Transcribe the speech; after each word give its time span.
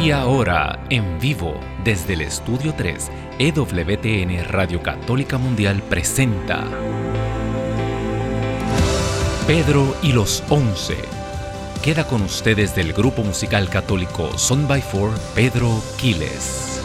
Y 0.00 0.12
ahora, 0.12 0.78
en 0.90 1.18
vivo, 1.18 1.58
desde 1.82 2.14
el 2.14 2.20
Estudio 2.20 2.72
3, 2.76 3.10
EWTN 3.40 4.44
Radio 4.44 4.80
Católica 4.80 5.38
Mundial 5.38 5.82
presenta 5.88 6.64
Pedro 9.48 9.96
y 10.00 10.12
los 10.12 10.44
Once. 10.50 10.94
Queda 11.82 12.06
con 12.06 12.22
ustedes 12.22 12.76
del 12.76 12.92
grupo 12.92 13.24
musical 13.24 13.68
católico 13.68 14.38
Son 14.38 14.68
by 14.68 14.80
Four, 14.82 15.10
Pedro 15.34 15.82
Quiles. 16.00 16.80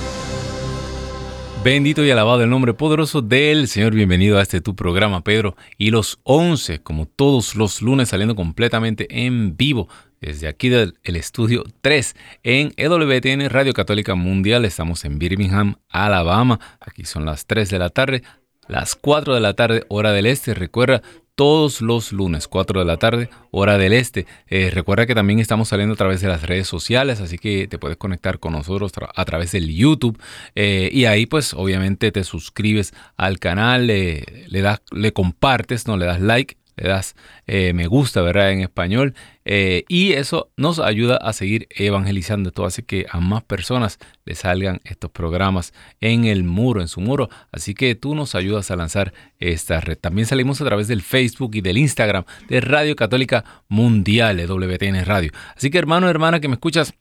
Bendito 1.63 2.03
y 2.03 2.09
alabado 2.09 2.41
el 2.41 2.49
nombre 2.49 2.73
poderoso 2.73 3.21
del 3.21 3.67
Señor. 3.67 3.93
Bienvenido 3.93 4.39
a 4.39 4.41
este 4.41 4.59
tu 4.59 4.75
programa, 4.75 5.23
Pedro. 5.23 5.55
Y 5.77 5.91
los 5.91 6.19
once, 6.23 6.81
como 6.81 7.05
todos 7.05 7.53
los 7.53 7.83
lunes, 7.83 8.09
saliendo 8.09 8.35
completamente 8.35 9.07
en 9.23 9.55
vivo 9.55 9.87
desde 10.23 10.47
aquí 10.47 10.69
del 10.69 10.95
estudio 11.03 11.63
3 11.81 12.15
en 12.43 12.73
EWTN 12.77 13.49
Radio 13.49 13.73
Católica 13.73 14.15
Mundial. 14.15 14.63
Estamos 14.63 15.03
en 15.03 15.19
Birmingham, 15.19 15.75
Alabama. 15.89 16.59
Aquí 16.79 17.03
son 17.03 17.25
las 17.25 17.45
3 17.45 17.69
de 17.69 17.79
la 17.79 17.89
tarde, 17.89 18.23
las 18.67 18.95
4 18.95 19.35
de 19.35 19.41
la 19.41 19.53
tarde, 19.53 19.83
hora 19.89 20.13
del 20.13 20.25
este. 20.25 20.53
Recuerda, 20.53 21.01
todos 21.35 21.81
los 21.81 22.11
lunes, 22.13 22.47
4 22.47 22.79
de 22.79 22.85
la 22.85 22.97
tarde, 22.97 23.29
hora 23.51 23.77
del 23.77 23.91
este. 23.91 24.25
Eh, 24.47 24.69
recuerda 24.71 25.05
que 25.05 25.15
también 25.15 25.39
estamos 25.39 25.67
saliendo 25.67 25.95
a 25.95 25.97
través 25.97 26.21
de 26.21 26.29
las 26.29 26.43
redes 26.43 26.67
sociales, 26.67 27.19
así 27.19 27.37
que 27.37 27.67
te 27.67 27.77
puedes 27.77 27.97
conectar 27.97 28.39
con 28.39 28.53
nosotros 28.53 28.93
a 29.13 29.25
través 29.25 29.51
del 29.51 29.73
YouTube. 29.73 30.17
Eh, 30.55 30.89
y 30.93 31.05
ahí 31.05 31.25
pues 31.25 31.53
obviamente 31.53 32.11
te 32.13 32.23
suscribes 32.23 32.93
al 33.17 33.39
canal, 33.39 33.87
le, 33.87 34.23
das, 34.49 34.81
le 34.91 35.11
compartes, 35.11 35.85
no 35.85 35.97
le 35.97 36.05
das 36.05 36.21
like 36.21 36.57
le 36.75 36.89
das 36.89 37.15
eh, 37.47 37.73
me 37.73 37.87
gusta, 37.87 38.21
¿verdad? 38.21 38.51
En 38.51 38.61
español. 38.61 39.13
Eh, 39.45 39.83
y 39.89 40.13
eso 40.13 40.51
nos 40.55 40.79
ayuda 40.79 41.17
a 41.17 41.33
seguir 41.33 41.67
evangelizando. 41.69 42.49
Esto 42.49 42.65
hace 42.65 42.83
que 42.83 43.05
a 43.09 43.19
más 43.19 43.43
personas 43.43 43.99
le 44.25 44.35
salgan 44.35 44.79
estos 44.85 45.11
programas 45.11 45.73
en 45.99 46.25
el 46.25 46.43
muro, 46.43 46.81
en 46.81 46.87
su 46.87 47.01
muro. 47.01 47.29
Así 47.51 47.73
que 47.73 47.95
tú 47.95 48.15
nos 48.15 48.35
ayudas 48.35 48.71
a 48.71 48.75
lanzar 48.75 49.13
esta 49.39 49.81
red. 49.81 49.97
También 49.97 50.25
salimos 50.25 50.61
a 50.61 50.65
través 50.65 50.87
del 50.87 51.01
Facebook 51.01 51.55
y 51.55 51.61
del 51.61 51.77
Instagram 51.77 52.23
de 52.47 52.61
Radio 52.61 52.95
Católica 52.95 53.43
Mundial, 53.67 54.37
de 54.37 54.47
WTN 54.47 55.03
Radio. 55.05 55.31
Así 55.55 55.69
que 55.69 55.77
hermano, 55.77 56.09
hermana 56.09 56.39
que 56.39 56.47
me 56.47 56.55
escuchas, 56.55 56.93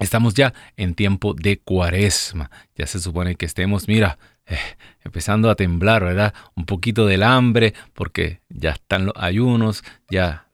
estamos 0.00 0.34
ya 0.34 0.52
en 0.76 0.94
tiempo 0.94 1.34
de 1.34 1.58
cuaresma. 1.58 2.50
Ya 2.76 2.86
se 2.86 3.00
supone 3.00 3.36
que 3.36 3.46
estemos, 3.46 3.88
mira, 3.88 4.18
eh, 4.46 4.58
empezando 5.04 5.50
a 5.50 5.54
temblar, 5.54 6.04
¿verdad? 6.04 6.34
Un 6.54 6.66
poquito 6.66 7.06
del 7.06 7.22
hambre, 7.22 7.74
porque 7.94 8.40
ya 8.48 8.70
están 8.70 9.06
los 9.06 9.14
ayunos, 9.16 9.84
ya 10.10 10.46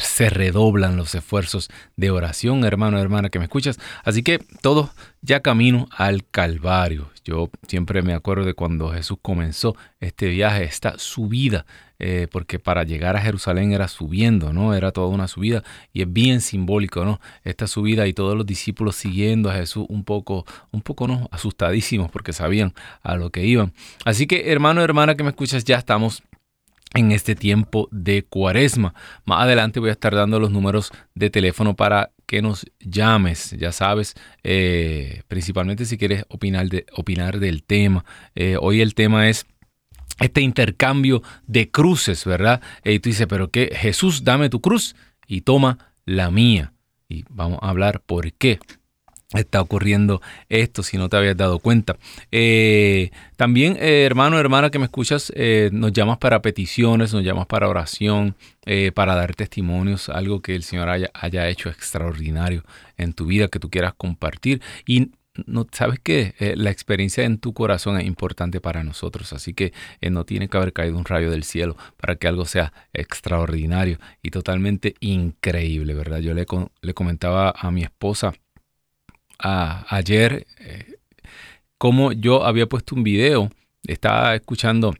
se 0.00 0.30
redoblan 0.30 0.96
los 0.96 1.14
esfuerzos 1.14 1.68
de 1.96 2.10
oración, 2.10 2.64
hermano, 2.64 2.98
hermana, 2.98 3.30
que 3.30 3.38
me 3.38 3.46
escuchas. 3.46 3.78
Así 4.04 4.22
que 4.22 4.38
todo 4.60 4.90
ya 5.20 5.40
camino 5.40 5.88
al 5.90 6.24
Calvario. 6.28 7.10
Yo 7.24 7.50
siempre 7.68 8.02
me 8.02 8.14
acuerdo 8.14 8.44
de 8.44 8.54
cuando 8.54 8.90
Jesús 8.90 9.18
comenzó 9.22 9.76
este 10.00 10.28
viaje, 10.28 10.64
esta 10.64 10.98
subida, 10.98 11.66
eh, 12.00 12.26
porque 12.32 12.58
para 12.58 12.82
llegar 12.82 13.16
a 13.16 13.20
Jerusalén 13.20 13.72
era 13.72 13.86
subiendo, 13.86 14.52
¿no? 14.52 14.74
Era 14.74 14.90
toda 14.90 15.06
una 15.06 15.28
subida 15.28 15.62
y 15.92 16.02
es 16.02 16.12
bien 16.12 16.40
simbólico, 16.40 17.04
¿no? 17.04 17.20
Esta 17.44 17.68
subida 17.68 18.08
y 18.08 18.12
todos 18.12 18.36
los 18.36 18.44
discípulos 18.44 18.96
siguiendo 18.96 19.50
a 19.50 19.54
Jesús 19.54 19.86
un 19.88 20.02
poco, 20.02 20.44
un 20.72 20.82
poco, 20.82 21.06
¿no? 21.06 21.28
Asustadísimos 21.30 22.10
porque 22.10 22.32
sabían 22.32 22.74
a 23.02 23.14
lo 23.14 23.30
que 23.30 23.46
iban. 23.46 23.72
Así 24.04 24.26
que, 24.26 24.50
hermano, 24.50 24.82
hermana, 24.82 25.14
que 25.14 25.22
me 25.22 25.30
escuchas, 25.30 25.64
ya 25.64 25.76
estamos 25.78 26.24
en 26.94 27.12
este 27.12 27.34
tiempo 27.34 27.88
de 27.90 28.24
cuaresma. 28.24 28.94
Más 29.24 29.42
adelante 29.42 29.80
voy 29.80 29.90
a 29.90 29.92
estar 29.92 30.14
dando 30.14 30.38
los 30.38 30.50
números 30.50 30.90
de 31.14 31.30
teléfono 31.30 31.74
para 31.74 32.12
que 32.26 32.42
nos 32.42 32.66
llames, 32.80 33.54
ya 33.58 33.72
sabes, 33.72 34.14
eh, 34.42 35.22
principalmente 35.28 35.84
si 35.84 35.98
quieres 35.98 36.24
opinar, 36.28 36.68
de, 36.68 36.86
opinar 36.94 37.40
del 37.40 37.62
tema. 37.62 38.04
Eh, 38.34 38.56
hoy 38.60 38.80
el 38.80 38.94
tema 38.94 39.28
es 39.28 39.46
este 40.20 40.40
intercambio 40.40 41.22
de 41.46 41.70
cruces, 41.70 42.24
¿verdad? 42.24 42.60
Y 42.84 42.98
tú 43.00 43.08
dices, 43.08 43.26
pero 43.26 43.50
qué, 43.50 43.70
Jesús, 43.74 44.24
dame 44.24 44.50
tu 44.50 44.60
cruz 44.60 44.94
y 45.26 45.42
toma 45.42 45.78
la 46.04 46.30
mía. 46.30 46.72
Y 47.08 47.24
vamos 47.28 47.58
a 47.62 47.68
hablar 47.68 48.00
por 48.00 48.32
qué 48.32 48.58
está 49.40 49.60
ocurriendo 49.60 50.20
esto 50.48 50.82
si 50.82 50.98
no 50.98 51.08
te 51.08 51.16
habías 51.16 51.36
dado 51.36 51.58
cuenta. 51.58 51.96
Eh, 52.30 53.10
también, 53.36 53.76
eh, 53.80 54.04
hermano, 54.04 54.38
hermana 54.38 54.70
que 54.70 54.78
me 54.78 54.84
escuchas, 54.84 55.32
eh, 55.34 55.70
nos 55.72 55.92
llamas 55.92 56.18
para 56.18 56.42
peticiones, 56.42 57.12
nos 57.12 57.24
llamas 57.24 57.46
para 57.46 57.68
oración, 57.68 58.36
para 58.94 59.16
dar 59.16 59.34
testimonios, 59.34 60.08
algo 60.08 60.40
que 60.40 60.54
el 60.54 60.62
Señor 60.62 60.88
haya, 60.88 61.10
haya, 61.14 61.48
hecho 61.48 61.68
extraordinario 61.68 62.62
en 62.96 63.12
tu 63.12 63.26
vida 63.26 63.48
que 63.48 63.58
tú 63.58 63.70
quieras 63.70 63.92
compartir. 63.96 64.62
Y 64.86 65.10
no 65.46 65.66
sabes 65.72 65.98
que 65.98 66.34
la 66.56 66.70
experiencia 66.70 67.24
en 67.24 67.38
tu 67.38 67.54
corazón 67.54 67.98
es 67.98 68.06
importante 68.06 68.60
para 68.60 68.84
nosotros, 68.84 69.32
así 69.32 69.52
que 69.52 69.72
no 70.00 70.24
tiene 70.24 70.48
que 70.48 70.56
haber 70.58 70.72
caído 70.72 70.96
un 70.96 71.04
rayo 71.04 71.28
del 71.28 71.42
cielo 71.42 71.76
para 71.96 72.14
que 72.14 72.28
algo 72.28 72.44
sea 72.44 72.72
extraordinario 72.92 73.98
y 74.22 74.30
totalmente 74.30 74.94
increíble, 75.00 75.94
¿verdad? 75.94 76.20
Yo 76.20 76.32
le, 76.32 76.46
le 76.82 76.94
comentaba 76.94 77.52
a 77.58 77.72
mi 77.72 77.82
esposa, 77.82 78.32
ayer 79.42 80.46
eh, 80.60 80.96
como 81.78 82.12
yo 82.12 82.44
había 82.44 82.68
puesto 82.68 82.94
un 82.94 83.02
video, 83.02 83.50
estaba 83.86 84.36
escuchando 84.36 84.94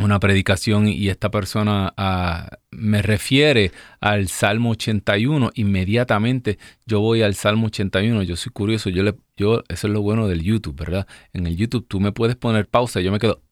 una 0.00 0.18
predicación 0.20 0.88
y 0.88 1.08
esta 1.08 1.30
persona 1.30 1.92
ah, 1.96 2.48
me 2.70 3.02
refiere 3.02 3.72
al 4.00 4.28
Salmo 4.28 4.70
81, 4.70 5.50
inmediatamente 5.54 6.58
yo 6.86 7.00
voy 7.00 7.22
al 7.22 7.34
Salmo 7.34 7.66
81, 7.66 8.22
yo 8.22 8.36
soy 8.36 8.52
curioso, 8.52 8.90
yo 8.90 9.02
le, 9.02 9.16
yo, 9.36 9.64
eso 9.68 9.86
es 9.86 9.92
lo 9.92 10.00
bueno 10.00 10.28
del 10.28 10.42
YouTube, 10.42 10.76
¿verdad? 10.76 11.06
En 11.32 11.46
el 11.46 11.56
YouTube 11.56 11.86
tú 11.86 12.00
me 12.00 12.12
puedes 12.12 12.36
poner 12.36 12.68
pausa, 12.68 13.00
yo 13.00 13.12
me 13.12 13.18
quedo, 13.18 13.42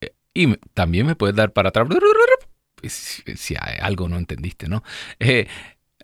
eh, 0.00 0.14
y 0.34 0.56
también 0.74 1.06
me 1.06 1.14
puedes 1.14 1.36
dar 1.36 1.52
para 1.52 1.68
atrás, 1.68 1.86
si, 2.88 3.54
hay 3.60 3.76
algo 3.80 4.08
no 4.08 4.16
entendiste, 4.16 4.68
¿no? 4.68 4.82
Eh, 5.20 5.46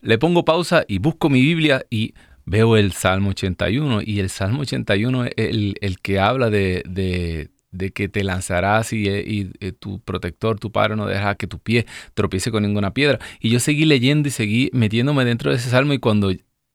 le 0.02 0.18
pongo 0.18 0.44
pausa 0.44 0.84
y 0.86 0.98
busco 0.98 1.30
mi 1.30 1.40
Biblia 1.40 1.84
y 1.88 2.14
veo 2.46 2.76
el 2.76 2.92
Salmo 2.92 3.30
81 3.30 4.02
y 4.04 4.20
el 4.20 4.30
Salmo 4.30 4.62
81 4.62 5.24
es 5.26 5.32
el, 5.36 5.98
que 6.02 6.18
habla 6.18 6.50
de, 6.50 6.82
de, 6.86 7.90
que 7.92 8.08
te 8.08 8.24
lanzarás 8.24 8.92
y, 8.92 9.08
y, 9.08 9.52
eh, 9.60 9.72
tu 9.72 10.00
protector, 10.00 10.58
tu 10.58 10.70
padre, 10.70 10.96
no 10.96 11.06
deja 11.06 11.34
que 11.34 11.46
tu 11.46 11.58
pie 11.58 11.86
tropiece 12.14 12.50
con 12.50 12.62
ninguna 12.62 12.94
piedra. 12.94 13.18
Y 13.40 13.50
yo 13.50 13.60
seguí 13.60 13.84
leyendo 13.84 14.28
y 14.28 14.32
seguí 14.32 14.70
metiéndome 14.72 15.24
dentro 15.24 15.50
de 15.50 15.56
ese 15.56 15.70
Salmo 15.70 15.92
y 15.92 15.98
cuando 15.98 16.32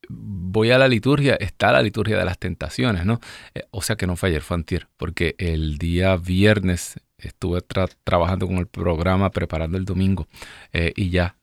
voy 0.10 0.72
a 0.72 0.78
la 0.78 0.88
liturgia, 0.88 1.36
está 1.36 1.72
la 1.72 1.82
liturgia 1.82 2.18
de 2.18 2.26
las 2.26 2.40
tentaciones, 2.40 3.06
¿no? 3.06 3.20
Eh, 3.54 3.64
o 3.72 3.82
sea 3.82 3.96
que 3.96 4.08
no 4.08 4.16
fue 4.16 4.30
ayer, 4.30 4.42
fue 4.42 4.56
antier, 4.56 4.88
porque 4.98 5.36
el 5.38 5.78
día 5.78 6.18
viernes 6.18 7.00
estuve 7.18 7.62
trabajando 8.04 8.48
con 8.48 8.58
el 8.58 8.68
programa, 8.68 9.30
preparando 9.30 9.78
el 9.78 9.86
domingo 9.86 10.28
eh, 10.74 10.94
y 10.96 11.10
ya 11.10 11.36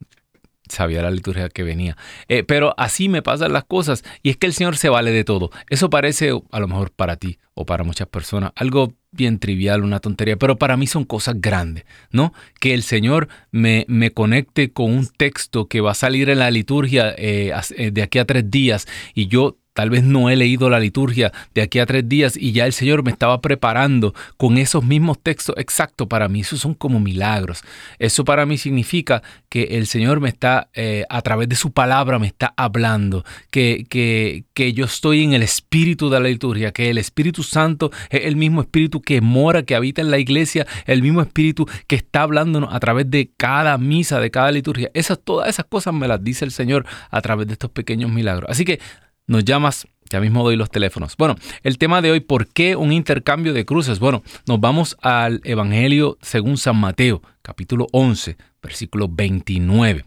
sabía 0.68 1.02
la 1.02 1.10
liturgia 1.10 1.48
que 1.48 1.62
venía. 1.62 1.96
Eh, 2.28 2.42
pero 2.42 2.74
así 2.76 3.08
me 3.08 3.22
pasan 3.22 3.52
las 3.52 3.64
cosas 3.64 4.04
y 4.22 4.30
es 4.30 4.36
que 4.36 4.46
el 4.46 4.52
Señor 4.52 4.76
se 4.76 4.88
vale 4.88 5.10
de 5.10 5.24
todo. 5.24 5.50
Eso 5.68 5.90
parece 5.90 6.32
a 6.50 6.60
lo 6.60 6.68
mejor 6.68 6.90
para 6.90 7.16
ti 7.16 7.38
o 7.54 7.64
para 7.64 7.84
muchas 7.84 8.08
personas 8.08 8.52
algo 8.54 8.94
bien 9.12 9.38
trivial, 9.38 9.82
una 9.82 10.00
tontería, 10.00 10.36
pero 10.36 10.56
para 10.56 10.76
mí 10.76 10.86
son 10.86 11.04
cosas 11.04 11.40
grandes, 11.40 11.84
¿no? 12.10 12.32
Que 12.60 12.74
el 12.74 12.82
Señor 12.82 13.28
me, 13.50 13.86
me 13.88 14.10
conecte 14.10 14.72
con 14.72 14.92
un 14.92 15.06
texto 15.06 15.66
que 15.66 15.80
va 15.80 15.92
a 15.92 15.94
salir 15.94 16.28
en 16.28 16.38
la 16.38 16.50
liturgia 16.50 17.14
eh, 17.16 17.52
eh, 17.76 17.90
de 17.90 18.02
aquí 18.02 18.18
a 18.18 18.26
tres 18.26 18.50
días 18.50 18.86
y 19.14 19.28
yo 19.28 19.56
Tal 19.76 19.90
vez 19.90 20.04
no 20.04 20.30
he 20.30 20.36
leído 20.36 20.70
la 20.70 20.80
liturgia 20.80 21.34
de 21.54 21.60
aquí 21.60 21.80
a 21.80 21.84
tres 21.84 22.08
días 22.08 22.34
y 22.34 22.52
ya 22.52 22.64
el 22.64 22.72
Señor 22.72 23.02
me 23.02 23.10
estaba 23.10 23.42
preparando 23.42 24.14
con 24.38 24.56
esos 24.56 24.82
mismos 24.82 25.18
textos 25.22 25.54
exactos 25.58 26.08
para 26.08 26.28
mí. 26.28 26.40
Esos 26.40 26.60
son 26.60 26.72
como 26.72 26.98
milagros. 26.98 27.60
Eso 27.98 28.24
para 28.24 28.46
mí 28.46 28.56
significa 28.56 29.22
que 29.50 29.64
el 29.72 29.86
Señor 29.86 30.20
me 30.20 30.30
está, 30.30 30.70
eh, 30.72 31.04
a 31.10 31.20
través 31.20 31.50
de 31.50 31.56
su 31.56 31.72
palabra, 31.72 32.18
me 32.18 32.26
está 32.26 32.54
hablando, 32.56 33.22
que, 33.50 33.84
que, 33.90 34.44
que 34.54 34.72
yo 34.72 34.86
estoy 34.86 35.22
en 35.22 35.34
el 35.34 35.42
espíritu 35.42 36.08
de 36.08 36.20
la 36.20 36.28
liturgia, 36.28 36.72
que 36.72 36.88
el 36.88 36.96
Espíritu 36.96 37.42
Santo 37.42 37.90
es 38.08 38.24
el 38.24 38.36
mismo 38.36 38.62
espíritu 38.62 39.02
que 39.02 39.20
mora, 39.20 39.62
que 39.62 39.74
habita 39.74 40.00
en 40.00 40.10
la 40.10 40.18
iglesia, 40.18 40.66
el 40.86 41.02
mismo 41.02 41.20
espíritu 41.20 41.68
que 41.86 41.96
está 41.96 42.22
hablándonos 42.22 42.72
a 42.72 42.80
través 42.80 43.10
de 43.10 43.30
cada 43.36 43.76
misa, 43.76 44.20
de 44.20 44.30
cada 44.30 44.50
liturgia. 44.52 44.90
Esas, 44.94 45.20
todas 45.22 45.50
esas 45.50 45.66
cosas 45.66 45.92
me 45.92 46.08
las 46.08 46.24
dice 46.24 46.46
el 46.46 46.50
Señor 46.50 46.86
a 47.10 47.20
través 47.20 47.46
de 47.46 47.52
estos 47.52 47.70
pequeños 47.70 48.10
milagros. 48.10 48.48
Así 48.48 48.64
que 48.64 48.80
nos 49.26 49.44
llamas, 49.44 49.86
ya 50.10 50.20
mismo 50.20 50.42
doy 50.42 50.56
los 50.56 50.70
teléfonos. 50.70 51.16
Bueno, 51.16 51.36
el 51.62 51.78
tema 51.78 52.00
de 52.00 52.12
hoy, 52.12 52.20
¿por 52.20 52.46
qué 52.46 52.76
un 52.76 52.92
intercambio 52.92 53.52
de 53.52 53.64
cruces? 53.64 53.98
Bueno, 53.98 54.22
nos 54.46 54.60
vamos 54.60 54.96
al 55.02 55.40
Evangelio 55.44 56.18
según 56.22 56.58
San 56.58 56.76
Mateo, 56.76 57.22
capítulo 57.42 57.86
11, 57.92 58.36
versículo 58.62 59.08
29. 59.08 60.04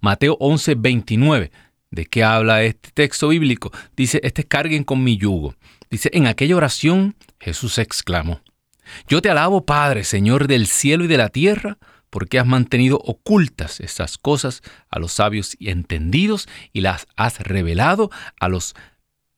Mateo 0.00 0.36
11, 0.40 0.74
29. 0.76 1.50
¿De 1.90 2.06
qué 2.06 2.24
habla 2.24 2.62
este 2.62 2.90
texto 2.92 3.28
bíblico? 3.28 3.70
Dice, 3.94 4.20
este 4.22 4.44
carguen 4.44 4.84
con 4.84 5.04
mi 5.04 5.18
yugo. 5.18 5.54
Dice, 5.90 6.08
en 6.14 6.26
aquella 6.26 6.56
oración 6.56 7.14
Jesús 7.38 7.76
exclamó, 7.76 8.40
Yo 9.08 9.20
te 9.20 9.28
alabo, 9.28 9.66
Padre, 9.66 10.04
Señor 10.04 10.46
del 10.46 10.66
cielo 10.66 11.04
y 11.04 11.08
de 11.08 11.18
la 11.18 11.28
tierra, 11.28 11.76
porque 12.12 12.38
has 12.38 12.46
mantenido 12.46 12.98
ocultas 12.98 13.80
estas 13.80 14.18
cosas 14.18 14.60
a 14.90 14.98
los 14.98 15.14
sabios 15.14 15.56
y 15.58 15.70
entendidos 15.70 16.46
y 16.74 16.82
las 16.82 17.08
has 17.16 17.38
revelado 17.40 18.10
a 18.38 18.50
los 18.50 18.74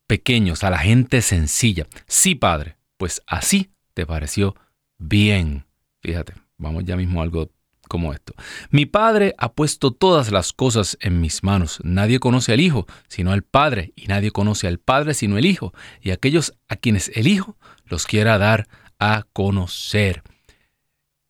pequeños, 0.09 0.65
a 0.65 0.71
la 0.71 0.79
gente 0.79 1.23
sencilla. 1.23 1.87
Sí, 2.09 2.35
Padre, 2.35 2.77
pues 2.97 3.23
así 3.29 3.71
te 3.95 4.07
pareció 4.07 4.57
bien. 4.99 5.67
Fíjate, 6.03 6.35
vamos 6.59 6.85
ya 6.85 6.97
mismo 6.97 7.21
a 7.21 7.23
algo 7.23 7.49
como 7.89 8.13
esto. 8.13 8.35
Mi 8.71 8.87
Padre 8.87 9.37
ha 9.39 9.53
puesto 9.53 9.93
todas 9.93 10.33
las 10.33 10.53
cosas 10.53 10.99
en 11.01 11.21
mis 11.21 11.45
manos. 11.45 11.79
Nadie 11.85 12.19
conoce 12.19 12.55
al 12.55 12.61
Hijo 12.61 12.89
sino 13.07 13.31
al 13.31 13.45
Padre, 13.45 13.93
y 13.95 14.09
nadie 14.09 14.33
conoce 14.33 14.67
al 14.67 14.79
Padre 14.79 15.15
sino 15.15 15.39
el 15.39 15.47
Hijo, 15.47 15.73
y 16.01 16.11
aquellos 16.11 16.55
a 16.67 16.75
quienes 16.75 17.13
el 17.15 17.29
Hijo 17.29 17.57
los 17.85 18.09
quiera 18.09 18.37
dar 18.37 18.67
a 18.99 19.27
conocer. 19.33 20.25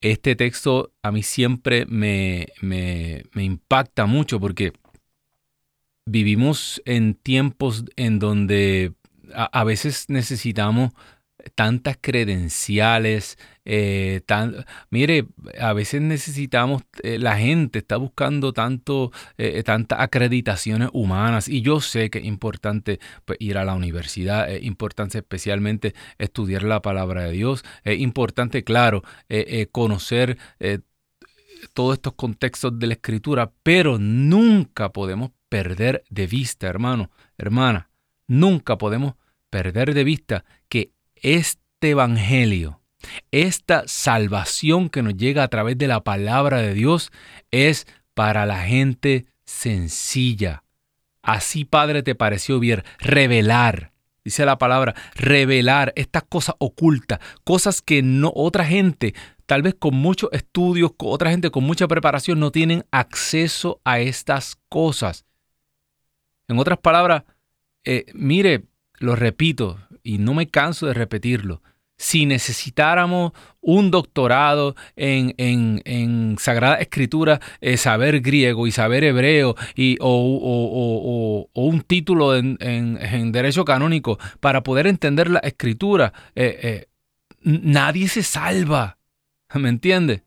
Este 0.05 0.37
texto 0.37 0.93
a 1.01 1.11
mí 1.11 1.23
siempre 1.23 1.87
me, 1.87 2.53
impacta 3.35 4.05
mucho 4.05 4.39
porque 4.39 4.75
vivimos 6.05 6.83
en 6.85 7.15
tiempos 7.15 7.87
en 7.97 8.19
donde 8.19 8.93
a, 9.35 9.65
veces 9.65 10.11
necesitamos 10.11 10.91
tantas 11.55 11.99
credenciales, 12.01 13.39
eh, 13.65 14.23
tan, 14.27 14.65
mire, 14.91 15.27
a 15.61 15.73
veces 15.73 16.01
necesitamos, 16.01 16.83
eh, 17.03 17.19
la 17.19 17.37
gente 17.37 17.81
está 17.81 17.97
buscando 17.97 18.53
tanto, 18.53 19.13
eh, 19.37 19.63
tantas 19.63 20.01
acreditaciones 20.01 20.89
humanas 20.93 21.49
y 21.49 21.63
yo 21.63 21.81
sé 21.81 22.11
que 22.11 22.19
es 22.19 22.25
importante 22.25 23.01
pues, 23.25 23.39
ir 23.41 23.59
a 23.59 23.65
la 23.65 23.75
universidad, 23.75 24.51
es 24.51 24.63
importante 24.63 25.19
especialmente 25.19 25.95
estudiar 26.19 26.63
la 26.63 26.81
palabra 26.83 27.25
de 27.25 27.33
Dios, 27.33 27.65
es 27.85 28.01
importante, 28.01 28.65
claro, 28.65 29.03
conocer 29.73 30.39
todos 31.73 31.95
estos 31.95 32.15
contextos 32.15 32.79
de 32.79 32.87
la 32.87 32.95
escritura, 32.95 33.53
pero 33.63 33.99
nunca 33.99 34.93
podemos 34.93 35.31
perder 35.49 36.05
de 36.11 36.27
vista, 36.27 36.67
hermano, 36.69 37.11
hermana, 37.39 37.91
nunca 38.27 38.79
podemos 38.79 39.15
perder 39.55 39.95
de 39.95 40.03
vista 40.03 40.45
este 41.25 41.91
Evangelio, 41.91 42.81
esta 43.31 43.85
salvación 43.87 44.91
que 44.91 45.03
nos 45.03 45.17
llega 45.17 45.43
a 45.43 45.49
través 45.49 45.79
de 45.79 45.89
la 45.89 46.05
palabra 46.05 46.59
de 46.59 46.75
Dios 46.75 47.11
es 47.51 47.87
para 48.13 48.45
la 48.45 48.63
gente 48.63 49.25
sencilla. 49.47 50.65
Así, 51.23 51.65
Padre, 51.65 52.03
te 52.03 52.15
pareció 52.15 52.61
bien 52.61 52.83
revelar. 52.99 53.93
Dice 54.23 54.45
la 54.45 54.59
palabra, 54.59 54.95
revelar 55.15 55.95
estas 55.97 56.25
cosas 56.25 56.57
ocultas, 56.59 57.21
cosas 57.43 57.81
que 57.81 58.03
no 58.03 58.31
otra 58.35 58.67
gente, 58.67 59.15
tal 59.47 59.63
vez 59.63 59.75
con 59.79 59.95
muchos 59.95 60.29
estudios, 60.33 60.93
otra 60.99 61.31
gente 61.31 61.51
con 61.51 61.65
mucha 61.65 61.89
preparación, 61.89 62.39
no 62.39 62.51
tienen 62.51 62.85
acceso 62.91 63.81
a 63.85 63.99
estas 64.01 64.57
cosas. 64.69 65.25
En 66.49 66.59
otras 66.59 66.79
palabras, 66.79 67.25
eh, 67.85 68.05
mire, 68.13 68.65
lo 68.99 69.17
repito 69.17 69.79
y 70.05 70.19
no 70.19 70.35
me 70.35 70.47
canso 70.47 70.87
de 70.87 70.95
repetirlo, 70.95 71.63
si 71.97 72.27
necesitáramos 72.27 73.33
un 73.61 73.91
doctorado 73.91 74.75
en, 74.97 75.35
en, 75.39 76.37
Sagrada 76.39 76.77
Escritura, 76.77 77.41
eh, 77.61 77.77
saber 77.77 78.21
griego 78.21 78.67
y 78.67 78.73
saber 78.73 79.05
hebreo 79.05 79.55
y, 79.75 79.97
o, 80.01 81.49
un 81.55 81.81
título 81.83 82.37
en, 82.37 83.33
Derecho 83.33 83.65
Canónico 83.65 84.19
para 84.41 84.63
poder 84.63 84.87
entender 84.87 85.31
la 85.31 85.39
Escritura, 85.39 86.13
eh, 86.35 86.59
eh, 86.63 86.87
nadie 87.43 88.09
se 88.09 88.23
salva. 88.23 88.99
¿Me 89.55 89.69
entiende? 89.69 90.25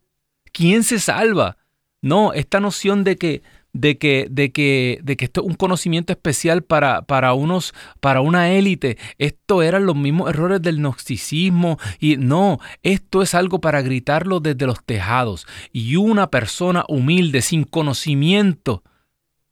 ¿Quién 0.52 0.82
se 0.82 0.98
salva? 0.98 1.58
No, 2.00 2.32
esta 2.32 2.60
noción 2.60 3.04
de 3.04 3.16
que 3.16 3.42
de 3.78 3.96
que, 3.96 4.26
de 4.28 4.50
que, 4.50 4.98
de 5.02 5.16
que 5.16 5.26
esto 5.26 5.40
es 5.40 5.46
un 5.46 5.54
conocimiento 5.54 6.12
especial 6.12 6.62
para, 6.62 7.02
para, 7.02 7.32
unos, 7.34 7.74
para 8.00 8.20
una 8.20 8.50
élite. 8.50 8.98
Esto 9.18 9.62
eran 9.62 9.86
los 9.86 9.94
mismos 9.94 10.30
errores 10.30 10.60
del 10.60 10.78
gnosticismo. 10.78 11.78
Y 12.00 12.16
no, 12.16 12.58
esto 12.82 13.22
es 13.22 13.34
algo 13.34 13.60
para 13.60 13.80
gritarlo 13.82 14.40
desde 14.40 14.66
los 14.66 14.84
tejados. 14.84 15.46
Y 15.72 15.94
una 15.94 16.28
persona 16.28 16.84
humilde, 16.88 17.40
sin 17.40 17.62
conocimiento 17.62 18.82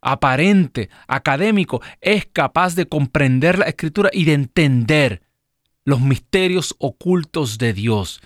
aparente, 0.01 0.91
académico, 1.07 1.81
es 2.01 2.27
capaz 2.27 2.75
de 2.75 2.87
comprender 2.87 3.59
la 3.59 3.67
escritura 3.67 4.11
y 4.13 4.25
de 4.25 4.35
entender 4.35 5.23
los 5.85 6.01
misterios 6.01 6.75
ocultos 6.79 7.59
de 7.59 7.73
Dios. 7.73 8.21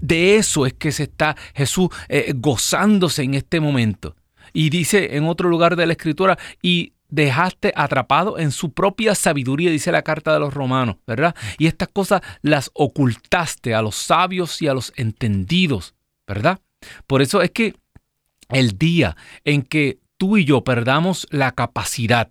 De 0.00 0.36
eso 0.36 0.66
es 0.66 0.72
que 0.74 0.92
se 0.92 1.04
está 1.04 1.36
Jesús 1.54 1.88
eh, 2.08 2.32
gozándose 2.36 3.24
en 3.24 3.34
este 3.34 3.58
momento. 3.58 4.14
Y 4.52 4.70
dice 4.70 5.16
en 5.16 5.24
otro 5.24 5.48
lugar 5.48 5.76
de 5.76 5.86
la 5.86 5.92
escritura, 5.92 6.38
y 6.60 6.92
dejaste 7.08 7.72
atrapado 7.76 8.38
en 8.38 8.50
su 8.50 8.72
propia 8.72 9.14
sabiduría, 9.14 9.70
dice 9.70 9.92
la 9.92 10.02
carta 10.02 10.32
de 10.32 10.40
los 10.40 10.54
romanos, 10.54 10.96
¿verdad? 11.06 11.36
Y 11.58 11.66
estas 11.66 11.88
cosas 11.88 12.22
las 12.40 12.70
ocultaste 12.72 13.74
a 13.74 13.82
los 13.82 13.96
sabios 13.96 14.62
y 14.62 14.68
a 14.68 14.74
los 14.74 14.92
entendidos, 14.96 15.94
¿verdad? 16.26 16.58
Por 17.06 17.22
eso 17.22 17.42
es 17.42 17.50
que 17.50 17.74
el 18.48 18.78
día 18.78 19.16
en 19.44 19.62
que 19.62 19.98
tú 20.16 20.36
y 20.38 20.44
yo 20.44 20.64
perdamos 20.64 21.26
la 21.30 21.52
capacidad 21.52 22.30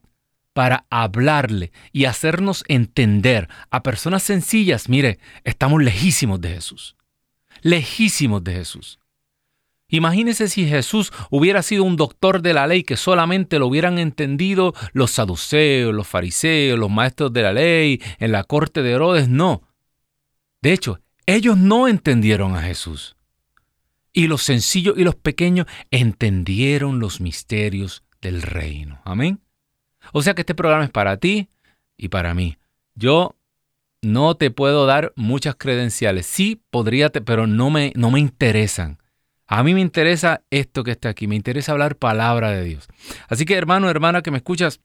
para 0.54 0.86
hablarle 0.90 1.72
y 1.94 2.06
hacernos 2.06 2.64
entender 2.68 3.48
a 3.70 3.84
personas 3.84 4.24
sencillas, 4.24 4.90
mire, 4.90 5.20
estamos 5.44 5.82
lejísimos 5.82 6.42
de 6.42 6.50
Jesús. 6.50 6.96
Lejísimos 7.62 8.44
de 8.44 8.54
Jesús. 8.54 9.01
Imagínese 9.92 10.48
si 10.48 10.68
Jesús 10.68 11.12
hubiera 11.30 11.62
sido 11.62 11.84
un 11.84 11.98
doctor 11.98 12.42
de 12.42 12.54
la 12.54 12.66
ley 12.66 12.84
que 12.84 12.96
solamente 12.96 13.60
lo 13.60 13.68
hubieran 13.68 14.00
entendido 14.00 14.74
los 14.94 15.12
saduceos, 15.12 15.94
los 15.94 16.08
fariseos, 16.08 16.80
los 16.80 16.90
maestros 16.90 17.34
de 17.34 17.42
la 17.42 17.52
ley, 17.52 18.02
en 18.18 18.32
la 18.32 18.46
corte 18.46 18.82
de 18.82 18.92
Herodes. 18.92 19.28
No. 19.28 19.64
De 20.62 20.72
hecho, 20.72 21.02
ellos 21.26 21.58
no 21.58 21.90
entendieron 21.90 22.56
a 22.56 22.62
Jesús. 22.62 23.18
Y 24.14 24.28
los 24.28 24.44
sencillos 24.44 24.96
y 24.98 25.04
los 25.04 25.16
pequeños 25.16 25.68
entendieron 25.92 27.00
los 27.00 27.20
misterios 27.20 28.04
del 28.22 28.42
reino. 28.42 29.02
Amén. 29.04 29.42
O 30.14 30.22
sea 30.22 30.34
que 30.34 30.44
este 30.44 30.56
programa 30.56 30.86
es 30.86 30.90
para 30.90 31.18
ti 31.18 31.50
y 31.98 32.08
para 32.08 32.34
mí. 32.34 32.58
Yo 32.96 33.36
no 34.02 34.36
te 34.36 34.52
puedo 34.52 34.86
dar 34.86 35.12
muchas 35.18 35.56
credenciales. 35.56 36.26
Sí, 36.28 36.62
podría, 36.70 37.10
pero 37.10 37.46
no 37.46 37.70
me, 37.70 37.92
no 37.96 38.10
me 38.10 38.22
interesan. 38.22 39.01
A 39.52 39.64
mí 39.64 39.74
me 39.74 39.82
interesa 39.82 40.44
esto 40.50 40.82
que 40.86 40.92
está 40.92 41.10
aquí, 41.10 41.28
me 41.28 41.36
interesa 41.36 41.74
hablar 41.74 41.98
palabra 41.98 42.52
de 42.52 42.64
Dios. 42.64 42.88
Así 43.28 43.44
que 43.44 43.56
hermano, 43.56 43.90
hermana 43.90 44.22
que 44.22 44.32
me 44.32 44.38
escuchas, 44.38 44.80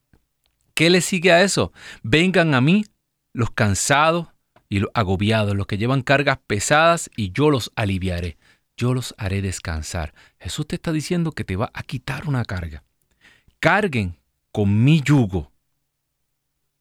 ¿qué 0.74 0.90
le 0.90 1.02
sigue 1.02 1.30
a 1.30 1.42
eso? 1.42 1.72
Vengan 2.02 2.52
a 2.52 2.60
mí 2.60 2.84
los 3.32 3.52
cansados 3.52 4.26
y 4.68 4.80
los 4.80 4.90
agobiados, 4.92 5.54
los 5.54 5.68
que 5.68 5.78
llevan 5.78 6.02
cargas 6.02 6.40
pesadas 6.48 7.08
y 7.16 7.30
yo 7.30 7.48
los 7.48 7.70
aliviaré. 7.76 8.38
Yo 8.76 8.92
los 8.92 9.14
haré 9.18 9.40
descansar. 9.40 10.12
Jesús 10.40 10.66
te 10.66 10.74
está 10.74 10.90
diciendo 10.90 11.30
que 11.30 11.44
te 11.44 11.54
va 11.54 11.70
a 11.72 11.84
quitar 11.84 12.26
una 12.26 12.44
carga. 12.44 12.82
Carguen 13.60 14.18
con 14.50 14.82
mi 14.82 15.00
yugo. 15.00 15.52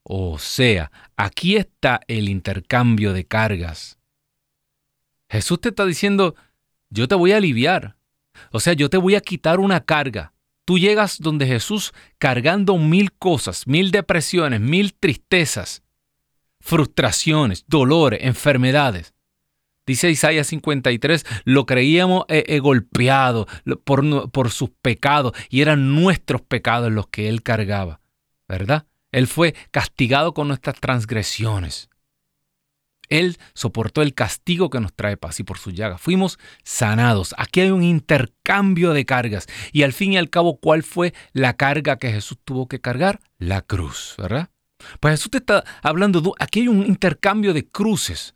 O 0.02 0.40
sea, 0.40 0.92
aquí 1.18 1.56
está 1.56 2.02
el 2.08 2.30
intercambio 2.30 3.14
de 3.14 3.28
cargas. 3.28 4.00
Jesús 5.30 5.62
te 5.62 5.70
está 5.70 5.86
diciendo, 5.86 6.36
yo 6.90 7.08
te 7.08 7.16
voy 7.16 7.32
a 7.32 7.38
aliviar. 7.38 7.98
O 8.52 8.60
sea, 8.60 8.74
yo 8.74 8.90
te 8.90 8.98
voy 8.98 9.16
a 9.16 9.22
quitar 9.22 9.60
una 9.60 9.86
carga. 9.86 10.34
Tú 10.66 10.80
llegas 10.80 11.20
donde 11.20 11.46
Jesús 11.46 11.94
cargando 12.18 12.78
mil 12.78 13.12
cosas, 13.14 13.68
mil 13.68 13.92
depresiones, 13.92 14.60
mil 14.60 14.96
tristezas, 14.96 15.84
frustraciones, 16.60 17.66
dolores, 17.68 18.22
enfermedades. 18.24 19.14
Dice 19.86 20.10
Isaías 20.10 20.48
53, 20.48 21.26
lo 21.44 21.68
creíamos 21.68 22.26
eh, 22.28 22.44
eh, 22.48 22.60
golpeado 22.60 23.48
por, 23.84 24.32
por 24.32 24.50
sus 24.50 24.72
pecados 24.82 25.34
y 25.50 25.62
eran 25.62 25.94
nuestros 25.94 26.42
pecados 26.42 26.92
los 26.92 27.08
que 27.08 27.30
él 27.30 27.44
cargaba, 27.44 28.02
¿verdad? 28.48 28.88
Él 29.12 29.28
fue 29.28 29.54
castigado 29.70 30.34
con 30.34 30.48
nuestras 30.48 30.80
transgresiones. 30.80 31.90
Él 33.10 33.38
soportó 33.54 34.02
el 34.02 34.14
castigo 34.14 34.70
que 34.70 34.80
nos 34.80 34.94
trae 34.94 35.18
paz 35.18 35.40
y 35.40 35.44
por 35.44 35.58
su 35.58 35.72
llaga 35.72 35.98
fuimos 35.98 36.40
sanados. 36.64 37.34
Aquí 37.38 37.62
hay 37.62 37.72
un 37.72 37.84
intercambio 37.84 38.94
de 38.94 39.06
cargas. 39.06 39.48
Y 39.72 39.84
al 39.84 39.94
fin 39.94 40.14
y 40.14 40.18
al 40.18 40.30
cabo, 40.30 40.60
¿cuál 40.60 40.84
fue 40.84 41.14
la 41.34 41.54
carga 41.54 41.98
que 41.98 42.12
Jesús 42.12 42.38
tuvo 42.44 42.68
que 42.68 42.82
cargar? 42.82 43.20
La 43.38 43.62
cruz, 43.62 44.16
¿verdad? 44.18 44.50
Pues 45.00 45.14
Jesús 45.14 45.32
te 45.32 45.38
está 45.38 45.64
hablando, 45.82 46.36
aquí 46.40 46.62
hay 46.62 46.68
un 46.68 46.86
intercambio 46.86 47.54
de 47.54 47.68
cruces. 47.68 48.36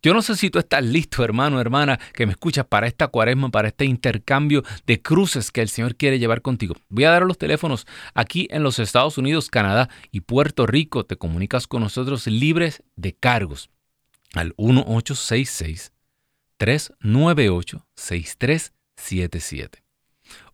Yo 0.00 0.14
no 0.14 0.22
sé 0.22 0.36
si 0.36 0.48
tú 0.48 0.60
estás 0.60 0.84
listo, 0.84 1.24
hermano, 1.24 1.60
hermana, 1.60 1.98
que 2.12 2.24
me 2.24 2.30
escuchas 2.32 2.64
para 2.64 2.86
esta 2.86 3.08
cuaresma, 3.08 3.50
para 3.50 3.68
este 3.68 3.84
intercambio 3.84 4.62
de 4.86 5.02
cruces 5.02 5.50
que 5.50 5.60
el 5.60 5.68
Señor 5.68 5.96
quiere 5.96 6.20
llevar 6.20 6.40
contigo. 6.40 6.76
Voy 6.88 7.02
a 7.02 7.10
dar 7.10 7.22
los 7.22 7.36
teléfonos 7.36 7.84
aquí 8.14 8.46
en 8.52 8.62
los 8.62 8.78
Estados 8.78 9.18
Unidos, 9.18 9.50
Canadá 9.50 9.88
y 10.12 10.20
Puerto 10.20 10.68
Rico. 10.68 11.04
Te 11.04 11.16
comunicas 11.16 11.66
con 11.66 11.82
nosotros 11.82 12.28
libres 12.28 12.84
de 12.94 13.12
cargos 13.14 13.70
al 14.34 14.54
1866 14.58 15.92
398 16.56 17.86
6377. 17.94 19.82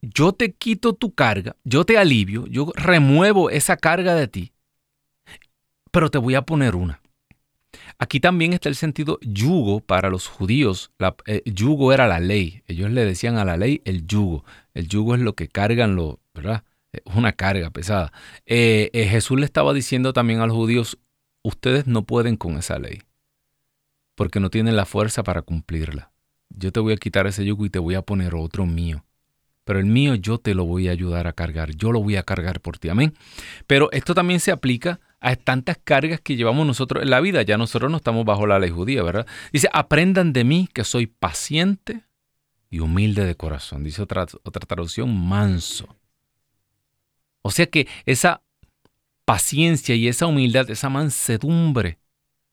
yo 0.00 0.32
te 0.32 0.52
quito 0.52 0.94
tu 0.94 1.14
carga, 1.14 1.54
yo 1.62 1.84
te 1.84 1.96
alivio, 1.96 2.46
yo 2.48 2.72
remuevo 2.74 3.50
esa 3.50 3.76
carga 3.76 4.16
de 4.16 4.26
ti, 4.26 4.52
pero 5.92 6.10
te 6.10 6.18
voy 6.18 6.34
a 6.34 6.42
poner 6.42 6.74
una. 6.74 7.00
Aquí 7.98 8.20
también 8.20 8.52
está 8.52 8.68
el 8.68 8.74
sentido 8.74 9.18
yugo 9.22 9.80
para 9.80 10.10
los 10.10 10.26
judíos. 10.26 10.90
Eh, 11.26 11.42
yugo 11.46 11.92
era 11.92 12.06
la 12.06 12.20
ley. 12.20 12.62
Ellos 12.66 12.90
le 12.90 13.04
decían 13.04 13.36
a 13.36 13.44
la 13.44 13.56
ley 13.56 13.82
el 13.84 14.06
yugo. 14.06 14.44
El 14.74 14.88
yugo 14.88 15.14
es 15.14 15.20
lo 15.20 15.34
que 15.34 15.48
cargan 15.48 15.96
los, 15.96 16.16
¿verdad? 16.34 16.64
Una 17.14 17.32
carga 17.32 17.70
pesada. 17.70 18.12
Eh, 18.46 18.90
eh, 18.92 19.06
Jesús 19.06 19.38
le 19.38 19.44
estaba 19.44 19.72
diciendo 19.72 20.12
también 20.12 20.40
a 20.40 20.46
los 20.46 20.56
judíos, 20.56 20.98
ustedes 21.42 21.86
no 21.86 22.02
pueden 22.04 22.36
con 22.36 22.56
esa 22.56 22.78
ley, 22.78 23.02
porque 24.14 24.40
no 24.40 24.50
tienen 24.50 24.76
la 24.76 24.84
fuerza 24.84 25.22
para 25.22 25.42
cumplirla. 25.42 26.12
Yo 26.50 26.70
te 26.70 26.80
voy 26.80 26.92
a 26.92 26.96
quitar 26.96 27.26
ese 27.26 27.44
yugo 27.44 27.64
y 27.64 27.70
te 27.70 27.78
voy 27.78 27.94
a 27.94 28.02
poner 28.02 28.34
otro 28.34 28.66
mío 28.66 29.04
pero 29.64 29.78
el 29.78 29.86
mío 29.86 30.14
yo 30.14 30.38
te 30.38 30.54
lo 30.54 30.64
voy 30.64 30.88
a 30.88 30.92
ayudar 30.92 31.26
a 31.26 31.32
cargar, 31.32 31.74
yo 31.76 31.92
lo 31.92 32.02
voy 32.02 32.16
a 32.16 32.22
cargar 32.22 32.60
por 32.60 32.78
ti, 32.78 32.88
amén. 32.88 33.14
Pero 33.66 33.90
esto 33.92 34.14
también 34.14 34.40
se 34.40 34.50
aplica 34.50 35.00
a 35.22 35.36
tantas 35.36 35.78
cargas 35.82 36.20
que 36.20 36.36
llevamos 36.36 36.66
nosotros 36.66 37.02
en 37.02 37.10
la 37.10 37.20
vida, 37.20 37.42
ya 37.42 37.56
nosotros 37.56 37.90
no 37.90 37.98
estamos 37.98 38.24
bajo 38.24 38.46
la 38.46 38.58
ley 38.58 38.70
judía, 38.70 39.02
¿verdad? 39.02 39.26
Dice, 39.52 39.68
aprendan 39.72 40.32
de 40.32 40.44
mí 40.44 40.68
que 40.72 40.84
soy 40.84 41.06
paciente 41.06 42.02
y 42.68 42.80
humilde 42.80 43.24
de 43.24 43.36
corazón, 43.36 43.84
dice 43.84 44.02
otra, 44.02 44.26
otra 44.42 44.66
traducción, 44.66 45.16
manso. 45.16 45.96
O 47.42 47.50
sea 47.50 47.66
que 47.66 47.86
esa 48.04 48.42
paciencia 49.24 49.94
y 49.94 50.08
esa 50.08 50.26
humildad, 50.26 50.68
esa 50.70 50.88
mansedumbre 50.88 51.98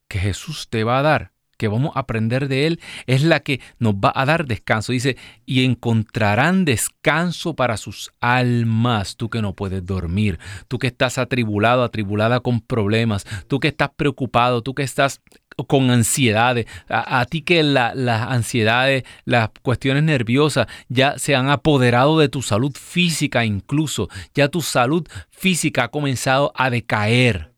que 0.07 0.19
Jesús 0.19 0.67
te 0.69 0.83
va 0.83 0.99
a 0.99 1.03
dar, 1.03 1.31
que 1.59 1.67
vamos 1.67 1.91
a 1.93 1.99
aprender 1.99 2.47
de 2.47 2.65
Él 2.65 2.79
es 3.05 3.21
la 3.21 3.41
que 3.41 3.59
nos 3.79 3.95
va 3.95 4.13
a 4.15 4.25
dar 4.25 4.47
descanso. 4.47 4.93
Dice, 4.93 5.17
y 5.45 5.65
encontrarán 5.65 6.63
descanso 6.63 7.53
para 7.53 7.75
sus 7.75 8.11
almas. 8.21 9.17
Tú 9.17 9.29
que 9.29 9.41
no 9.41 9.53
puedes 9.53 9.85
dormir, 9.85 10.39
tú 10.69 10.79
que 10.79 10.87
estás 10.87 11.17
atribulado, 11.17 11.83
atribulada 11.83 12.39
con 12.39 12.61
problemas, 12.61 13.25
tú 13.47 13.59
que 13.59 13.67
estás 13.67 13.89
preocupado, 13.95 14.63
tú 14.63 14.73
que 14.73 14.83
estás 14.83 15.21
con 15.67 15.91
ansiedades, 15.91 16.65
a, 16.87 17.25
ti 17.25 17.41
que 17.41 17.61
las 17.63 18.21
ansiedades, 18.29 19.03
las 19.25 19.49
cuestiones 19.61 20.03
nerviosas 20.03 20.67
ya 20.87 21.19
se 21.19 21.35
han 21.35 21.49
apoderado 21.49 22.17
de 22.17 22.29
tu 22.29 22.41
salud 22.41 22.71
física 22.73 23.43
incluso, 23.43 24.07
ya 24.33 24.47
tu 24.47 24.61
salud 24.61 25.05
física 25.29 25.83
ha 25.83 25.87
comenzado 25.89 26.53
a 26.55 26.69
decaer 26.69 27.48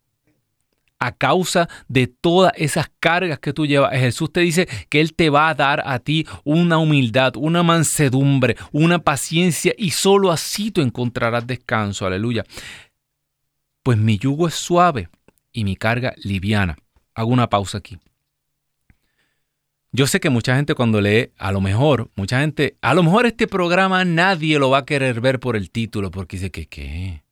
a 1.01 1.11
causa 1.11 1.67
de 1.87 2.05
todas 2.05 2.53
esas 2.55 2.91
cargas 2.99 3.39
que 3.39 3.53
tú 3.53 3.65
llevas. 3.65 3.91
Jesús 3.93 4.31
te 4.31 4.41
dice 4.41 4.67
que 4.87 5.01
Él 5.01 5.15
te 5.15 5.31
va 5.31 5.49
a 5.49 5.55
dar 5.55 5.81
a 5.83 5.97
ti 5.97 6.27
una 6.43 6.77
humildad, 6.77 7.33
una 7.37 7.63
mansedumbre, 7.63 8.55
una 8.71 8.99
paciencia 8.99 9.73
y 9.77 9.89
solo 9.89 10.31
así 10.31 10.69
tú 10.69 10.81
encontrarás 10.81 11.47
descanso. 11.47 12.05
Aleluya. 12.05 12.45
Pues 13.81 13.97
mi 13.97 14.19
yugo 14.19 14.47
es 14.47 14.53
suave 14.53 15.09
y 15.51 15.63
mi 15.63 15.75
carga 15.75 16.13
liviana. 16.17 16.77
Hago 17.15 17.31
una 17.31 17.49
pausa 17.49 17.79
aquí. 17.79 17.97
Yo 19.91 20.05
sé 20.05 20.19
que 20.19 20.29
mucha 20.29 20.55
gente 20.55 20.75
cuando 20.75 21.01
lee, 21.01 21.31
a 21.37 21.51
lo 21.51 21.61
mejor, 21.61 22.11
mucha 22.15 22.41
gente, 22.41 22.77
a 22.81 22.93
lo 22.93 23.01
mejor 23.01 23.25
este 23.25 23.47
programa 23.47 24.05
nadie 24.05 24.59
lo 24.59 24.69
va 24.69 24.79
a 24.79 24.85
querer 24.85 25.19
ver 25.19 25.39
por 25.39 25.55
el 25.55 25.71
título, 25.71 26.11
porque 26.11 26.37
dice 26.37 26.51
que 26.51 26.67
qué, 26.67 27.23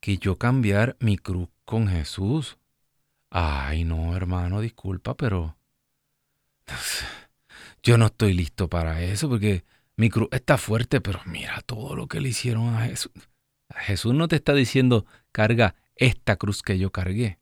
que 0.00 0.18
yo 0.18 0.36
cambiar 0.36 0.96
mi 1.00 1.16
cruz 1.16 1.48
con 1.68 1.86
Jesús. 1.86 2.56
Ay, 3.28 3.84
no, 3.84 4.16
hermano, 4.16 4.62
disculpa, 4.62 5.14
pero 5.18 5.58
yo 7.82 7.98
no 7.98 8.06
estoy 8.06 8.32
listo 8.32 8.68
para 8.70 9.02
eso 9.02 9.28
porque 9.28 9.64
mi 9.94 10.08
cruz 10.08 10.30
está 10.32 10.56
fuerte, 10.56 11.02
pero 11.02 11.20
mira 11.26 11.60
todo 11.66 11.94
lo 11.94 12.06
que 12.06 12.22
le 12.22 12.30
hicieron 12.30 12.74
a 12.74 12.86
Jesús. 12.86 13.12
Jesús 13.80 14.14
no 14.14 14.28
te 14.28 14.36
está 14.36 14.54
diciendo, 14.54 15.04
carga 15.30 15.74
esta 15.94 16.36
cruz 16.36 16.62
que 16.62 16.78
yo 16.78 16.90
cargué. 16.90 17.38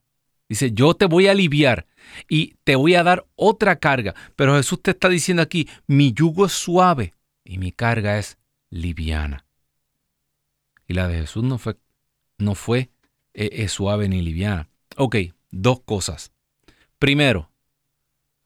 Dice, 0.48 0.72
yo 0.72 0.94
te 0.94 1.06
voy 1.06 1.28
a 1.28 1.30
aliviar 1.30 1.86
y 2.28 2.56
te 2.64 2.74
voy 2.74 2.96
a 2.96 3.04
dar 3.04 3.28
otra 3.36 3.76
carga. 3.76 4.16
Pero 4.34 4.56
Jesús 4.56 4.82
te 4.82 4.90
está 4.90 5.08
diciendo 5.08 5.40
aquí, 5.40 5.68
mi 5.86 6.12
yugo 6.12 6.46
es 6.46 6.52
suave 6.52 7.14
y 7.44 7.58
mi 7.58 7.70
carga 7.70 8.18
es 8.18 8.38
liviana. 8.70 9.46
Y 10.88 10.94
la 10.94 11.06
de 11.06 11.20
Jesús 11.20 11.44
no 11.44 11.58
fue, 11.58 11.76
no 12.38 12.56
fue 12.56 12.90
e, 13.36 13.62
es 13.62 13.70
suave 13.70 14.08
ni 14.08 14.22
liviana. 14.22 14.68
Ok, 14.96 15.16
dos 15.50 15.80
cosas. 15.80 16.32
Primero, 16.98 17.50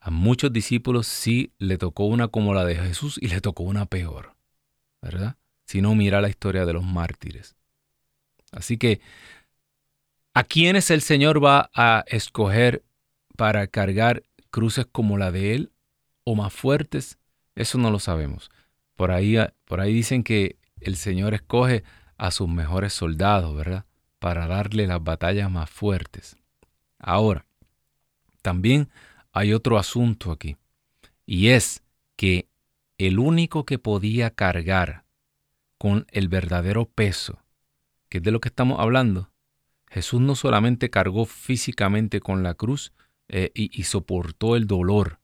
a 0.00 0.10
muchos 0.10 0.52
discípulos 0.52 1.06
sí 1.06 1.52
le 1.58 1.78
tocó 1.78 2.04
una 2.04 2.28
como 2.28 2.52
la 2.52 2.64
de 2.64 2.76
Jesús 2.76 3.18
y 3.22 3.28
le 3.28 3.40
tocó 3.40 3.62
una 3.62 3.86
peor, 3.86 4.34
¿verdad? 5.00 5.36
Si 5.64 5.80
no, 5.80 5.94
mira 5.94 6.20
la 6.20 6.28
historia 6.28 6.66
de 6.66 6.72
los 6.72 6.84
mártires. 6.84 7.54
Así 8.50 8.76
que, 8.76 9.00
¿a 10.34 10.42
quiénes 10.42 10.90
el 10.90 11.00
Señor 11.00 11.42
va 11.42 11.70
a 11.74 12.04
escoger 12.08 12.82
para 13.36 13.68
cargar 13.68 14.24
cruces 14.50 14.86
como 14.90 15.16
la 15.16 15.30
de 15.30 15.54
Él 15.54 15.72
o 16.24 16.34
más 16.34 16.52
fuertes? 16.52 17.18
Eso 17.54 17.78
no 17.78 17.92
lo 17.92 18.00
sabemos. 18.00 18.50
Por 18.96 19.12
ahí, 19.12 19.36
por 19.66 19.80
ahí 19.80 19.94
dicen 19.94 20.24
que 20.24 20.56
el 20.80 20.96
Señor 20.96 21.34
escoge 21.34 21.84
a 22.16 22.32
sus 22.32 22.48
mejores 22.48 22.92
soldados, 22.92 23.54
¿verdad? 23.54 23.84
Para 24.20 24.46
darle 24.46 24.86
las 24.86 25.02
batallas 25.02 25.50
más 25.50 25.68
fuertes. 25.68 26.36
Ahora, 26.98 27.44
también 28.42 28.88
hay 29.32 29.52
otro 29.52 29.78
asunto 29.78 30.30
aquí, 30.30 30.56
y 31.26 31.48
es 31.48 31.82
que 32.16 32.48
el 32.98 33.18
único 33.18 33.64
que 33.64 33.78
podía 33.78 34.30
cargar 34.30 35.04
con 35.78 36.06
el 36.10 36.28
verdadero 36.28 36.84
peso, 36.86 37.42
que 38.08 38.18
es 38.18 38.24
de 38.24 38.30
lo 38.30 38.40
que 38.40 38.48
estamos 38.48 38.78
hablando, 38.78 39.30
Jesús 39.88 40.20
no 40.20 40.36
solamente 40.36 40.90
cargó 40.90 41.24
físicamente 41.24 42.20
con 42.20 42.42
la 42.42 42.54
cruz 42.54 42.92
eh, 43.28 43.50
y, 43.54 43.70
y 43.78 43.84
soportó 43.84 44.54
el 44.54 44.66
dolor, 44.66 45.20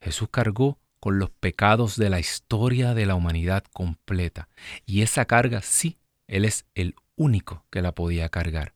Jesús 0.00 0.28
cargó 0.30 0.78
con 1.00 1.18
los 1.18 1.30
pecados 1.30 1.96
de 1.96 2.10
la 2.10 2.20
historia 2.20 2.94
de 2.94 3.06
la 3.06 3.16
humanidad 3.16 3.64
completa. 3.72 4.48
Y 4.86 5.02
esa 5.02 5.24
carga 5.24 5.60
sí, 5.60 5.98
Él 6.28 6.44
es 6.44 6.66
el 6.76 6.94
único 7.22 7.64
que 7.70 7.82
la 7.82 7.92
podía 7.92 8.28
cargar. 8.28 8.74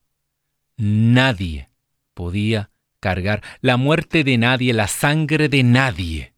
Nadie 0.76 1.70
podía 2.14 2.70
cargar 3.00 3.42
la 3.60 3.76
muerte 3.76 4.24
de 4.24 4.38
nadie, 4.38 4.72
la 4.72 4.88
sangre 4.88 5.48
de 5.48 5.62
nadie. 5.62 6.34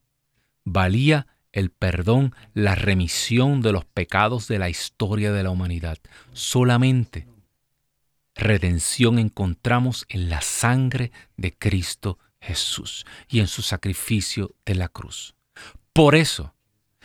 Valía 0.64 1.26
el 1.52 1.70
perdón, 1.70 2.34
la 2.54 2.74
remisión 2.74 3.62
de 3.62 3.72
los 3.72 3.84
pecados 3.84 4.48
de 4.48 4.58
la 4.58 4.68
historia 4.68 5.32
de 5.32 5.42
la 5.42 5.50
humanidad. 5.50 5.98
Solamente 6.32 7.26
redención 8.34 9.18
encontramos 9.18 10.06
en 10.08 10.30
la 10.30 10.40
sangre 10.40 11.10
de 11.36 11.52
Cristo 11.52 12.18
Jesús 12.40 13.04
y 13.28 13.40
en 13.40 13.48
su 13.48 13.62
sacrificio 13.62 14.54
de 14.64 14.76
la 14.76 14.88
cruz. 14.88 15.34
Por 15.92 16.14
eso, 16.14 16.54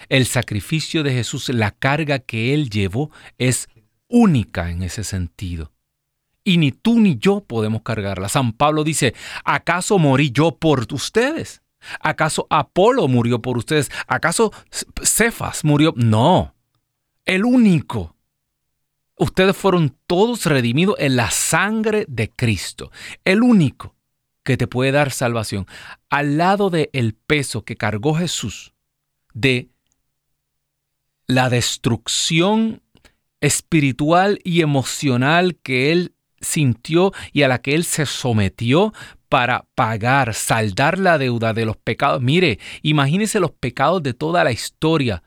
el 0.10 0.26
sacrificio 0.26 1.04
de 1.04 1.14
Jesús, 1.14 1.50
la 1.50 1.72
carga 1.72 2.20
que 2.20 2.54
Él 2.54 2.70
llevó, 2.70 3.12
es 3.38 3.68
única 4.13 4.70
en 4.70 4.84
ese 4.84 5.03
sentido. 5.03 5.72
Y 6.43 6.58
ni 6.58 6.72
tú 6.72 7.00
ni 7.00 7.17
yo 7.17 7.41
podemos 7.41 7.82
cargarla. 7.82 8.29
San 8.29 8.53
Pablo 8.53 8.84
dice, 8.84 9.15
¿acaso 9.43 9.98
morí 9.98 10.32
yo 10.32 10.55
por 10.55 10.86
ustedes? 10.93 11.63
¿Acaso 12.00 12.46
Apolo 12.50 13.08
murió 13.08 13.41
por 13.41 13.58
ustedes? 13.58 13.91
¿Acaso 14.08 14.53
Cefas 15.01 15.65
murió? 15.65 15.93
No, 15.98 16.53
el 17.25 17.43
único. 17.43 18.15
Ustedes 19.17 19.58
fueron 19.58 19.98
todos 20.05 20.46
redimidos 20.46 20.96
en 21.00 21.15
la 21.15 21.32
sangre 21.32 22.05
de 22.08 22.29
Cristo. 22.29 22.91
El 23.25 23.41
único 23.41 23.96
que 24.43 24.58
te 24.58 24.67
puede 24.67 24.91
dar 24.91 25.12
salvación. 25.12 25.65
Al 26.10 26.38
lado 26.38 26.70
del 26.70 26.89
el 26.93 27.15
peso 27.15 27.63
que 27.63 27.77
cargó 27.77 28.13
Jesús 28.13 28.74
de 29.34 29.70
la 31.25 31.50
destrucción 31.50 32.83
espiritual 33.44 34.40
y 34.44 34.62
emocional 34.62 35.56
que 35.62 35.92
él 35.92 36.16
sintió 36.42 37.14
y 37.32 37.44
a 37.44 37.48
la 37.48 37.62
que 37.62 37.76
él 37.76 37.84
se 37.84 38.06
sometió 38.06 38.94
para 39.30 39.66
pagar, 39.76 40.34
saldar 40.34 40.98
la 40.98 41.18
deuda 41.18 41.54
de 41.54 41.66
los 41.66 41.78
pecados. 41.78 42.22
Mire, 42.22 42.60
imagínese 42.82 43.40
los 43.40 43.52
pecados 43.52 44.02
de 44.02 44.14
toda 44.14 44.44
la 44.44 44.52
historia 44.52 45.24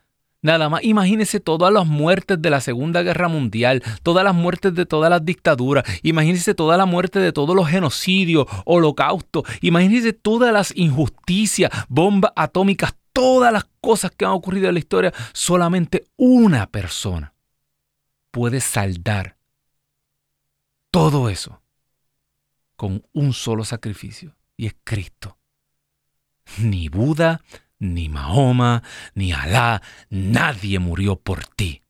Nada 0.46 0.68
más, 0.68 0.84
imagínese 0.84 1.40
todas 1.40 1.72
las 1.72 1.88
muertes 1.88 2.40
de 2.40 2.50
la 2.50 2.60
Segunda 2.60 3.02
Guerra 3.02 3.26
Mundial, 3.26 3.82
todas 4.04 4.22
las 4.22 4.32
muertes 4.32 4.72
de 4.76 4.86
todas 4.86 5.10
las 5.10 5.24
dictaduras, 5.24 5.82
imagínese 6.04 6.54
toda 6.54 6.76
la 6.76 6.86
muerte 6.86 7.18
de 7.18 7.32
todos 7.32 7.56
los 7.56 7.68
genocidios, 7.68 8.46
holocaustos, 8.64 9.42
imagínese 9.60 10.12
todas 10.12 10.52
las 10.52 10.72
injusticias, 10.76 11.72
bombas 11.88 12.30
atómicas, 12.36 12.94
todas 13.12 13.52
las 13.52 13.66
cosas 13.80 14.12
que 14.16 14.24
han 14.24 14.30
ocurrido 14.30 14.68
en 14.68 14.74
la 14.74 14.78
historia. 14.78 15.12
Solamente 15.32 16.04
una 16.16 16.66
persona 16.66 17.32
puede 18.36 18.60
saldar 18.60 19.38
todo 20.90 21.30
eso 21.30 21.62
con 22.76 23.02
un 23.14 23.32
solo 23.32 23.64
sacrificio, 23.64 24.36
y 24.58 24.66
es 24.66 24.76
Cristo. 24.84 25.38
Ni 26.58 26.90
Buda, 26.90 27.42
ni 27.78 28.10
Mahoma, 28.10 28.82
ni 29.14 29.32
Alá, 29.32 29.80
nadie 30.10 30.78
murió 30.78 31.16
por 31.16 31.46
ti. 31.46 31.80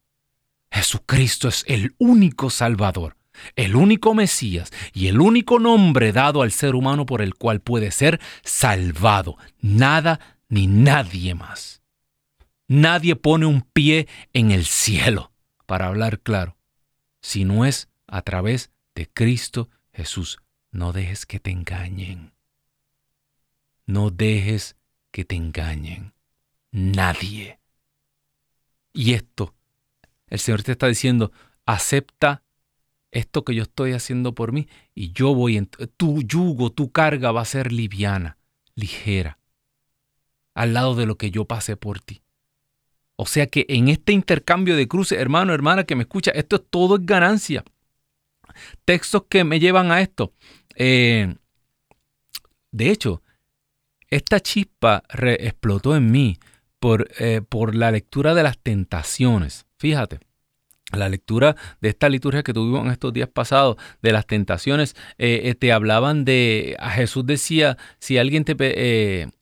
Jesucristo 0.71 1.49
es 1.49 1.65
el 1.67 1.97
único 1.99 2.49
Salvador, 2.49 3.17
el 3.57 3.75
único 3.75 4.15
Mesías 4.15 4.71
y 4.95 5.09
el 5.09 5.21
único 5.21 5.59
nombre 5.59 6.13
dado 6.13 6.43
al 6.43 6.53
ser 6.53 6.77
humano 6.77 7.07
por 7.07 7.23
el 7.23 7.35
cual 7.35 7.59
puede 7.61 7.91
ser 7.91 8.21
salvado. 8.45 9.37
Nada 9.61 10.21
ni 10.49 10.69
nadie 10.69 11.35
más. 11.35 11.83
Nadie 12.69 13.17
pone 13.17 13.47
un 13.47 13.63
pie 13.63 14.07
en 14.33 14.53
el 14.53 14.65
cielo, 14.65 15.33
para 15.67 15.87
hablar 15.87 16.21
claro, 16.21 16.57
si 17.21 17.45
no 17.45 17.65
es 17.65 17.89
a 18.07 18.23
través 18.23 18.71
de 18.95 19.09
Cristo 19.09 19.69
Jesús. 19.93 20.39
No 20.71 20.93
dejes 20.93 21.25
que 21.27 21.41
te 21.41 21.51
engañen. 21.51 22.33
No 23.87 24.11
dejes 24.11 24.77
que 25.11 25.25
te 25.25 25.35
engañen. 25.35 26.13
Nadie. 26.71 27.61
Y 28.93 29.15
esto, 29.15 29.55
el 30.27 30.39
Señor 30.39 30.63
te 30.63 30.73
está 30.73 30.87
diciendo, 30.87 31.33
acepta 31.65 32.43
esto 33.11 33.45
que 33.45 33.55
yo 33.55 33.63
estoy 33.63 33.93
haciendo 33.93 34.35
por 34.35 34.53
mí 34.53 34.69
y 34.95 35.13
yo 35.13 35.35
voy, 35.35 35.57
en, 35.57 35.67
tu 35.67 36.23
yugo, 36.23 36.71
tu 36.71 36.93
carga 36.93 37.33
va 37.33 37.43
a 37.43 37.47
ser 37.47 37.73
liviana, 37.73 38.39
ligera, 38.75 39.39
al 40.55 40.75
lado 40.75 40.95
de 40.95 41.07
lo 41.07 41.17
que 41.17 41.31
yo 41.31 41.47
pasé 41.47 41.77
por 41.77 42.01
ti. 42.01 42.23
O 43.17 43.25
sea 43.27 43.47
que 43.47 43.65
en 43.69 43.89
este 43.89 44.13
intercambio 44.13 44.77
de 44.77 44.87
cruces, 44.87 45.19
hermano, 45.19 45.55
hermana 45.55 45.85
que 45.85 45.97
me 45.97 46.03
escucha, 46.03 46.31
esto 46.33 46.57
es 46.57 46.63
todo 46.69 46.97
es 46.97 47.07
ganancia. 47.07 47.65
Textos 48.85 49.25
que 49.29 49.43
me 49.43 49.59
llevan 49.59 49.91
a 49.91 50.03
esto. 50.03 50.33
Eh, 50.75 51.35
de 52.71 52.91
hecho, 52.91 53.23
esta 54.11 54.41
chispa 54.41 55.03
explotó 55.39 55.97
en 55.97 56.11
mí 56.11 56.39
por, 56.79 57.09
eh, 57.19 57.41
por 57.47 57.75
la 57.75 57.91
lectura 57.91 58.35
de 58.35 58.43
las 58.43 58.59
tentaciones. 58.59 59.67
Fíjate, 59.79 60.21
la 60.93 61.09
lectura 61.09 61.57
de 61.81 61.89
esta 61.89 62.11
liturgia 62.11 62.43
que 62.43 62.53
tuvimos 62.53 62.85
en 62.85 62.93
estos 62.93 63.15
días 63.15 63.31
pasados 63.31 63.77
de 64.03 64.13
las 64.13 64.27
tentaciones, 64.27 64.95
eh, 65.17 65.55
te 65.59 65.73
hablaban 65.73 66.27
de, 66.27 66.77
a 66.79 66.91
Jesús 66.91 67.25
decía, 67.27 67.79
si 67.99 68.19
alguien 68.19 68.45
te, 68.45 69.33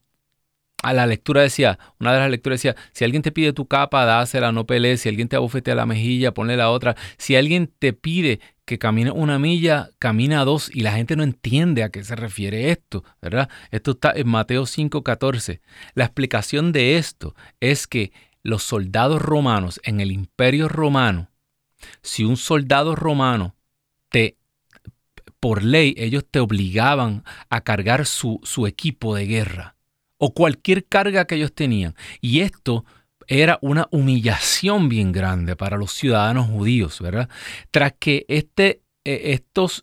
a 0.83 0.93
la 0.93 1.07
lectura 1.07 1.41
decía, 1.41 1.79
una 1.99 2.13
de 2.13 2.19
las 2.19 2.29
lecturas 2.29 2.59
decía, 2.59 2.75
si 2.91 3.03
alguien 3.03 3.23
te 3.23 3.31
pide 3.31 3.53
tu 3.53 3.67
capa, 3.67 4.05
dásela, 4.05 4.51
no 4.51 4.67
pelees, 4.67 5.01
si 5.01 5.09
alguien 5.09 5.27
te 5.27 5.35
abofetea 5.35 5.73
la 5.73 5.87
mejilla, 5.87 6.33
ponle 6.33 6.57
la 6.57 6.69
otra, 6.69 6.95
si 7.17 7.35
alguien 7.35 7.73
te 7.79 7.93
pide 7.93 8.39
que 8.65 8.77
camine 8.77 9.11
una 9.11 9.39
milla, 9.39 9.89
camina 9.99 10.45
dos 10.45 10.69
y 10.73 10.81
la 10.81 10.93
gente 10.93 11.15
no 11.15 11.23
entiende 11.23 11.83
a 11.83 11.89
qué 11.89 12.03
se 12.03 12.15
refiere 12.15 12.71
esto, 12.71 13.03
¿verdad? 13.21 13.49
Esto 13.71 13.91
está 13.91 14.11
en 14.15 14.27
Mateo 14.27 14.65
5:14. 14.65 15.61
La 15.93 16.05
explicación 16.05 16.71
de 16.71 16.97
esto 16.97 17.35
es 17.59 17.87
que 17.87 18.11
los 18.43 18.63
soldados 18.63 19.21
romanos 19.21 19.79
en 19.83 20.01
el 20.01 20.11
imperio 20.11 20.67
romano, 20.67 21.31
si 22.01 22.23
un 22.23 22.37
soldado 22.37 22.95
romano 22.95 23.55
te, 24.09 24.37
por 25.39 25.63
ley, 25.63 25.95
ellos 25.97 26.25
te 26.29 26.39
obligaban 26.39 27.23
a 27.49 27.61
cargar 27.61 28.05
su, 28.05 28.39
su 28.43 28.67
equipo 28.67 29.15
de 29.15 29.25
guerra 29.25 29.74
o 30.17 30.33
cualquier 30.33 30.85
carga 30.85 31.25
que 31.25 31.35
ellos 31.35 31.53
tenían. 31.53 31.95
Y 32.21 32.41
esto 32.41 32.85
era 33.27 33.57
una 33.61 33.87
humillación 33.91 34.89
bien 34.89 35.11
grande 35.11 35.55
para 35.55 35.77
los 35.77 35.91
ciudadanos 35.91 36.47
judíos, 36.47 36.99
¿verdad? 37.01 37.29
Tras 37.71 37.93
que 37.99 38.25
este, 38.27 38.81
e, 39.03 39.33
estos 39.33 39.81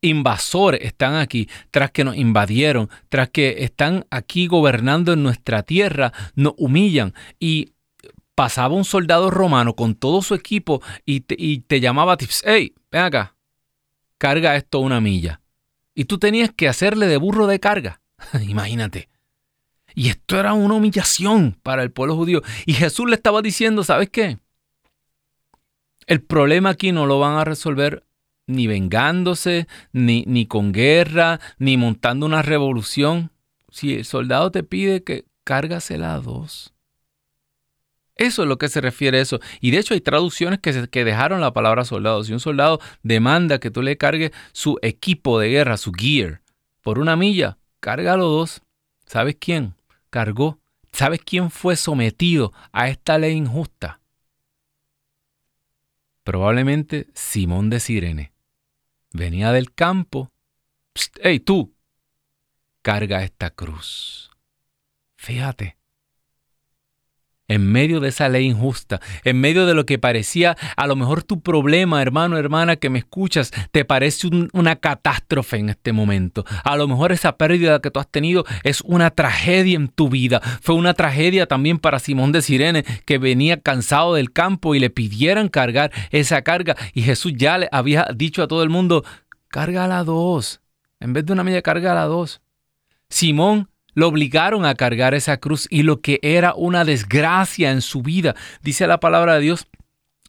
invasores 0.00 0.80
están 0.82 1.16
aquí, 1.16 1.48
tras 1.70 1.90
que 1.90 2.04
nos 2.04 2.16
invadieron, 2.16 2.88
tras 3.08 3.30
que 3.30 3.64
están 3.64 4.06
aquí 4.10 4.46
gobernando 4.46 5.12
en 5.12 5.22
nuestra 5.22 5.62
tierra, 5.62 6.12
nos 6.34 6.54
humillan 6.56 7.14
y 7.40 7.72
pasaba 8.34 8.76
un 8.76 8.84
soldado 8.84 9.30
romano 9.30 9.74
con 9.74 9.96
todo 9.96 10.22
su 10.22 10.34
equipo 10.34 10.80
y 11.04 11.22
te, 11.22 11.34
y 11.36 11.60
te 11.60 11.80
llamaba 11.80 12.16
tips, 12.16 12.44
hey, 12.46 12.72
ven 12.92 13.02
acá, 13.02 13.34
carga 14.16 14.54
esto 14.54 14.78
una 14.78 15.00
milla. 15.00 15.40
Y 15.94 16.04
tú 16.04 16.18
tenías 16.18 16.50
que 16.54 16.68
hacerle 16.68 17.08
de 17.08 17.16
burro 17.16 17.48
de 17.48 17.58
carga. 17.58 18.00
Imagínate. 18.46 19.08
Y 19.98 20.10
esto 20.10 20.38
era 20.38 20.52
una 20.52 20.74
humillación 20.74 21.58
para 21.60 21.82
el 21.82 21.90
pueblo 21.90 22.14
judío. 22.14 22.40
Y 22.66 22.74
Jesús 22.74 23.08
le 23.08 23.16
estaba 23.16 23.42
diciendo, 23.42 23.82
¿sabes 23.82 24.08
qué? 24.10 24.38
El 26.06 26.22
problema 26.22 26.70
aquí 26.70 26.92
no 26.92 27.04
lo 27.04 27.18
van 27.18 27.36
a 27.36 27.44
resolver 27.44 28.06
ni 28.46 28.68
vengándose, 28.68 29.66
ni, 29.90 30.22
ni 30.28 30.46
con 30.46 30.70
guerra, 30.70 31.40
ni 31.58 31.76
montando 31.76 32.26
una 32.26 32.42
revolución. 32.42 33.32
Si 33.70 33.94
el 33.94 34.04
soldado 34.04 34.52
te 34.52 34.62
pide 34.62 35.02
que 35.02 35.24
cárgasela 35.42 36.14
a 36.14 36.20
dos. 36.20 36.72
Eso 38.14 38.42
es 38.42 38.48
lo 38.48 38.56
que 38.56 38.68
se 38.68 38.80
refiere 38.80 39.18
a 39.18 39.22
eso. 39.22 39.40
Y 39.60 39.72
de 39.72 39.78
hecho 39.78 39.94
hay 39.94 40.00
traducciones 40.00 40.60
que, 40.60 40.86
que 40.86 41.04
dejaron 41.04 41.40
la 41.40 41.52
palabra 41.52 41.84
soldado. 41.84 42.22
Si 42.22 42.32
un 42.32 42.38
soldado 42.38 42.78
demanda 43.02 43.58
que 43.58 43.72
tú 43.72 43.82
le 43.82 43.96
cargues 43.96 44.30
su 44.52 44.78
equipo 44.80 45.40
de 45.40 45.48
guerra, 45.48 45.76
su 45.76 45.90
gear, 45.90 46.40
por 46.82 47.00
una 47.00 47.16
milla, 47.16 47.58
cárgalo 47.80 48.26
dos. 48.28 48.62
¿Sabes 49.04 49.36
quién? 49.40 49.74
Cargó. 50.10 50.60
¿Sabes 50.92 51.20
quién 51.24 51.50
fue 51.50 51.76
sometido 51.76 52.52
a 52.72 52.88
esta 52.88 53.18
ley 53.18 53.36
injusta? 53.36 54.00
Probablemente 56.24 57.06
Simón 57.14 57.70
de 57.70 57.80
Sirene. 57.80 58.32
Venía 59.12 59.52
del 59.52 59.72
campo. 59.72 60.30
¡Ey, 61.22 61.40
tú! 61.40 61.74
Carga 62.82 63.22
esta 63.22 63.50
cruz. 63.50 64.30
Fíjate, 65.16 65.77
en 67.48 67.66
medio 67.70 68.00
de 68.00 68.10
esa 68.10 68.28
ley 68.28 68.46
injusta, 68.46 69.00
en 69.24 69.40
medio 69.40 69.66
de 69.66 69.74
lo 69.74 69.86
que 69.86 69.98
parecía 69.98 70.56
a 70.76 70.86
lo 70.86 70.96
mejor 70.96 71.22
tu 71.22 71.40
problema, 71.40 72.00
hermano, 72.00 72.38
hermana, 72.38 72.76
que 72.76 72.90
me 72.90 72.98
escuchas, 73.00 73.50
te 73.72 73.84
parece 73.84 74.28
una 74.52 74.76
catástrofe 74.76 75.56
en 75.56 75.70
este 75.70 75.92
momento. 75.92 76.44
A 76.64 76.76
lo 76.76 76.86
mejor 76.86 77.12
esa 77.12 77.36
pérdida 77.36 77.80
que 77.80 77.90
tú 77.90 78.00
has 78.00 78.08
tenido 78.08 78.44
es 78.62 78.82
una 78.82 79.10
tragedia 79.10 79.76
en 79.76 79.88
tu 79.88 80.08
vida. 80.08 80.40
Fue 80.60 80.74
una 80.74 80.94
tragedia 80.94 81.46
también 81.46 81.78
para 81.78 81.98
Simón 81.98 82.32
de 82.32 82.42
Sirene, 82.42 82.84
que 83.04 83.18
venía 83.18 83.60
cansado 83.60 84.14
del 84.14 84.32
campo 84.32 84.74
y 84.74 84.78
le 84.78 84.90
pidieran 84.90 85.48
cargar 85.48 85.90
esa 86.10 86.42
carga. 86.42 86.76
Y 86.92 87.02
Jesús 87.02 87.32
ya 87.36 87.58
le 87.58 87.68
había 87.72 88.08
dicho 88.14 88.42
a 88.42 88.48
todo 88.48 88.62
el 88.62 88.70
mundo, 88.70 89.04
carga 89.48 89.86
dos. 90.04 90.60
En 91.00 91.12
vez 91.12 91.24
de 91.24 91.32
una 91.32 91.44
milla, 91.44 91.62
carga 91.62 91.94
la 91.94 92.04
dos. 92.04 92.40
Simón 93.08 93.68
lo 93.98 94.06
obligaron 94.06 94.64
a 94.64 94.76
cargar 94.76 95.14
esa 95.14 95.38
cruz 95.38 95.66
y 95.70 95.82
lo 95.82 96.00
que 96.00 96.20
era 96.22 96.54
una 96.54 96.84
desgracia 96.84 97.72
en 97.72 97.80
su 97.80 98.00
vida. 98.00 98.36
Dice 98.62 98.86
la 98.86 99.00
palabra 99.00 99.34
de 99.34 99.40
Dios 99.40 99.66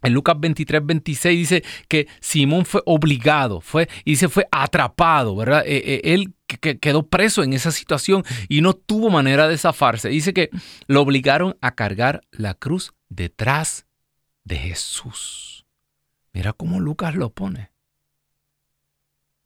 en 0.02 0.14
Lucas 0.14 0.40
23, 0.40 0.84
26 0.84 1.38
dice 1.38 1.64
que 1.88 2.08
Simón 2.20 2.66
fue 2.66 2.82
obligado, 2.88 3.62
fue, 3.62 3.88
y 4.06 4.16
se 4.16 4.28
fue 4.28 4.48
atrapado, 4.52 5.36
¿verdad? 5.36 5.62
Eh, 5.68 5.84
eh, 5.86 6.02
él 6.16 6.34
quedó 6.82 7.06
preso 7.06 7.44
en 7.44 7.54
esa 7.54 7.72
situación 7.72 8.24
y 8.48 8.62
no 8.62 8.74
tuvo 8.74 9.12
manera 9.12 9.48
de 9.48 9.60
zafarse. 9.60 10.10
Dice 10.10 10.34
que 10.34 10.50
lo 10.88 11.02
obligaron 11.02 11.56
a 11.62 11.76
cargar 11.76 12.22
la 12.32 12.56
cruz 12.56 12.96
detrás 13.08 13.86
de 14.46 14.58
Jesús. 14.58 15.68
Mira 16.34 16.54
cómo 16.54 16.80
Lucas 16.80 17.14
lo 17.14 17.30
pone. 17.30 17.70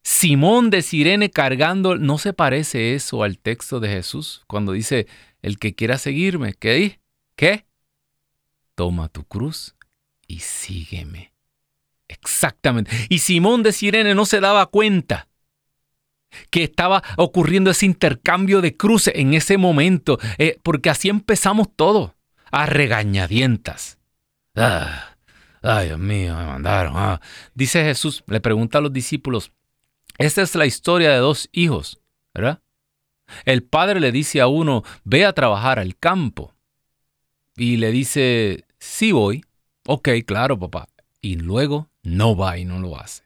Simón 0.04 0.70
de 0.70 0.82
Sirene 0.82 1.32
cargando, 1.32 1.96
¿no 1.96 2.18
se 2.18 2.34
parece 2.34 2.94
eso 2.94 3.24
al 3.24 3.40
texto 3.40 3.80
de 3.80 3.90
Jesús 3.90 4.44
cuando 4.48 4.74
dice, 4.74 5.08
el 5.42 5.58
que 5.60 5.76
quiera 5.76 5.98
seguirme, 5.98 6.54
¿qué? 6.54 7.00
¿Qué? 7.36 7.66
Toma 8.76 9.08
tu 9.08 9.24
cruz 9.24 9.76
y 10.28 10.40
sígueme. 10.40 11.34
Exactamente. 12.08 12.92
Y 13.10 13.20
Simón 13.20 13.64
de 13.64 13.72
Sirene 13.72 14.14
no 14.14 14.26
se 14.26 14.40
daba 14.40 14.66
cuenta 14.66 15.30
que 16.50 16.64
estaba 16.64 17.04
ocurriendo 17.18 17.72
ese 17.72 17.86
intercambio 17.86 18.62
de 18.62 18.76
cruces 18.76 19.14
en 19.16 19.34
ese 19.34 19.58
momento, 19.58 20.20
eh, 20.38 20.58
porque 20.64 20.90
así 20.90 21.10
empezamos 21.10 21.68
todo, 21.76 22.16
a 22.52 22.66
regañadientas. 22.66 24.00
Ah, 24.56 25.16
ay, 25.62 25.88
Dios 25.88 26.00
mío, 26.00 26.36
me 26.36 26.46
mandaron. 26.46 26.94
Ah. 26.96 27.22
Dice 27.54 27.84
Jesús, 27.84 28.24
le 28.28 28.42
pregunta 28.42 28.80
a 28.80 28.82
los 28.82 28.92
discípulos, 28.92 29.52
esta 30.18 30.42
es 30.42 30.56
la 30.56 30.66
historia 30.66 31.12
de 31.12 31.18
dos 31.18 31.50
hijos, 31.52 32.02
¿verdad? 32.34 32.62
El 33.46 33.64
padre 33.64 34.00
le 34.00 34.12
dice 34.12 34.42
a 34.42 34.48
uno, 34.48 34.84
ve 35.04 35.26
a 35.26 35.34
trabajar 35.34 35.80
al 35.80 35.98
campo. 35.98 36.54
y 37.56 37.78
le 37.78 37.92
dice, 37.92 38.66
sí 38.80 39.12
voy, 39.12 39.46
ok, 39.86 40.10
claro 40.26 40.58
papá, 40.58 40.90
y 41.22 41.36
luego 41.36 41.90
no 42.02 42.36
va 42.36 42.58
y 42.58 42.66
no 42.66 42.80
lo 42.80 43.00
hace. 43.00 43.24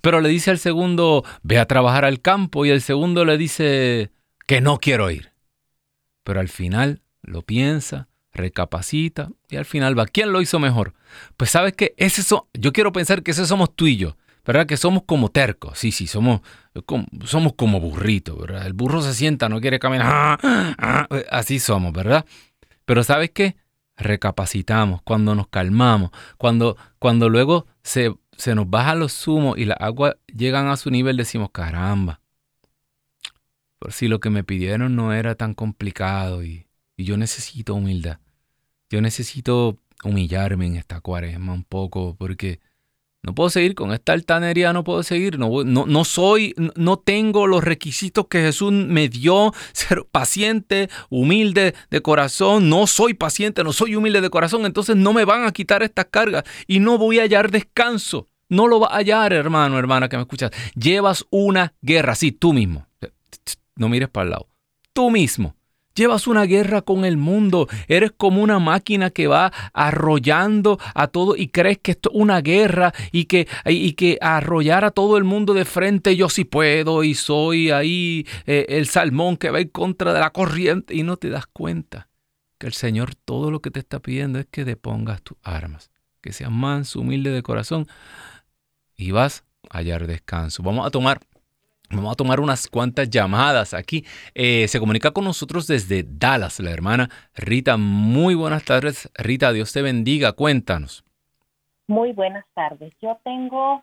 Pero 0.00 0.20
le 0.20 0.28
dice 0.28 0.50
al 0.50 0.58
segundo, 0.58 1.24
ve 1.42 1.58
a 1.58 1.66
trabajar 1.66 2.04
al 2.04 2.20
campo 2.20 2.66
y 2.66 2.70
el 2.70 2.82
segundo 2.82 3.24
le 3.24 3.38
dice 3.38 4.10
que 4.46 4.60
no 4.60 4.78
quiero 4.78 5.10
ir. 5.10 5.32
Pero 6.24 6.40
al 6.40 6.48
final 6.48 7.00
lo 7.22 7.42
piensa, 7.42 8.08
recapacita 8.32 9.30
y 9.48 9.56
al 9.56 9.64
final 9.64 9.98
va. 9.98 10.06
¿Quién 10.06 10.32
lo 10.32 10.42
hizo 10.42 10.58
mejor? 10.58 10.94
Pues 11.36 11.50
sabes 11.50 11.72
que 11.72 11.94
yo 12.54 12.72
quiero 12.72 12.92
pensar 12.92 13.22
que 13.22 13.30
ese 13.30 13.46
somos 13.46 13.74
tú 13.74 13.86
y 13.86 13.96
yo, 13.96 14.16
¿verdad? 14.48 14.66
Que 14.66 14.78
somos 14.78 15.02
como 15.02 15.28
tercos, 15.28 15.78
sí, 15.78 15.92
sí, 15.92 16.06
somos 16.06 16.40
como, 16.86 17.06
somos 17.26 17.52
como 17.52 17.80
burritos, 17.80 18.40
¿verdad? 18.40 18.66
El 18.66 18.72
burro 18.72 19.02
se 19.02 19.12
sienta, 19.12 19.50
no 19.50 19.60
quiere 19.60 19.78
caminar, 19.78 20.06
ah, 20.10 20.74
ah, 20.78 21.06
así 21.30 21.58
somos, 21.58 21.92
¿verdad? 21.92 22.24
Pero 22.86 23.04
sabes 23.04 23.30
qué? 23.30 23.56
Recapacitamos, 23.98 25.02
cuando 25.02 25.34
nos 25.34 25.48
calmamos, 25.48 26.12
cuando, 26.38 26.78
cuando 26.98 27.28
luego 27.28 27.66
se, 27.82 28.14
se 28.38 28.54
nos 28.54 28.70
baja 28.70 28.94
los 28.94 29.12
zumos 29.12 29.58
y 29.58 29.66
las 29.66 29.76
aguas 29.82 30.16
llegan 30.34 30.68
a 30.68 30.78
su 30.78 30.90
nivel, 30.90 31.18
decimos, 31.18 31.50
caramba, 31.52 32.22
por 33.78 33.92
si 33.92 34.08
lo 34.08 34.18
que 34.18 34.30
me 34.30 34.44
pidieron 34.44 34.96
no 34.96 35.12
era 35.12 35.34
tan 35.34 35.52
complicado 35.52 36.42
y, 36.42 36.66
y 36.96 37.04
yo 37.04 37.18
necesito 37.18 37.74
humildad. 37.74 38.18
Yo 38.88 39.02
necesito 39.02 39.78
humillarme 40.04 40.64
en 40.68 40.76
esta 40.76 41.02
cuaresma 41.02 41.52
un 41.52 41.64
poco 41.64 42.16
porque 42.16 42.60
no 43.22 43.34
puedo 43.34 43.50
seguir 43.50 43.74
con 43.74 43.92
esta 43.92 44.12
altanería, 44.12 44.72
no 44.72 44.84
puedo 44.84 45.02
seguir, 45.02 45.38
no, 45.38 45.64
no, 45.64 45.86
no, 45.86 46.04
soy, 46.04 46.54
no 46.76 46.98
tengo 46.98 47.46
los 47.46 47.64
requisitos 47.64 48.26
que 48.28 48.40
Jesús 48.40 48.72
me 48.72 49.08
dio, 49.08 49.52
ser 49.72 50.06
paciente, 50.10 50.88
humilde 51.10 51.74
de 51.90 52.00
corazón, 52.00 52.70
no 52.70 52.86
soy 52.86 53.14
paciente, 53.14 53.64
no 53.64 53.72
soy 53.72 53.96
humilde 53.96 54.20
de 54.20 54.30
corazón, 54.30 54.66
entonces 54.66 54.96
no 54.96 55.12
me 55.12 55.24
van 55.24 55.44
a 55.44 55.52
quitar 55.52 55.82
estas 55.82 56.06
cargas 56.06 56.44
y 56.66 56.78
no 56.78 56.96
voy 56.96 57.18
a 57.18 57.22
hallar 57.22 57.50
descanso. 57.50 58.28
No 58.50 58.66
lo 58.66 58.80
va 58.80 58.88
a 58.88 58.96
hallar, 58.96 59.34
hermano, 59.34 59.78
hermana 59.78 60.08
que 60.08 60.16
me 60.16 60.22
escuchas. 60.22 60.50
Llevas 60.74 61.26
una 61.28 61.74
guerra, 61.82 62.14
sí, 62.14 62.32
tú 62.32 62.54
mismo. 62.54 62.86
No 63.76 63.90
mires 63.90 64.08
para 64.08 64.24
el 64.24 64.30
lado. 64.30 64.48
Tú 64.94 65.10
mismo 65.10 65.57
Llevas 65.98 66.28
una 66.28 66.44
guerra 66.44 66.82
con 66.82 67.04
el 67.04 67.16
mundo. 67.16 67.66
Eres 67.88 68.12
como 68.16 68.40
una 68.40 68.60
máquina 68.60 69.10
que 69.10 69.26
va 69.26 69.52
arrollando 69.72 70.78
a 70.94 71.08
todo 71.08 71.34
y 71.34 71.48
crees 71.48 71.78
que 71.78 71.90
esto 71.90 72.10
es 72.10 72.20
una 72.20 72.40
guerra 72.40 72.92
y 73.10 73.24
que, 73.24 73.48
y 73.66 73.94
que 73.94 74.16
arrollar 74.20 74.84
a 74.84 74.92
todo 74.92 75.16
el 75.16 75.24
mundo 75.24 75.54
de 75.54 75.64
frente 75.64 76.14
yo 76.14 76.28
sí 76.28 76.44
puedo 76.44 77.02
y 77.02 77.14
soy 77.14 77.70
ahí 77.70 78.26
eh, 78.46 78.66
el 78.68 78.86
salmón 78.86 79.36
que 79.36 79.50
va 79.50 79.58
en 79.58 79.68
contra 79.68 80.12
de 80.12 80.20
la 80.20 80.30
corriente 80.30 80.94
y 80.94 81.02
no 81.02 81.16
te 81.16 81.30
das 81.30 81.46
cuenta 81.46 82.08
que 82.58 82.68
el 82.68 82.74
Señor 82.74 83.16
todo 83.16 83.50
lo 83.50 83.60
que 83.60 83.72
te 83.72 83.80
está 83.80 84.00
pidiendo 84.00 84.38
es 84.38 84.46
que 84.46 84.64
depongas 84.64 85.22
tus 85.22 85.36
armas, 85.42 85.90
que 86.20 86.32
seas 86.32 86.52
manso, 86.52 87.00
humilde 87.00 87.30
de 87.30 87.42
corazón 87.42 87.88
y 88.96 89.10
vas 89.10 89.44
a 89.70 89.78
hallar 89.78 90.06
descanso. 90.06 90.62
Vamos 90.62 90.86
a 90.86 90.90
tomar 90.90 91.20
Vamos 91.90 92.12
a 92.12 92.16
tomar 92.16 92.40
unas 92.40 92.68
cuantas 92.68 93.08
llamadas 93.08 93.72
aquí. 93.72 94.04
Eh, 94.34 94.68
se 94.68 94.78
comunica 94.78 95.10
con 95.10 95.24
nosotros 95.24 95.66
desde 95.66 96.04
Dallas, 96.06 96.60
la 96.60 96.70
hermana 96.70 97.08
Rita. 97.34 97.78
Muy 97.78 98.34
buenas 98.34 98.64
tardes, 98.64 99.10
Rita. 99.14 99.52
Dios 99.52 99.72
te 99.72 99.80
bendiga. 99.80 100.32
Cuéntanos. 100.32 101.04
Muy 101.86 102.12
buenas 102.12 102.44
tardes. 102.54 102.92
Yo 103.00 103.18
tengo 103.24 103.82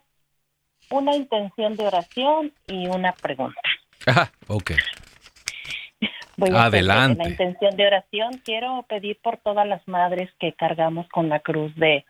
una 0.92 1.16
intención 1.16 1.76
de 1.76 1.88
oración 1.88 2.54
y 2.68 2.88
una 2.88 3.12
pregunta. 3.12 3.60
Ah, 4.06 4.30
ok. 4.48 4.72
Adelante. 6.54 7.24
la 7.24 7.30
intención 7.30 7.76
de 7.76 7.88
oración 7.88 8.42
quiero 8.44 8.86
pedir 8.88 9.18
por 9.24 9.38
todas 9.38 9.66
las 9.66 9.88
madres 9.88 10.30
que 10.40 10.54
cargamos 10.54 11.08
con 11.10 11.30
la 11.30 11.40
cruz 11.40 11.74
de 11.76 12.06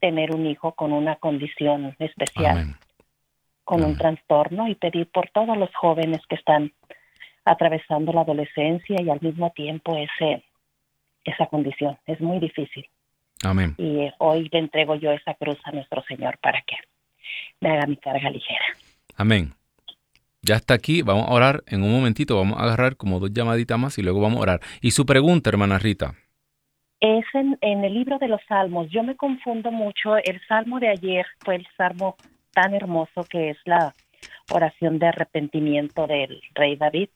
tener 0.00 0.34
un 0.34 0.46
hijo 0.46 0.72
con 0.72 0.92
una 0.92 1.16
condición 1.16 1.94
especial. 1.98 2.46
Amén 2.46 2.87
con 3.68 3.84
un 3.84 3.98
trastorno 3.98 4.66
y 4.66 4.76
pedir 4.76 5.10
por 5.10 5.28
todos 5.28 5.54
los 5.58 5.68
jóvenes 5.74 6.22
que 6.26 6.36
están 6.36 6.72
atravesando 7.44 8.14
la 8.14 8.22
adolescencia 8.22 8.96
y 8.98 9.10
al 9.10 9.20
mismo 9.20 9.50
tiempo 9.50 9.94
ese 9.94 10.42
esa 11.22 11.44
condición. 11.48 11.98
Es 12.06 12.18
muy 12.18 12.38
difícil. 12.38 12.88
Amén. 13.44 13.74
Y 13.76 14.10
hoy 14.20 14.48
le 14.50 14.58
entrego 14.58 14.94
yo 14.94 15.12
esa 15.12 15.34
cruz 15.34 15.58
a 15.64 15.72
nuestro 15.72 16.02
Señor 16.04 16.38
para 16.38 16.62
que 16.62 16.76
me 17.60 17.72
haga 17.72 17.86
mi 17.86 17.98
carga 17.98 18.30
ligera. 18.30 18.64
Amén. 19.18 19.52
Ya 20.40 20.54
está 20.54 20.72
aquí, 20.72 21.02
vamos 21.02 21.28
a 21.28 21.34
orar 21.34 21.62
en 21.66 21.82
un 21.82 21.92
momentito, 21.92 22.38
vamos 22.38 22.58
a 22.58 22.62
agarrar 22.62 22.96
como 22.96 23.20
dos 23.20 23.34
llamaditas 23.34 23.78
más 23.78 23.98
y 23.98 24.02
luego 24.02 24.22
vamos 24.22 24.38
a 24.38 24.42
orar. 24.44 24.60
Y 24.80 24.92
su 24.92 25.04
pregunta, 25.04 25.50
hermana 25.50 25.78
Rita. 25.78 26.14
Es 27.00 27.26
en, 27.34 27.58
en 27.60 27.84
el 27.84 27.92
libro 27.92 28.18
de 28.18 28.28
los 28.28 28.40
Salmos. 28.48 28.88
Yo 28.90 29.02
me 29.02 29.14
confundo 29.14 29.70
mucho. 29.70 30.16
El 30.16 30.40
Salmo 30.48 30.80
de 30.80 30.88
ayer 30.88 31.26
fue 31.44 31.56
el 31.56 31.66
Salmo 31.76 32.16
tan 32.60 32.74
hermoso 32.74 33.22
que 33.22 33.50
es 33.50 33.58
la 33.66 33.94
oración 34.50 34.98
de 34.98 35.06
arrepentimiento 35.06 36.08
del 36.08 36.42
rey 36.54 36.74
David, 36.74 37.08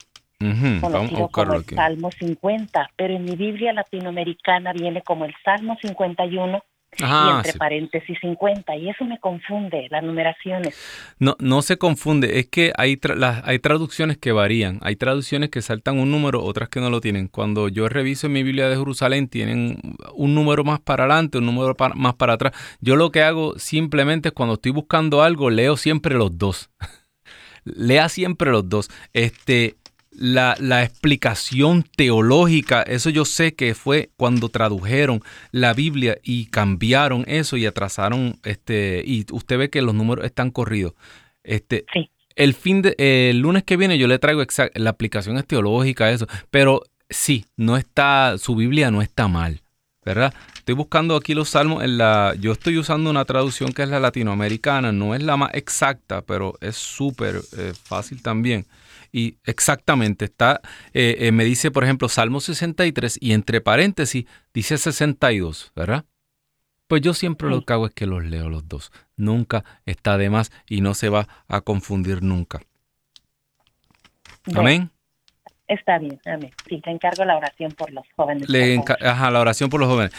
conocido 0.81 1.28
como 1.28 1.55
el 1.55 1.64
Salmo 1.64 2.12
50, 2.12 2.90
pero 2.94 3.14
en 3.14 3.24
mi 3.24 3.35
Biblia 3.35 3.72
latinoamericana 3.72 4.72
viene 4.72 5.02
como 5.02 5.24
el 5.24 5.35
Salmo 5.44 5.76
51 5.83 6.62
y 6.98 7.05
entre 7.37 7.55
paréntesis 7.55 8.18
50, 8.20 8.76
y 8.76 8.90
eso 8.90 9.05
me 9.05 9.18
confunde, 9.18 9.88
las 9.90 10.02
numeraciones. 10.02 10.78
No, 11.18 11.37
no 11.38 11.62
se 11.62 11.78
confunde, 11.78 12.38
es 12.38 12.48
que 12.48 12.72
hay, 12.76 13.00
hay 13.44 13.59
traducciones 13.61 14.18
que 14.18 14.33
varían, 14.33 14.78
hay 14.83 14.96
traducciones 14.96 15.48
que 15.50 15.62
saltan 15.62 15.98
un 15.98 16.11
número, 16.11 16.42
otras 16.42 16.68
que 16.68 16.81
no 16.81 16.90
lo 16.90 17.00
tienen. 17.00 17.28
Cuando 17.28 17.68
yo 17.68 17.88
reviso 17.88 18.26
en 18.26 18.35
mi 18.35 18.42
Biblia 18.42 18.68
de 18.68 18.76
Jerusalén, 18.76 19.28
tienen 19.28 19.78
un 20.14 20.35
número 20.35 20.64
más 20.64 20.81
para 20.81 21.05
adelante, 21.05 21.38
un 21.38 21.46
número 21.46 21.74
más 21.94 22.14
para 22.14 22.35
atrás. 22.35 22.52
Yo 22.81 22.96
lo 22.96 23.11
que 23.11 23.22
hago 23.22 23.59
simplemente 23.59 24.28
es 24.28 24.35
cuando 24.35 24.55
estoy 24.55 24.72
buscando 24.72 25.22
algo, 25.22 25.50
leo 25.50 25.76
siempre 25.76 26.14
los 26.14 26.37
dos. 26.37 26.70
Lea 27.64 28.09
siempre 28.09 28.50
los 28.50 28.68
dos. 28.68 28.90
Este, 29.12 29.76
la, 30.14 30.57
la, 30.59 30.83
explicación 30.83 31.85
teológica, 31.96 32.83
eso 32.83 33.11
yo 33.11 33.25
sé 33.25 33.55
que 33.55 33.75
fue 33.75 34.11
cuando 34.16 34.48
tradujeron 34.48 35.22
la 35.51 35.72
Biblia 35.72 36.18
y 36.22 36.46
cambiaron 36.46 37.25
eso 37.27 37.57
y 37.57 37.66
atrasaron, 37.66 38.38
este, 38.44 39.03
y 39.07 39.27
usted 39.33 39.59
ve 39.59 39.70
que 39.70 39.83
los 39.83 39.94
números 39.94 40.25
están 40.25 40.51
corridos. 40.51 40.94
Este, 41.42 41.85
El 42.35 42.55
fin 42.55 42.83
de, 42.83 42.94
el 42.98 43.40
lunes 43.40 43.64
que 43.64 43.77
viene 43.77 43.98
yo 43.98 44.07
le 44.07 44.18
traigo 44.18 44.42
la 44.75 44.90
aplicación 44.90 45.37
es 45.38 45.46
teológica, 45.46 46.11
eso, 46.11 46.27
pero 46.51 46.83
sí, 47.09 47.46
no 47.57 47.77
está, 47.77 48.37
su 48.38 48.55
Biblia 48.55 48.90
no 48.90 49.03
está 49.03 49.29
mal, 49.29 49.62
¿verdad? 50.05 50.33
Estoy 50.57 50.75
buscando 50.75 51.16
aquí 51.16 51.35
los 51.35 51.51
salmos 51.51 51.83
en 51.83 51.98
la, 51.98 52.35
yo 52.38 52.53
estoy 52.53 52.79
usando 52.79 53.11
una 53.11 53.25
traducción 53.25 53.72
que 53.72 53.83
es 53.83 53.88
la 53.88 53.98
latinoamericana, 53.98 54.92
no 54.92 55.14
es 55.14 55.22
la 55.22 55.37
más 55.37 55.51
exacta, 55.55 56.22
pero 56.22 56.55
es 56.61 56.77
súper 56.77 57.40
eh, 57.57 57.72
fácil 57.83 58.22
también. 58.22 58.66
Y 59.12 59.37
exactamente, 59.44 60.25
está, 60.25 60.62
eh, 60.94 61.16
eh, 61.20 61.33
me 61.33 61.44
dice, 61.44 61.70
por 61.70 61.85
ejemplo, 61.85 62.09
Salmo 62.09 62.40
63 62.40 63.18
y 63.20 63.35
entre 63.35 63.61
paréntesis 63.61 64.25
dice 64.55 64.79
62, 64.79 65.72
¿verdad? 65.77 66.07
Pues 66.87 67.03
yo 67.03 67.14
siempre 67.14 67.48
lo 67.48 67.62
que 67.64 67.72
hago 67.72 67.87
es 67.87 67.94
que 67.94 68.07
los 68.07 68.25
leo 68.25 68.48
los 68.48 68.68
dos. 68.68 68.90
Nunca 69.16 69.64
está 69.87 70.18
de 70.18 70.31
más 70.31 70.51
y 70.68 70.81
no 70.81 70.94
se 70.94 71.09
va 71.11 71.29
a 71.46 71.61
confundir 71.61 72.22
nunca. 72.22 72.61
Amén. 74.55 74.90
Está 75.68 75.98
bien, 75.98 76.20
amén. 76.27 76.51
Sí, 76.68 76.81
te 76.81 76.90
encargo 76.90 77.25
la 77.25 77.37
oración 77.37 77.72
por 77.72 77.90
los 77.92 78.05
jóvenes. 78.16 78.48
ajá, 79.01 79.31
la 79.31 79.40
oración 79.40 79.70
por 79.70 79.81
los 79.81 79.88
jóvenes. 79.88 80.12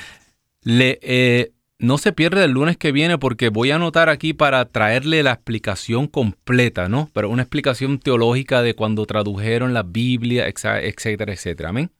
Le, 0.62 0.99
eh, 1.01 1.51
no 1.84 1.98
se 1.98 2.13
pierde 2.13 2.46
el 2.46 2.52
lunes 2.52 2.78
que 2.78 2.93
viene 2.93 3.17
porque 3.17 3.50
voy 3.50 3.72
a 3.72 3.76
anotar 3.76 4.08
aquí 4.08 4.34
para 4.34 4.63
traerle 4.63 5.22
la 5.22 5.34
explicación 5.34 6.08
completa, 6.08 6.88
¿no? 6.88 7.10
Pero 7.13 7.30
una 7.30 7.41
explicación 7.41 8.00
teológica 8.00 8.62
de 8.62 8.74
cuando 8.74 9.06
tradujeron 9.06 9.74
la 9.74 9.84
Biblia, 9.84 10.48
etcétera, 10.48 11.34
etcétera. 11.34 11.69
Amén. 11.69 11.91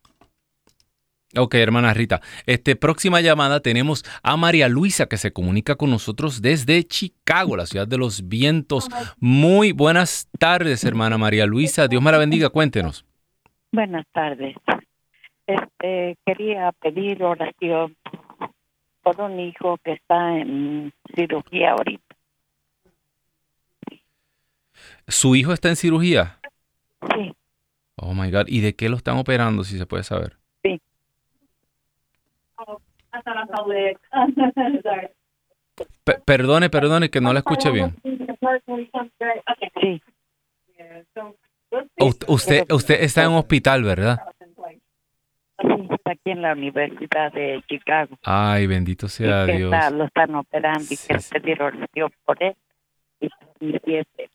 Ok, 1.36 1.56
hermana 1.56 1.94
Rita. 1.94 2.22
Este 2.46 2.78
próxima 2.78 3.20
llamada 3.20 3.60
tenemos 3.60 4.06
a 4.24 4.38
María 4.38 4.70
Luisa 4.70 5.08
que 5.08 5.18
se 5.18 5.34
comunica 5.34 5.76
con 5.76 5.90
nosotros 5.90 6.42
desde 6.42 6.84
Chicago, 6.86 7.58
la 7.58 7.66
ciudad 7.66 7.88
de 7.88 7.98
los 7.98 8.30
vientos. 8.30 8.88
Muy 9.20 9.74
buenas 9.74 10.30
tardes, 10.40 10.86
hermana 10.86 11.18
María 11.18 11.46
Luisa. 11.46 11.90
Dios 11.90 12.02
me 12.02 12.12
la 12.12 12.20
bendiga. 12.20 12.50
Cuéntenos. 12.50 13.06
Buenas 13.74 14.06
tardes. 14.14 14.56
Este, 15.46 16.16
quería 16.26 16.72
pedir 16.80 17.22
oración 17.22 17.98
un 19.06 19.40
hijo 19.40 19.78
que 19.84 19.94
está 19.94 20.38
en 20.38 20.94
cirugía 21.16 21.72
ahorita. 21.72 22.16
¿Su 25.08 25.36
hijo 25.36 25.54
está 25.54 25.70
en 25.70 25.76
cirugía? 25.76 26.40
Sí. 27.14 27.36
Oh 27.98 28.14
my 28.14 28.32
God. 28.32 28.48
¿Y 28.48 28.62
de 28.62 28.76
qué 28.76 28.90
lo 28.90 28.98
están 28.98 29.18
operando, 29.18 29.64
si 29.64 29.78
se 29.78 29.86
puede 29.86 30.04
saber? 30.04 30.38
Sí. 30.64 30.82
perdone, 36.26 36.70
perdone, 36.70 37.10
que 37.10 37.22
no 37.22 37.34
la 37.34 37.40
escuche 37.40 37.72
bien. 37.72 37.96
Sí. 39.82 40.02
usted, 42.28 42.72
usted 42.72 43.02
está 43.02 43.24
en 43.24 43.32
un 43.32 43.38
hospital, 43.38 43.84
¿verdad? 43.84 44.20
Sí, 45.64 45.88
está 45.90 46.12
aquí 46.12 46.32
en 46.32 46.42
la 46.42 46.54
Universidad 46.54 47.32
de 47.32 47.64
Chicago. 47.68 48.18
Ay, 48.24 48.68
bendito 48.68 49.08
sea 49.08 49.46
Dios. 49.46 49.74
lo 49.94 50.04
están 50.04 50.36
operando 50.36 50.86
y 50.90 50.98
que 50.98 51.18
pedir 51.32 51.62
oración 51.62 52.12
por 52.26 52.44
él 52.44 52.56
y 53.20 53.30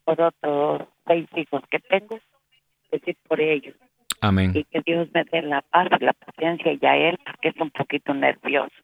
por 0.04 0.20
otros 0.20 0.88
seis 1.06 1.26
hijos 1.36 1.62
que 1.70 1.78
tengo, 1.80 2.18
decir 2.90 3.16
por 3.28 3.40
ellos. 3.40 3.74
Amén. 4.20 4.52
Y 4.54 4.64
que 4.64 4.80
Dios 4.84 5.08
me 5.14 5.24
dé 5.30 5.42
la 5.42 5.62
paz 5.62 5.88
y 6.00 6.04
la 6.04 6.12
paciencia 6.12 6.72
y 6.72 6.86
a 6.86 6.96
él, 6.96 7.18
porque 7.24 7.48
es 7.48 7.60
un 7.60 7.70
poquito 7.70 8.12
nervioso. 8.14 8.74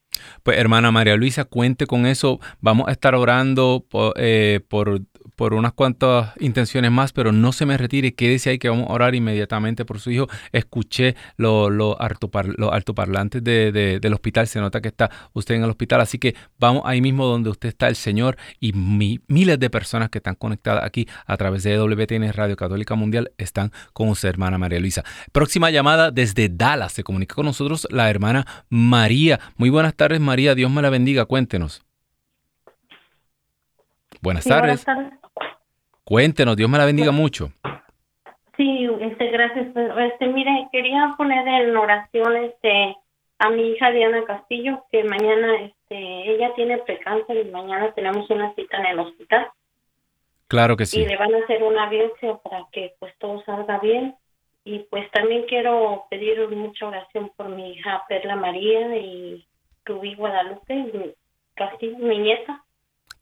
Pues 0.44 0.58
hermana 0.58 0.92
María 0.92 1.16
Luisa, 1.16 1.44
cuente 1.44 1.86
con 1.86 2.06
eso. 2.06 2.38
Vamos 2.60 2.86
a 2.88 2.92
estar 2.92 3.14
orando 3.16 3.84
por, 3.90 4.14
eh, 4.16 4.60
por 4.68 5.00
por 5.36 5.54
unas 5.54 5.72
cuantas 5.72 6.32
intenciones 6.38 6.90
más, 6.90 7.12
pero 7.12 7.32
no 7.32 7.52
se 7.52 7.66
me 7.66 7.76
retire, 7.76 8.14
quédese 8.14 8.50
ahí 8.50 8.58
que 8.58 8.68
vamos 8.68 8.88
a 8.88 8.92
orar 8.92 9.14
inmediatamente 9.14 9.84
por 9.84 10.00
su 10.00 10.10
hijo. 10.10 10.28
Escuché 10.52 11.16
los 11.36 11.72
lo 11.72 11.98
altoparlantes 12.00 13.42
de, 13.42 13.98
del 14.00 14.12
hospital, 14.12 14.46
se 14.46 14.60
nota 14.60 14.80
que 14.80 14.88
está 14.88 15.10
usted 15.32 15.54
en 15.54 15.64
el 15.64 15.70
hospital, 15.70 16.00
así 16.00 16.18
que 16.18 16.34
vamos 16.58 16.82
ahí 16.84 17.00
mismo 17.00 17.26
donde 17.26 17.50
usted 17.50 17.70
está, 17.70 17.88
el 17.88 17.96
Señor, 17.96 18.36
y 18.60 18.72
miles 18.72 19.58
de 19.58 19.70
personas 19.70 20.10
que 20.10 20.18
están 20.18 20.34
conectadas 20.34 20.84
aquí 20.84 21.08
a 21.26 21.36
través 21.36 21.62
de 21.62 21.78
WTN 21.78 22.32
Radio 22.32 22.56
Católica 22.56 22.94
Mundial 22.94 23.32
están 23.38 23.72
con 23.92 24.14
su 24.14 24.26
hermana 24.26 24.58
María 24.58 24.80
Luisa. 24.80 25.04
Próxima 25.32 25.70
llamada 25.70 26.10
desde 26.10 26.48
Dallas, 26.48 26.92
se 26.92 27.02
comunica 27.02 27.34
con 27.34 27.46
nosotros 27.46 27.86
la 27.90 28.08
hermana 28.10 28.46
María. 28.68 29.40
Muy 29.56 29.70
buenas 29.70 29.94
tardes 29.94 30.20
María, 30.20 30.54
Dios 30.54 30.70
me 30.70 30.82
la 30.82 30.90
bendiga, 30.90 31.24
cuéntenos. 31.24 31.82
Buenas, 34.24 34.44
tardes. 34.44 34.84
buenas 34.84 34.84
tardes. 34.84 35.23
Cuéntenos, 36.04 36.56
Dios 36.56 36.68
me 36.68 36.78
la 36.78 36.84
bendiga 36.84 37.12
mucho. 37.12 37.48
Sí, 38.56 38.88
este, 39.00 39.30
gracias. 39.30 39.68
Este, 39.74 40.26
mire, 40.28 40.68
quería 40.70 41.14
poner 41.16 41.46
en 41.48 41.76
oración 41.76 42.36
este, 42.36 42.96
a 43.38 43.50
mi 43.50 43.70
hija 43.70 43.90
Diana 43.90 44.22
Castillo, 44.24 44.84
que 44.92 45.02
mañana 45.04 45.56
este, 45.56 46.30
ella 46.30 46.52
tiene 46.54 46.78
precáncer 46.78 47.46
y 47.46 47.50
mañana 47.50 47.92
tenemos 47.92 48.28
una 48.30 48.54
cita 48.54 48.78
en 48.78 48.86
el 48.86 48.98
hospital. 49.00 49.48
Claro 50.46 50.76
que 50.76 50.86
sí. 50.86 51.00
Y 51.00 51.06
le 51.06 51.16
van 51.16 51.34
a 51.34 51.38
hacer 51.38 51.62
una 51.62 51.88
biopsia 51.88 52.36
para 52.36 52.66
que 52.70 52.94
pues 52.98 53.14
todo 53.18 53.42
salga 53.44 53.78
bien. 53.78 54.14
Y 54.64 54.80
pues 54.90 55.10
también 55.10 55.44
quiero 55.46 56.06
pedir 56.10 56.48
mucha 56.48 56.86
oración 56.86 57.30
por 57.36 57.48
mi 57.48 57.72
hija 57.72 58.04
Perla 58.08 58.36
María 58.36 58.96
y 58.96 59.46
Rubí 59.84 60.14
Guadalupe 60.14 61.14
Castillo, 61.54 61.98
mi 61.98 62.18
nieta. 62.18 62.63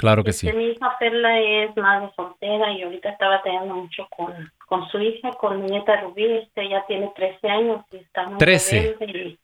Claro 0.02 0.24
que 0.24 0.32
sí. 0.32 0.48
Este, 0.48 0.58
mi 0.58 0.64
hija 0.64 0.96
Perla 0.98 1.38
es 1.38 1.76
madre 1.76 2.10
soltera 2.16 2.72
y 2.72 2.82
ahorita 2.82 3.10
está 3.10 3.28
batallando 3.28 3.76
mucho 3.76 4.08
con, 4.10 4.34
con 4.66 4.88
su 4.88 4.98
hija, 4.98 5.30
con 5.34 5.62
mi 5.62 5.70
nieta 5.70 6.00
Rubí. 6.00 6.24
Este, 6.24 6.62
ella 6.62 6.84
tiene 6.88 7.12
13 7.14 7.48
años 7.48 7.84
y 7.92 7.98
está 7.98 8.26
muy 8.26 8.36
13. 8.36 8.96
rebelde. 8.98 9.28
Y, 9.28 9.38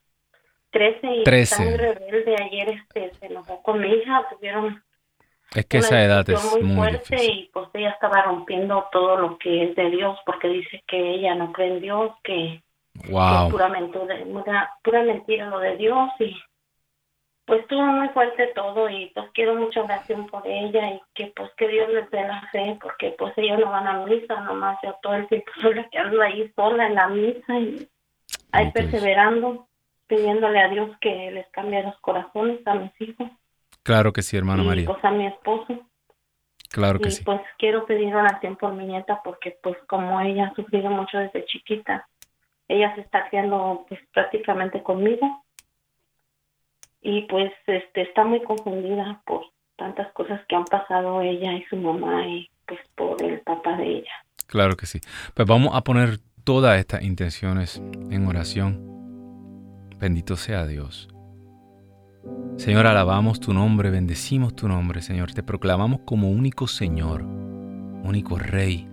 13 0.70 1.06
y 1.06 1.22
está 1.38 1.62
muy 1.62 1.76
rebelde. 1.76 2.36
Ayer 2.42 2.70
este, 2.70 3.14
se 3.14 3.26
enojó 3.26 3.62
con 3.62 3.78
mi 3.78 3.86
hija, 3.86 4.26
tuvieron 4.32 4.82
es 5.54 5.64
que 5.66 5.78
esa 5.78 6.02
edad 6.02 6.28
es 6.28 6.60
muy, 6.60 6.74
fuerte 6.74 7.24
y 7.24 7.50
pues 7.52 7.68
ella 7.74 7.90
estaba 7.90 8.22
rompiendo 8.22 8.88
todo 8.90 9.16
lo 9.16 9.38
que 9.38 9.62
es 9.62 9.76
de 9.76 9.90
Dios 9.90 10.18
porque 10.26 10.48
dice 10.48 10.82
que 10.88 11.14
ella 11.14 11.36
no 11.36 11.52
cree 11.52 11.68
en 11.68 11.80
Dios, 11.80 12.10
que, 12.24 12.64
wow. 13.10 13.46
es 13.46 13.52
pura 13.52 13.68
mentira, 13.68 14.74
pura 14.82 15.02
mentira 15.04 15.46
lo 15.46 15.60
de 15.60 15.76
Dios 15.76 16.10
y 16.18 16.36
pues 17.48 17.62
estuvo 17.62 17.82
muy 17.82 18.08
fuerte 18.10 18.48
todo 18.54 18.90
y 18.90 19.06
pues 19.14 19.26
quiero 19.32 19.54
mucha 19.54 19.82
oración 19.82 20.26
por 20.26 20.46
ella 20.46 20.90
y 20.90 21.00
que 21.14 21.32
pues 21.34 21.50
que 21.56 21.66
Dios 21.66 21.88
les 21.88 22.10
dé 22.10 22.20
la 22.20 22.46
fe 22.52 22.78
porque 22.78 23.14
pues 23.18 23.32
ellos 23.38 23.58
no 23.58 23.70
van 23.70 23.86
a 23.86 24.04
misa 24.04 24.40
nomás 24.42 24.76
yo 24.82 24.94
todo 25.00 25.14
el 25.14 25.26
tiempo 25.28 25.50
sola 25.62 25.88
que 25.90 25.96
ando 25.96 26.20
ahí 26.20 26.52
sola 26.54 26.86
en 26.86 26.94
la 26.94 27.08
misa 27.08 27.58
y 27.58 27.88
ahí 28.52 28.70
perseverando 28.72 29.66
pidiéndole 30.06 30.60
a 30.60 30.68
Dios 30.68 30.90
que 31.00 31.30
les 31.30 31.48
cambie 31.48 31.82
los 31.82 31.98
corazones 32.00 32.66
a 32.66 32.74
mis 32.74 32.92
hijos. 33.00 33.30
Claro 33.82 34.12
que 34.12 34.20
sí 34.20 34.36
hermano 34.36 34.62
María. 34.64 34.84
pues 34.84 35.02
a 35.02 35.10
mi 35.10 35.26
esposo. 35.26 35.88
Claro 36.68 36.98
que 36.98 37.08
y, 37.08 37.12
sí. 37.12 37.24
pues 37.24 37.40
quiero 37.56 37.86
pedir 37.86 38.14
oración 38.14 38.56
por 38.56 38.74
mi 38.74 38.84
nieta 38.84 39.22
porque 39.24 39.58
pues 39.62 39.78
como 39.86 40.20
ella 40.20 40.48
ha 40.48 40.54
sufrido 40.54 40.90
mucho 40.90 41.16
desde 41.16 41.46
chiquita 41.46 42.06
ella 42.68 42.94
se 42.94 43.00
está 43.00 43.26
criando 43.30 43.86
pues 43.88 44.00
prácticamente 44.12 44.82
conmigo 44.82 45.42
y 47.00 47.22
pues 47.22 47.52
este 47.66 48.02
está 48.02 48.24
muy 48.24 48.42
confundida 48.42 49.22
por 49.24 49.42
tantas 49.76 50.12
cosas 50.12 50.40
que 50.48 50.56
han 50.56 50.64
pasado 50.64 51.20
ella 51.20 51.54
y 51.54 51.64
su 51.64 51.76
mamá 51.76 52.26
y 52.26 52.50
pues 52.66 52.80
por 52.96 53.22
el 53.22 53.40
papá 53.40 53.76
de 53.76 53.98
ella. 53.98 54.12
Claro 54.46 54.76
que 54.76 54.86
sí. 54.86 55.00
Pues 55.34 55.46
vamos 55.46 55.74
a 55.74 55.82
poner 55.82 56.18
todas 56.44 56.78
estas 56.78 57.02
intenciones 57.02 57.82
en 58.10 58.26
oración. 58.26 59.88
Bendito 59.98 60.36
sea 60.36 60.66
Dios. 60.66 61.08
Señor, 62.56 62.86
alabamos 62.86 63.40
tu 63.40 63.54
nombre, 63.54 63.90
bendecimos 63.90 64.54
tu 64.54 64.68
nombre, 64.68 65.00
Señor. 65.00 65.32
Te 65.32 65.42
proclamamos 65.42 66.00
como 66.04 66.30
único 66.30 66.66
Señor, 66.66 67.22
único 67.22 68.38
Rey, 68.38 68.88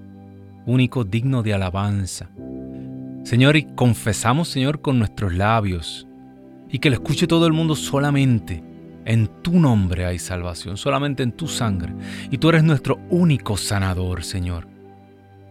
único 0.66 1.04
digno 1.04 1.42
de 1.42 1.54
alabanza. 1.54 2.30
Señor, 3.24 3.56
y 3.56 3.74
confesamos, 3.76 4.50
Señor, 4.50 4.82
con 4.82 5.00
nuestros 5.00 5.34
labios 5.34 6.08
y 6.70 6.80
que 6.80 6.90
lo 6.90 6.96
escuche 6.96 7.28
todo 7.28 7.48
el 7.48 7.54
mundo 7.54 7.76
solamente. 7.76 8.64
En 9.06 9.28
tu 9.44 9.60
nombre 9.60 10.06
hay 10.06 10.18
salvación, 10.18 10.78
solamente 10.78 11.22
en 11.22 11.32
tu 11.32 11.48
sangre. 11.48 11.94
Y 12.32 12.40
tú 12.40 12.50
eres 12.50 12.64
nuestro 12.64 13.00
único 13.10 13.56
sanador, 13.56 14.24
Señor. 14.24 14.68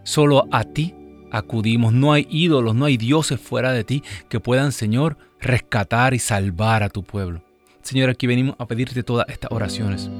Solo 0.02 0.48
a 0.50 0.64
ti 0.64 0.94
acudimos. 1.30 1.92
No 1.92 2.12
hay 2.12 2.26
ídolos, 2.30 2.74
no 2.74 2.84
hay 2.84 2.96
dioses 2.96 3.40
fuera 3.40 3.72
de 3.72 3.84
ti 3.84 4.02
que 4.28 4.40
puedan, 4.40 4.72
Señor, 4.72 5.16
rescatar 5.40 6.14
y 6.14 6.18
salvar 6.18 6.82
a 6.82 6.88
tu 6.88 7.04
pueblo. 7.04 7.42
Señor, 7.82 8.10
aquí 8.10 8.26
venimos 8.26 8.56
a 8.58 8.66
pedirte 8.66 9.02
todas 9.04 9.28
estas 9.28 9.52
oraciones. 9.52 10.10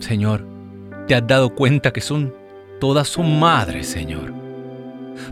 Señor, 0.00 0.44
te 1.06 1.14
has 1.14 1.26
dado 1.26 1.54
cuenta 1.54 1.92
que 1.92 2.00
son 2.00 2.34
todas 2.80 3.06
son 3.06 3.38
madres, 3.38 3.86
Señor. 3.86 4.34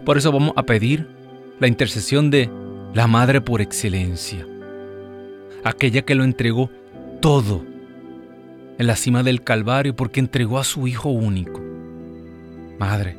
Por 0.05 0.19
eso 0.19 0.31
vamos 0.31 0.53
a 0.57 0.63
pedir 0.63 1.09
la 1.59 1.67
intercesión 1.67 2.31
de 2.31 2.49
la 2.95 3.07
Madre 3.07 3.41
por 3.41 3.61
excelencia 3.61 4.47
aquella 5.65 6.03
que 6.03 6.15
lo 6.15 6.25
entregó 6.25 6.71
todo 7.21 7.65
en 8.79 8.87
la 8.87 8.97
cima 8.97 9.23
del 9.23 9.43
Calvario 9.43 9.97
porque 9.97 10.21
entregó 10.21 10.59
a 10.59 10.65
su 10.65 10.87
Hijo 10.87 11.09
único. 11.09 11.61
Madre, 12.79 13.17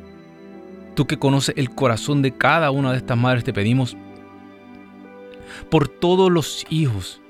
tú 0.94 1.06
que 1.06 1.18
conoces 1.18 1.54
el 1.58 1.70
corazón 1.70 2.22
de 2.22 2.32
cada 2.32 2.70
una 2.70 2.92
de 2.92 2.98
estas 2.98 3.18
madres, 3.18 3.44
te 3.44 3.52
pedimos 3.52 3.96
por 5.70 5.88
todos 5.88 6.30
los 6.30 6.64
hijos 6.70 7.20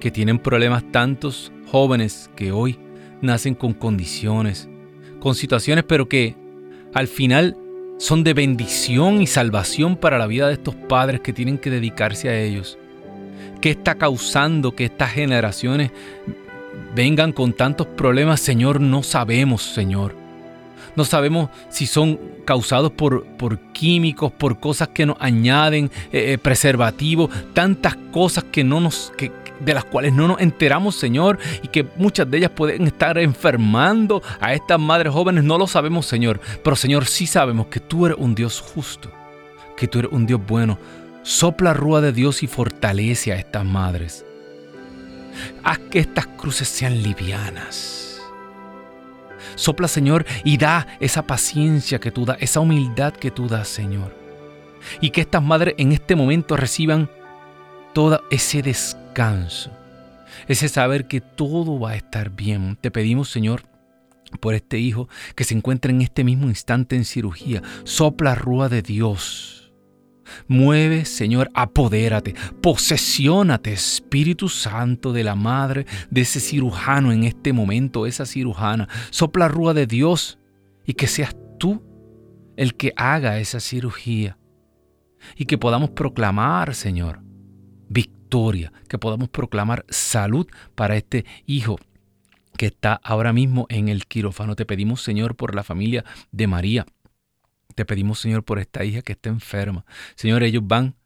que 0.00 0.10
tienen 0.10 0.38
problemas, 0.38 0.84
tantos 0.92 1.52
jóvenes 1.70 2.30
que 2.36 2.52
hoy 2.52 2.78
nacen 3.20 3.54
con 3.54 3.72
condiciones, 3.72 4.68
con 5.20 5.34
situaciones, 5.34 5.84
pero 5.84 6.08
que 6.08 6.36
al 6.92 7.08
final 7.08 7.56
son 7.98 8.24
de 8.24 8.34
bendición 8.34 9.22
y 9.22 9.26
salvación 9.26 9.96
para 9.96 10.18
la 10.18 10.26
vida 10.26 10.48
de 10.48 10.54
estos 10.54 10.74
padres 10.74 11.20
que 11.20 11.32
tienen 11.32 11.58
que 11.58 11.70
dedicarse 11.70 12.28
a 12.28 12.40
ellos. 12.40 12.78
¿Qué 13.64 13.70
está 13.70 13.94
causando 13.94 14.76
que 14.76 14.84
estas 14.84 15.12
generaciones 15.12 15.90
vengan 16.94 17.32
con 17.32 17.54
tantos 17.54 17.86
problemas? 17.86 18.40
Señor, 18.40 18.78
no 18.78 19.02
sabemos, 19.02 19.62
Señor. 19.62 20.14
No 20.96 21.06
sabemos 21.06 21.48
si 21.70 21.86
son 21.86 22.20
causados 22.44 22.92
por, 22.92 23.24
por 23.24 23.58
químicos, 23.72 24.30
por 24.32 24.60
cosas 24.60 24.88
que 24.88 25.06
nos 25.06 25.16
añaden, 25.18 25.90
eh, 26.12 26.34
eh, 26.34 26.36
preservativos, 26.36 27.30
tantas 27.54 27.96
cosas 28.12 28.44
que 28.52 28.64
no 28.64 28.80
nos, 28.80 29.14
que, 29.16 29.32
de 29.60 29.72
las 29.72 29.86
cuales 29.86 30.12
no 30.12 30.28
nos 30.28 30.42
enteramos, 30.42 30.96
Señor, 30.96 31.38
y 31.62 31.68
que 31.68 31.86
muchas 31.96 32.30
de 32.30 32.36
ellas 32.36 32.50
pueden 32.50 32.86
estar 32.86 33.16
enfermando 33.16 34.22
a 34.40 34.52
estas 34.52 34.78
madres 34.78 35.10
jóvenes. 35.10 35.42
No 35.42 35.56
lo 35.56 35.66
sabemos, 35.66 36.04
Señor. 36.04 36.38
Pero, 36.62 36.76
Señor, 36.76 37.06
sí 37.06 37.26
sabemos 37.26 37.68
que 37.68 37.80
tú 37.80 38.04
eres 38.04 38.18
un 38.20 38.34
Dios 38.34 38.60
justo, 38.60 39.10
que 39.74 39.88
tú 39.88 40.00
eres 40.00 40.12
un 40.12 40.26
Dios 40.26 40.42
bueno. 40.46 40.76
Sopla 41.24 41.72
rúa 41.72 42.02
de 42.02 42.12
Dios 42.12 42.42
y 42.42 42.46
fortalece 42.46 43.32
a 43.32 43.36
estas 43.36 43.64
madres. 43.64 44.26
Haz 45.62 45.78
que 45.90 45.98
estas 45.98 46.26
cruces 46.26 46.68
sean 46.68 47.02
livianas. 47.02 48.20
Sopla, 49.54 49.88
Señor, 49.88 50.26
y 50.44 50.58
da 50.58 50.86
esa 51.00 51.26
paciencia 51.26 51.98
que 51.98 52.10
tú 52.10 52.26
das, 52.26 52.36
esa 52.40 52.60
humildad 52.60 53.14
que 53.14 53.30
tú 53.30 53.48
das, 53.48 53.68
Señor. 53.68 54.14
Y 55.00 55.10
que 55.10 55.22
estas 55.22 55.42
madres 55.42 55.74
en 55.78 55.92
este 55.92 56.14
momento 56.14 56.58
reciban 56.58 57.08
todo 57.94 58.22
ese 58.30 58.60
descanso, 58.60 59.70
ese 60.46 60.68
saber 60.68 61.08
que 61.08 61.22
todo 61.22 61.80
va 61.80 61.92
a 61.92 61.96
estar 61.96 62.28
bien. 62.28 62.76
Te 62.78 62.90
pedimos, 62.90 63.30
Señor, 63.30 63.62
por 64.40 64.52
este 64.52 64.78
hijo 64.78 65.08
que 65.34 65.44
se 65.44 65.54
encuentra 65.54 65.90
en 65.90 66.02
este 66.02 66.22
mismo 66.22 66.48
instante 66.48 66.96
en 66.96 67.06
cirugía. 67.06 67.62
Sopla 67.84 68.34
rúa 68.34 68.68
de 68.68 68.82
Dios 68.82 69.63
Mueve, 70.48 71.04
Señor, 71.04 71.50
apodérate, 71.54 72.34
posesiónate, 72.60 73.72
Espíritu 73.72 74.48
Santo 74.48 75.12
de 75.12 75.24
la 75.24 75.34
madre 75.34 75.86
de 76.10 76.22
ese 76.22 76.40
cirujano 76.40 77.12
en 77.12 77.24
este 77.24 77.52
momento, 77.52 78.06
esa 78.06 78.26
cirujana. 78.26 78.88
Sopla 79.10 79.48
rúa 79.48 79.74
de 79.74 79.86
Dios 79.86 80.38
y 80.86 80.94
que 80.94 81.06
seas 81.06 81.34
tú 81.58 81.82
el 82.56 82.74
que 82.74 82.92
haga 82.96 83.38
esa 83.38 83.60
cirugía. 83.60 84.38
Y 85.36 85.46
que 85.46 85.56
podamos 85.56 85.90
proclamar, 85.90 86.74
Señor, 86.74 87.20
victoria 87.88 88.72
que 88.88 88.98
podamos 88.98 89.28
proclamar 89.28 89.84
salud 89.88 90.46
para 90.74 90.96
este 90.96 91.24
hijo 91.46 91.78
que 92.56 92.66
está 92.66 93.00
ahora 93.02 93.32
mismo 93.32 93.66
en 93.68 93.88
el 93.88 94.06
quirófano. 94.06 94.56
Te 94.56 94.66
pedimos, 94.66 95.02
Señor, 95.02 95.36
por 95.36 95.54
la 95.54 95.62
familia 95.62 96.04
de 96.32 96.46
María. 96.46 96.86
Te 97.74 97.84
pedimos, 97.84 98.20
Señor, 98.20 98.44
por 98.44 98.58
esta 98.58 98.84
hija 98.84 99.02
que 99.02 99.12
está 99.12 99.30
enferma. 99.30 99.84
Señor, 100.14 100.42
ellos 100.42 100.62
van 100.66 100.96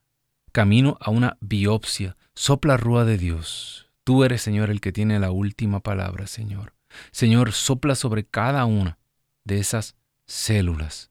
camino 0.53 0.99
a 1.01 1.11
una 1.11 1.37
biopsia. 1.41 2.17
Sopla 2.35 2.77
rúa 2.77 3.05
de 3.05 3.19
Dios. 3.19 3.91
Tú 4.05 4.25
eres, 4.25 4.43
Señor, 4.43 4.71
el 4.71 4.81
que 4.81 4.93
tiene 4.93 5.19
la 5.19 5.31
última 5.31 5.81
palabra, 5.81 6.27
Señor. 6.27 6.75
Señor, 7.11 7.53
sopla 7.53 7.95
sobre 7.95 8.25
cada 8.25 8.65
una 8.65 8.99
de 9.45 9.59
esas 9.59 9.97
células, 10.27 11.11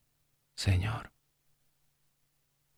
Señor. 0.56 1.12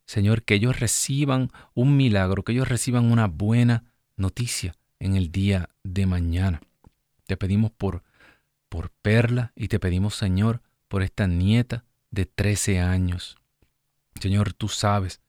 Señor, 0.05 0.43
que 0.43 0.55
ellos 0.55 0.79
reciban 0.79 1.51
un 1.73 1.95
milagro, 1.95 2.43
que 2.43 2.51
ellos 2.51 2.67
reciban 2.67 3.11
una 3.11 3.27
buena 3.27 3.83
noticia 4.15 4.75
en 4.99 5.15
el 5.15 5.31
día 5.31 5.69
de 5.83 6.05
mañana. 6.05 6.61
Te 7.25 7.37
pedimos 7.37 7.71
por, 7.71 8.03
por 8.69 8.89
Perla 8.89 9.53
y 9.55 9.67
te 9.67 9.79
pedimos, 9.79 10.15
Señor, 10.15 10.61
por 10.87 11.03
esta 11.03 11.27
nieta 11.27 11.85
de 12.11 12.25
13 12.25 12.79
años. 12.79 13.37
Señor, 14.19 14.53
tú 14.53 14.67
sabes 14.67 15.21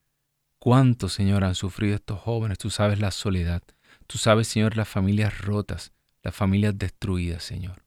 cuánto, 0.59 1.09
Señor, 1.09 1.45
han 1.45 1.55
sufrido 1.55 1.95
estos 1.95 2.21
jóvenes. 2.21 2.59
Tú 2.59 2.71
sabes 2.71 2.99
la 2.99 3.11
soledad. 3.11 3.63
Tú 4.07 4.19
sabes, 4.19 4.49
Señor, 4.49 4.77
las 4.77 4.89
familias 4.89 5.41
rotas, 5.41 5.93
las 6.23 6.35
familias 6.35 6.77
destruidas, 6.77 7.45
Señor. 7.45 7.85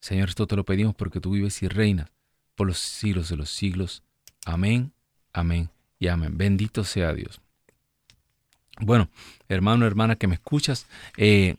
Señor, 0.00 0.28
esto 0.28 0.46
te 0.46 0.56
lo 0.56 0.64
pedimos 0.64 0.94
porque 0.94 1.20
tú 1.20 1.32
vives 1.32 1.62
y 1.62 1.68
reinas 1.68 2.10
por 2.54 2.66
los 2.66 2.78
siglos 2.78 3.28
de 3.28 3.36
los 3.36 3.50
siglos. 3.50 4.02
Amén, 4.44 4.92
amén 5.32 5.70
y 5.98 6.08
amén. 6.08 6.36
Bendito 6.36 6.84
sea 6.84 7.12
Dios. 7.12 7.40
Bueno, 8.80 9.08
hermano, 9.48 9.86
hermana 9.86 10.16
que 10.16 10.26
me 10.26 10.34
escuchas, 10.34 10.86
eh, 11.16 11.56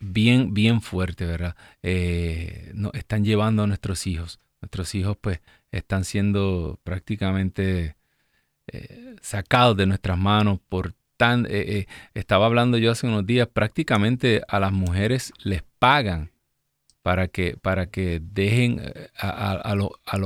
bien, 0.00 0.54
bien 0.54 0.80
fuerte, 0.80 1.26
¿verdad? 1.26 1.56
Eh, 1.82 2.72
nos 2.74 2.94
están 2.94 3.24
llevando 3.24 3.62
a 3.62 3.66
nuestros 3.66 4.06
hijos. 4.06 4.40
Nuestros 4.60 4.94
hijos 4.94 5.16
pues 5.20 5.40
están 5.70 6.04
siendo 6.04 6.78
prácticamente 6.84 7.96
eh, 8.66 9.16
sacados 9.22 9.76
de 9.76 9.86
nuestras 9.86 10.18
manos 10.18 10.60
por 10.68 10.94
tan... 11.16 11.46
Eh, 11.48 11.86
estaba 12.14 12.46
hablando 12.46 12.78
yo 12.78 12.92
hace 12.92 13.06
unos 13.06 13.26
días, 13.26 13.48
prácticamente 13.48 14.42
a 14.48 14.60
las 14.60 14.72
mujeres 14.72 15.32
les 15.42 15.62
pagan 15.78 16.30
para 17.02 17.28
que, 17.28 17.56
para 17.56 17.86
que 17.86 18.20
dejen 18.22 18.80
a, 19.16 19.28
a, 19.28 19.74
a 20.04 20.16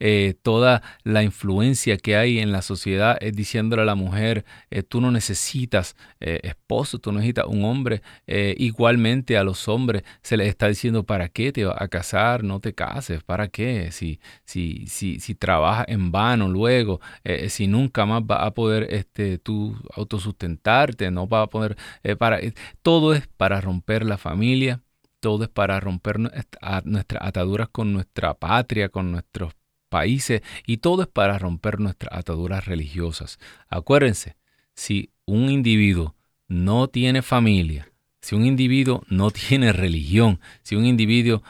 eh, 0.00 0.34
toda 0.42 0.82
la 1.02 1.22
influencia 1.22 1.96
que 1.96 2.16
hay 2.16 2.40
en 2.40 2.52
la 2.52 2.60
sociedad 2.60 3.16
es 3.20 3.34
diciéndole 3.34 3.82
a 3.82 3.84
la 3.86 3.94
mujer, 3.94 4.44
eh, 4.70 4.82
tú 4.82 5.00
no 5.00 5.10
necesitas 5.10 5.96
eh, 6.20 6.40
esposo, 6.42 6.98
tú 6.98 7.10
necesitas 7.12 7.46
un 7.46 7.64
hombre. 7.64 8.02
igualmente 8.26 9.38
a 9.38 9.44
los 9.44 9.68
hombres 9.68 10.02
se 10.22 10.36
les 10.36 10.48
está 10.48 10.68
diciendo, 10.68 11.04
¿para 11.04 11.28
qué 11.28 11.52
te 11.52 11.64
vas 11.64 11.80
a 11.80 11.88
casar? 11.88 12.44
No 12.44 12.60
te 12.60 12.74
cases, 12.74 13.22
¿para 13.22 13.48
qué? 13.48 13.90
Si, 13.92 14.20
si, 14.44 14.86
si, 14.88 15.20
si 15.20 15.34
trabajas 15.34 15.86
en 15.88 16.12
vano 16.12 16.48
luego, 16.48 17.00
si 17.48 17.66
nunca 17.66 18.06
más 18.06 18.26
vas 18.26 18.46
a 18.46 18.50
poder 18.52 18.86
este, 18.90 19.38
tú 19.38 19.76
autosustentarte, 19.94 21.10
no 21.10 21.26
vas 21.26 21.44
a 21.44 21.50
poder... 21.50 21.76
para, 22.18 22.40
todo 22.82 23.14
es 23.14 23.26
para 23.36 23.60
romper 23.60 24.04
la 24.04 24.18
familia, 24.18 24.82
todo 25.24 25.44
es 25.44 25.48
para 25.48 25.80
romper 25.80 26.18
nuestras 26.20 27.22
ataduras 27.22 27.70
con 27.70 27.94
nuestra 27.94 28.34
patria, 28.34 28.90
con 28.90 29.10
nuestros 29.10 29.54
países, 29.88 30.42
y 30.66 30.76
todo 30.76 31.00
es 31.00 31.08
para 31.08 31.38
romper 31.38 31.80
nuestras 31.80 32.12
ataduras 32.18 32.66
religiosas. 32.66 33.38
Acuérdense, 33.70 34.36
si 34.74 35.08
un 35.24 35.48
individuo 35.48 36.14
no 36.46 36.88
tiene 36.88 37.22
familia, 37.22 37.90
si 38.20 38.34
un 38.34 38.44
individuo 38.44 39.02
no 39.08 39.30
tiene 39.30 39.72
religión, 39.72 40.40
si 40.62 40.76
un 40.76 40.84
individuo, 40.84 41.42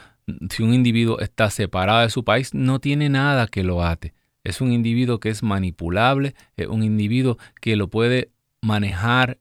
si 0.49 0.63
un 0.63 0.73
individuo 0.73 1.19
está 1.19 1.49
separado 1.49 2.03
de 2.03 2.09
su 2.09 2.23
país, 2.23 2.53
no 2.53 2.79
tiene 2.79 3.09
nada 3.09 3.45
que 3.47 3.63
lo 3.63 3.83
ate. 3.83 4.13
Es 4.45 4.61
un 4.61 4.71
individuo 4.71 5.19
que 5.19 5.27
es 5.27 5.43
manipulable, 5.43 6.33
es 6.55 6.67
un 6.67 6.81
individuo 6.81 7.37
que 7.59 7.75
lo 7.75 7.89
puede 7.89 8.29
manejar 8.61 9.37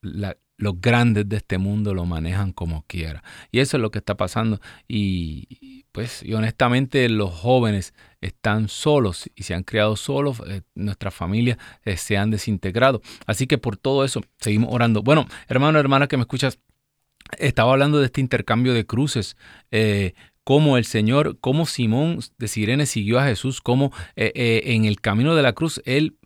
la, 0.00 0.36
los 0.58 0.80
grandes 0.80 1.28
de 1.28 1.36
este 1.36 1.58
mundo 1.58 1.94
lo 1.94 2.06
manejan 2.06 2.52
como 2.52 2.84
quiera. 2.86 3.22
Y 3.50 3.60
eso 3.60 3.76
es 3.76 3.80
lo 3.80 3.90
que 3.90 3.98
está 3.98 4.16
pasando. 4.16 4.60
Y 4.88 5.84
pues, 5.92 6.22
y 6.22 6.34
honestamente, 6.34 7.08
los 7.08 7.32
jóvenes 7.32 7.94
están 8.20 8.68
solos 8.68 9.30
y 9.34 9.44
se 9.44 9.54
han 9.54 9.62
criado 9.62 9.96
solos. 9.96 10.42
Eh, 10.46 10.62
nuestras 10.74 11.14
familias 11.14 11.58
eh, 11.84 11.96
se 11.96 12.16
han 12.16 12.30
desintegrado. 12.30 13.02
Así 13.26 13.46
que 13.46 13.58
por 13.58 13.76
todo 13.76 14.04
eso, 14.04 14.22
seguimos 14.38 14.72
orando. 14.72 15.02
Bueno, 15.02 15.26
hermano, 15.48 15.78
hermana 15.78 16.06
que 16.06 16.16
me 16.16 16.22
escuchas, 16.22 16.58
estaba 17.38 17.72
hablando 17.72 17.98
de 17.98 18.06
este 18.06 18.20
intercambio 18.20 18.72
de 18.72 18.86
cruces. 18.86 19.36
Eh, 19.70 20.14
cómo 20.44 20.76
el 20.76 20.84
Señor, 20.84 21.38
cómo 21.40 21.66
Simón 21.66 22.20
de 22.38 22.48
Sirene 22.48 22.86
siguió 22.86 23.18
a 23.18 23.24
Jesús, 23.24 23.60
cómo 23.60 23.90
en 24.14 24.84
el 24.84 25.00
camino 25.00 25.34
de 25.34 25.42
la 25.42 25.54
cruz 25.54 25.82
él 25.86 26.18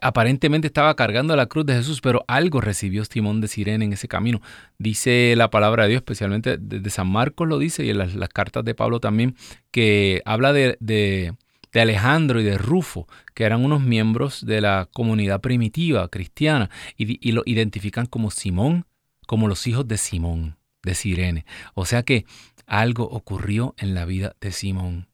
aparentemente 0.00 0.66
estaba 0.66 0.94
cargando 0.96 1.36
la 1.36 1.46
cruz 1.46 1.66
de 1.66 1.74
Jesús, 1.74 2.00
pero 2.00 2.24
algo 2.28 2.60
recibió 2.60 3.04
Simón 3.04 3.40
de 3.40 3.48
Sirene 3.48 3.84
en 3.84 3.92
ese 3.92 4.08
camino. 4.08 4.40
Dice 4.78 5.34
la 5.36 5.50
palabra 5.50 5.84
de 5.84 5.90
Dios, 5.90 6.00
especialmente 6.00 6.58
de, 6.58 6.90
San 6.90 7.08
Marcos 7.08 7.48
lo 7.48 7.58
dice 7.58 7.84
y 7.84 7.90
en 7.90 7.98
las, 7.98 8.28
cartas 8.30 8.64
de 8.64 8.74
Pablo 8.74 9.00
también, 9.00 9.36
que 9.70 10.22
habla 10.24 10.52
de, 10.52 10.76
de, 10.80 11.34
Alejandro 11.74 12.40
y 12.40 12.44
de 12.44 12.56
Rufo, 12.56 13.06
que 13.34 13.44
eran 13.44 13.62
unos 13.62 13.82
miembros 13.82 14.46
de 14.46 14.62
la 14.62 14.88
comunidad 14.94 15.42
primitiva 15.42 16.08
cristiana 16.08 16.70
y, 16.96 17.28
y 17.28 17.32
lo 17.32 17.42
identifican 17.44 18.06
como 18.06 18.30
Simón, 18.30 18.86
como 19.26 19.46
los 19.46 19.66
hijos 19.66 19.86
de 19.86 19.98
Simón, 19.98 20.56
de 20.82 20.94
Sirene. 20.94 21.44
O 21.74 21.84
sea 21.84 22.02
que 22.02 22.24
algo 22.66 23.04
ocurrió 23.04 23.74
en 23.76 23.92
la 23.92 24.06
vida 24.06 24.36
de 24.40 24.52
Simón 24.52 25.08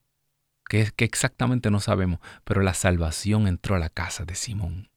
que, 0.73 1.05
exactamente 1.05 1.71
no 1.71 1.81
sabemos, 1.81 2.21
pero 2.45 2.63
la 2.63 2.73
salvación 2.73 3.47
entró 3.47 3.77
a 3.77 3.79
la 3.79 3.91
casa 3.91 4.25
de 4.25 4.35
Simón 4.35 4.89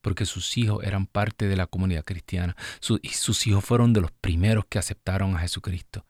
porque 0.00 0.24
sus 0.24 0.56
hijos 0.56 0.82
eran 0.84 1.06
parte 1.06 1.48
de 1.48 1.56
la 1.56 1.66
comunidad 1.66 2.04
cristiana 2.04 2.56
y 3.02 3.08
sus 3.10 3.46
hijos 3.46 3.62
fueron 3.62 3.92
de 3.92 4.00
los 4.00 4.10
primeros 4.10 4.64
que 4.66 4.78
aceptaron 4.78 5.36
a 5.36 5.40
Jesucristo. 5.40 6.06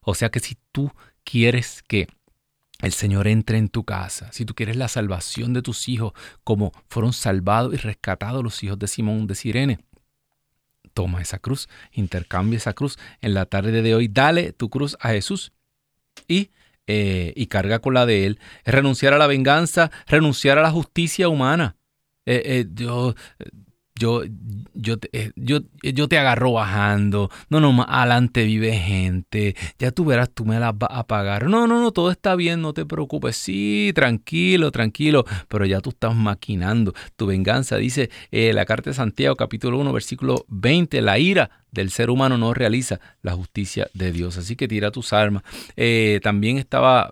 O 0.00 0.14
sea 0.14 0.28
que 0.28 0.40
si 0.40 0.58
tú 0.70 0.92
quieres 1.24 1.82
que 1.86 2.08
el 2.80 2.92
Señor 2.92 3.26
entre 3.26 3.56
en 3.56 3.68
tu 3.68 3.84
casa, 3.84 4.30
si 4.32 4.44
tú 4.44 4.54
quieres 4.54 4.76
la 4.76 4.88
salvación 4.88 5.54
de 5.54 5.62
tus 5.62 5.88
hijos 5.88 6.12
como 6.44 6.72
fueron 6.88 7.14
salvados 7.14 7.72
y 7.72 7.76
rescatados 7.78 8.44
los 8.44 8.62
hijos 8.62 8.78
de 8.78 8.88
Simón 8.88 9.26
de 9.26 9.34
Sirene, 9.36 9.78
toma 10.92 11.22
esa 11.22 11.38
cruz, 11.38 11.68
intercambia 11.92 12.58
esa 12.58 12.74
cruz 12.74 12.98
en 13.22 13.32
la 13.32 13.46
tarde 13.46 13.80
de 13.80 13.94
hoy, 13.94 14.08
dale 14.08 14.52
tu 14.52 14.68
cruz 14.68 14.96
a 15.00 15.10
Jesús 15.10 15.52
y 16.26 16.50
eh, 16.88 17.32
y 17.36 17.46
carga 17.46 17.78
con 17.78 17.94
la 17.94 18.06
de 18.06 18.26
él, 18.26 18.40
es 18.64 18.74
renunciar 18.74 19.12
a 19.12 19.18
la 19.18 19.26
venganza, 19.26 19.90
renunciar 20.06 20.58
a 20.58 20.62
la 20.62 20.70
justicia 20.70 21.28
humana. 21.28 21.76
Eh, 22.26 22.42
eh, 22.44 22.66
yo, 22.74 23.14
yo, 23.98 24.22
yo, 24.74 24.96
eh, 25.12 25.32
yo, 25.36 25.60
yo 25.82 26.08
te 26.08 26.18
agarro 26.18 26.52
bajando, 26.52 27.30
no, 27.50 27.60
no, 27.60 27.72
más 27.72 27.86
adelante 27.90 28.44
vive 28.44 28.72
gente, 28.72 29.56
ya 29.78 29.90
tú 29.90 30.04
verás, 30.04 30.30
tú 30.30 30.44
me 30.44 30.58
las 30.58 30.76
vas 30.76 30.90
a 30.92 31.06
pagar. 31.06 31.48
No, 31.48 31.66
no, 31.66 31.80
no, 31.80 31.90
todo 31.92 32.10
está 32.10 32.36
bien, 32.36 32.62
no 32.62 32.72
te 32.72 32.86
preocupes, 32.86 33.36
sí, 33.36 33.92
tranquilo, 33.94 34.70
tranquilo, 34.70 35.24
pero 35.48 35.66
ya 35.66 35.80
tú 35.80 35.90
estás 35.90 36.14
maquinando 36.14 36.94
tu 37.16 37.26
venganza. 37.26 37.76
Dice 37.76 38.10
eh, 38.30 38.52
la 38.52 38.64
carta 38.64 38.90
de 38.90 38.94
Santiago, 38.94 39.36
capítulo 39.36 39.78
1, 39.78 39.92
versículo 39.92 40.44
20, 40.48 41.02
la 41.02 41.18
ira 41.18 41.50
del 41.70 41.90
ser 41.90 42.10
humano 42.10 42.38
no 42.38 42.54
realiza 42.54 43.00
la 43.22 43.32
justicia 43.32 43.88
de 43.94 44.12
Dios. 44.12 44.38
Así 44.38 44.56
que 44.56 44.68
tira 44.68 44.90
tus 44.90 45.12
armas. 45.12 45.42
Eh, 45.76 46.20
también 46.22 46.58
estaba 46.58 47.10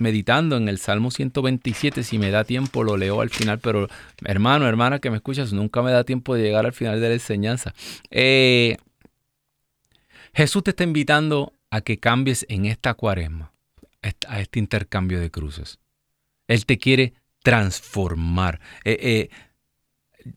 meditando 0.00 0.56
en 0.56 0.68
el 0.68 0.78
Salmo 0.78 1.10
127. 1.10 2.02
Si 2.02 2.18
me 2.18 2.30
da 2.30 2.44
tiempo, 2.44 2.82
lo 2.82 2.96
leo 2.96 3.20
al 3.20 3.30
final. 3.30 3.58
Pero 3.58 3.88
hermano, 4.24 4.66
hermana 4.66 4.98
que 4.98 5.10
me 5.10 5.16
escuchas, 5.16 5.52
nunca 5.52 5.82
me 5.82 5.92
da 5.92 6.04
tiempo 6.04 6.34
de 6.34 6.42
llegar 6.42 6.66
al 6.66 6.72
final 6.72 7.00
de 7.00 7.08
la 7.08 7.14
enseñanza. 7.14 7.74
Eh, 8.10 8.76
Jesús 10.34 10.64
te 10.64 10.70
está 10.70 10.84
invitando 10.84 11.52
a 11.70 11.80
que 11.82 11.98
cambies 11.98 12.46
en 12.48 12.66
esta 12.66 12.94
cuaresma, 12.94 13.52
a 14.28 14.40
este 14.40 14.58
intercambio 14.58 15.20
de 15.20 15.30
cruces. 15.30 15.78
Él 16.48 16.66
te 16.66 16.78
quiere 16.78 17.14
transformar. 17.42 18.60
Eh, 18.84 18.98
eh, 19.00 19.30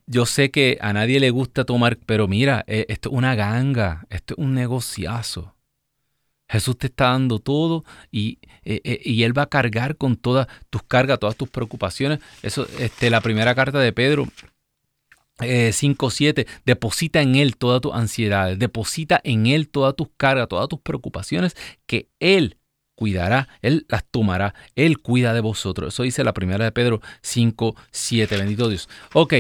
yo 0.05 0.25
sé 0.25 0.51
que 0.51 0.77
a 0.81 0.93
nadie 0.93 1.19
le 1.19 1.29
gusta 1.29 1.65
tomar, 1.65 1.97
pero 2.05 2.27
mira, 2.27 2.63
esto 2.67 3.09
es 3.09 3.15
una 3.15 3.35
ganga, 3.35 4.05
esto 4.09 4.35
es 4.35 4.37
un 4.37 4.53
negociazo. 4.53 5.55
Jesús 6.53 6.77
te 6.77 6.85
está 6.85 7.05
dando 7.05 7.39
todo 7.39 7.83
y, 8.11 8.37
eh, 8.63 8.79
eh, 8.83 9.01
y, 9.03 9.23
Él 9.23 9.35
va 9.35 9.41
a 9.41 9.49
cargar 9.49 9.97
con 9.97 10.17
todas 10.17 10.45
tus 10.69 10.83
cargas, 10.83 11.17
todas 11.17 11.35
tus 11.35 11.49
preocupaciones. 11.49 12.19
Eso, 12.43 12.67
este, 12.77 13.09
la 13.09 13.21
primera 13.21 13.55
carta 13.55 13.79
de 13.79 13.91
Pedro 13.91 14.27
5.7, 15.39 16.41
eh, 16.41 16.45
deposita 16.63 17.23
en 17.23 17.33
Él 17.33 17.57
todas 17.57 17.81
tus 17.81 17.91
ansiedades, 17.95 18.59
deposita 18.59 19.19
en 19.23 19.47
Él 19.47 19.67
todas 19.67 19.95
tus 19.95 20.09
cargas, 20.15 20.47
todas 20.47 20.69
tus 20.69 20.79
preocupaciones, 20.79 21.55
que 21.87 22.09
Él 22.19 22.57
cuidará, 22.93 23.49
Él 23.63 23.87
las 23.89 24.05
tomará, 24.05 24.53
Él 24.75 24.99
cuida 24.99 25.33
de 25.33 25.41
vosotros. 25.41 25.95
Eso 25.95 26.03
dice 26.03 26.23
la 26.23 26.35
primera 26.35 26.63
de 26.63 26.71
Pedro 26.71 27.01
5.7, 27.23 28.29
bendito 28.37 28.69
Dios. 28.69 28.87
Ok, 29.13 29.33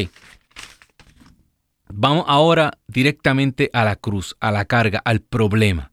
Vamos 1.95 2.25
ahora 2.27 2.79
directamente 2.87 3.69
a 3.71 3.85
la 3.85 3.95
cruz, 3.95 4.35
a 4.39 4.51
la 4.51 4.65
carga, 4.65 4.99
al 5.05 5.19
problema. 5.19 5.92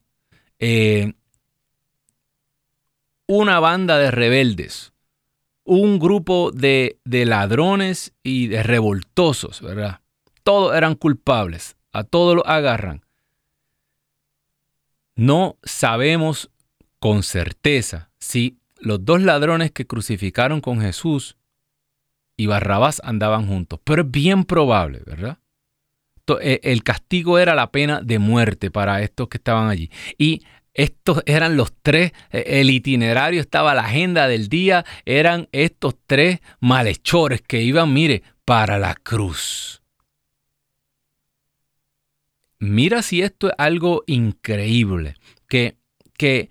Eh, 0.61 1.15
una 3.27 3.61
banda 3.61 3.99
de 3.99 4.11
rebeldes, 4.11 4.93
un 5.65 5.99
grupo 5.99 6.51
de, 6.53 6.99
de, 7.05 7.25
ladrones 7.25 8.13
y 8.23 8.49
de 8.49 8.63
revoltosos, 8.63 9.63
¿verdad? 9.63 10.01
Todos 10.43 10.77
eran 10.77 10.95
culpables, 10.97 11.77
a 11.93 12.05
todos 12.05 12.37
los 12.37 12.45
agarran. 12.47 13.05
No 15.15 15.57
sabemos 15.63 16.51
con 16.99 17.23
certeza 17.23 18.11
si 18.19 18.59
los 18.79 19.05
dos 19.05 19.23
ladrones 19.23 19.71
que 19.73 19.87
crucificaron 19.87 20.61
con 20.61 20.81
Jesús 20.81 21.37
y 22.37 22.47
Barrabás 22.47 23.01
andaban 23.05 23.47
juntos, 23.47 23.81
pero 23.85 24.03
es 24.03 24.11
bien 24.11 24.45
probable, 24.45 25.03
¿verdad? 25.07 25.39
Eh, 26.41 26.61
el 26.63 26.83
castigo 26.83 27.39
era 27.39 27.55
la 27.55 27.71
pena 27.71 28.01
de 28.03 28.19
muerte 28.19 28.71
para 28.71 29.03
estos 29.03 29.29
que 29.29 29.39
estaban 29.39 29.69
allí. 29.69 29.91
Y 30.19 30.43
estos 30.75 31.23
eran 31.27 31.57
los 31.57 31.73
tres, 31.83 32.13
eh, 32.31 32.45
el 32.61 32.71
itinerario 32.71 33.41
estaba, 33.41 33.75
la 33.75 33.83
agenda 33.83 34.29
del 34.29 34.49
día, 34.49 34.85
eran 35.05 35.49
estos 35.53 35.97
tres 36.07 36.41
malhechores 36.61 37.43
que 37.43 37.63
iban, 37.63 37.93
mire, 37.93 38.23
para 38.45 38.79
la 38.79 38.95
cruz. 38.95 39.83
Mira 42.59 43.03
si 43.03 43.23
esto 43.23 43.49
es 43.49 43.55
algo 43.57 44.05
increíble, 44.07 45.15
que, 45.49 45.77
que 46.17 46.51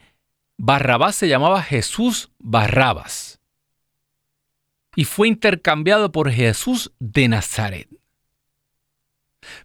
Barrabás 0.58 1.16
se 1.16 1.28
llamaba 1.28 1.62
Jesús 1.62 2.32
Barrabás 2.40 3.40
y 4.96 5.06
fue 5.06 5.28
intercambiado 5.28 6.12
por 6.12 6.32
Jesús 6.32 6.92
de 7.00 7.28
Nazaret. 7.28 7.88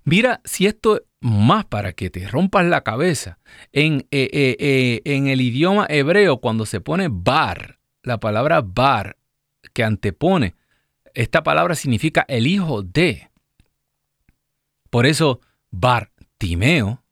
Mira 0.05 0.41
si 0.45 0.67
esto 0.67 1.03
más 1.21 1.65
para 1.65 1.95
que 1.95 2.11
te 2.11 2.29
rompas 2.29 2.67
la 2.67 2.83
cabeza. 2.83 3.39
En, 3.73 4.07
eh, 4.11 4.29
eh, 4.33 4.57
eh, 4.59 5.03
en 5.05 5.27
el 5.29 5.41
idioma 5.41 5.87
hebreo, 5.89 6.39
cuando 6.39 6.67
se 6.67 6.81
pone 6.81 7.09
bar, 7.11 7.79
la 8.03 8.21
palabra 8.21 8.61
bar 8.63 9.17
que 9.73 9.85
antepone, 9.85 10.55
esta 11.15 11.43
palabra 11.43 11.75
significa 11.75 12.25
el 12.29 12.47
hijo 12.47 12.83
de. 12.83 13.31
Por 14.91 15.07
eso, 15.07 15.41
bar 15.71 16.11
Timeo 16.39 17.03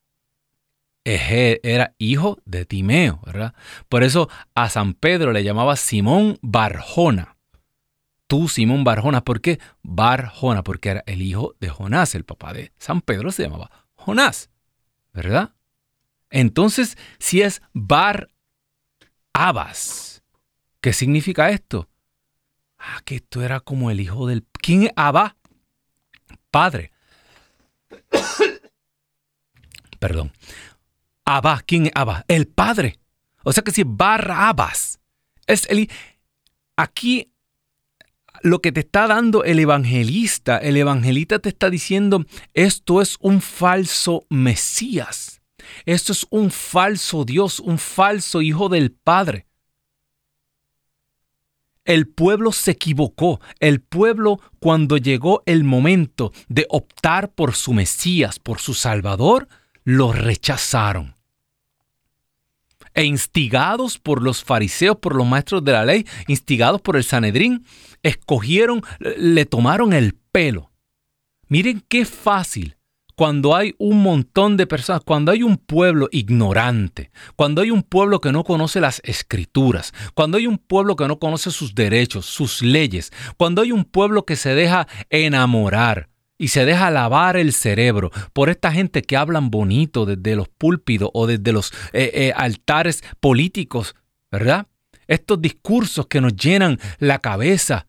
era 1.05 1.95
hijo 1.99 2.39
de 2.45 2.64
Timeo, 2.64 3.20
¿verdad? 3.27 3.55
Por 3.89 4.05
eso 4.05 4.29
a 4.55 4.68
San 4.68 4.95
Pedro 4.95 5.33
le 5.33 5.43
llamaba 5.43 5.75
Simón 5.75 6.39
Barjona 6.43 7.37
tú, 8.33 8.49
Simón 8.49 8.83
Barjona. 8.83 9.22
¿Por 9.22 9.43
qué? 9.43 9.61
Barjona, 9.83 10.64
porque 10.64 10.89
era 10.89 11.05
el 11.05 11.20
hijo 11.20 11.55
de 11.61 11.68
Jonás, 11.68 12.14
el 12.14 12.24
papá 12.24 12.55
de 12.55 12.72
San 12.78 13.03
Pedro 13.03 13.30
se 13.30 13.43
llamaba 13.43 13.70
Jonás, 13.93 14.49
¿verdad? 15.12 15.55
Entonces, 16.30 16.97
si 17.18 17.43
es 17.43 17.61
Bar 17.74 18.30
Abas, 19.35 20.22
¿qué 20.80 20.95
significa 20.95 21.51
esto? 21.51 21.91
Ah, 22.78 23.03
que 23.05 23.16
esto 23.16 23.43
era 23.43 23.61
como 23.61 23.91
el 23.91 24.01
hijo 24.01 24.26
del... 24.26 24.47
¿Quién 24.62 24.85
es 24.85 24.93
Abba? 24.97 25.37
Padre. 26.51 26.91
Perdón. 29.99 30.33
Abba, 31.26 31.61
¿quién 31.66 31.85
es 31.85 31.93
Abba? 31.95 32.24
El 32.28 32.49
padre. 32.49 32.99
O 33.45 33.53
sea 33.53 33.62
que 33.62 33.72
si 33.72 33.85
Abas 33.99 35.01
es 35.47 35.66
el... 35.68 35.91
Aquí 36.76 37.32
lo 38.43 38.61
que 38.61 38.72
te 38.72 38.80
está 38.80 39.07
dando 39.07 39.45
el 39.45 39.59
evangelista, 39.59 40.59
el 40.59 40.76
evangelista 40.76 41.38
te 41.38 41.49
está 41.49 41.70
diciendo, 41.70 42.24
esto 42.55 43.01
es 43.01 43.16
un 43.20 43.40
falso 43.40 44.26
Mesías, 44.28 45.43
esto 45.86 46.12
es 46.12 46.26
un 46.30 46.51
falso 46.51 47.24
Dios, 47.24 47.61
un 47.61 47.78
falso 47.78 48.43
Hijo 48.43 48.68
del 48.68 48.93
Padre. 48.93 49.47
El 51.84 52.07
pueblo 52.07 52.53
se 52.53 52.72
equivocó. 52.72 53.40
El 53.59 53.80
pueblo, 53.80 54.40
cuando 54.61 54.99
llegó 54.99 55.43
el 55.47 55.64
momento 55.64 56.32
de 56.49 56.66
optar 56.68 57.32
por 57.32 57.55
su 57.55 57.72
Mesías, 57.72 58.38
por 58.38 58.61
su 58.61 58.74
Salvador, 58.74 59.49
lo 59.82 60.12
rechazaron 60.12 61.14
e 62.95 63.05
instigados 63.05 63.99
por 63.99 64.22
los 64.22 64.45
fariseos, 64.45 64.99
por 64.99 65.14
los 65.14 65.26
maestros 65.26 65.64
de 65.64 65.72
la 65.72 65.84
ley, 65.84 66.07
instigados 66.26 66.80
por 66.80 66.97
el 66.97 67.05
Sanedrín, 67.05 67.64
escogieron, 68.03 68.83
le 68.99 69.47
tomaron 69.47 69.93
el 69.93 70.15
pelo. 70.33 70.73
Miren 71.49 71.85
qué 71.89 72.05
fácil 72.05 72.77
cuando 73.15 73.55
hay 73.55 73.75
un 73.79 74.03
montón 74.03 74.57
de 74.57 74.67
personas, 74.67 75.03
cuando 75.05 75.33
hay 75.33 75.43
un 75.43 75.59
pueblo 75.59 76.09
ignorante, 76.11 77.11
cuando 77.37 77.61
hay 77.61 77.71
un 77.71 77.83
pueblo 77.83 78.21
que 78.21 78.33
no 78.33 78.43
conoce 78.43 78.81
las 78.81 79.01
escrituras, 79.05 79.93
cuando 80.15 80.39
hay 80.39 80.47
un 80.47 80.59
pueblo 80.59 80.97
que 80.97 81.07
no 81.07 81.19
conoce 81.19 81.51
sus 81.51 81.75
derechos, 81.75 82.27
sus 82.27 82.63
leyes, 82.63 83.13
cuando 83.37 83.63
hay 83.63 83.71
un 83.71 83.85
pueblo 83.85 84.25
que 84.25 84.37
se 84.37 84.55
deja 84.55 84.89
enamorar, 85.11 86.09
y 86.43 86.49
se 86.49 86.65
deja 86.65 86.91
lavar 86.91 87.37
el 87.37 87.53
cerebro 87.53 88.11
por 88.33 88.51
esta 88.51 88.73
gente 88.73 89.03
que 89.03 89.17
hablan 89.17 89.49
bonito 89.49 90.07
desde 90.07 90.35
los 90.35 90.49
púlpitos 90.49 91.09
o 91.13 91.29
desde 91.29 91.53
los 91.53 91.73
eh, 91.93 92.11
eh, 92.15 92.33
altares 92.35 93.05
políticos, 93.21 93.95
¿verdad? 94.29 94.67
Estos 95.07 95.41
discursos 95.41 96.09
que 96.09 96.21
nos 96.21 96.35
llenan 96.35 96.81
la 96.99 97.21
cabeza, 97.21 97.87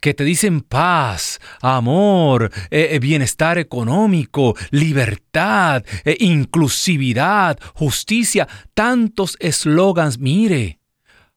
que 0.00 0.14
te 0.14 0.24
dicen 0.24 0.60
paz, 0.60 1.40
amor, 1.60 2.50
eh, 2.70 2.98
bienestar 3.00 3.58
económico, 3.58 4.54
libertad, 4.70 5.84
inclusividad, 6.18 7.58
justicia, 7.74 8.48
tantos 8.74 9.36
eslogans, 9.40 10.18
mire. 10.18 10.78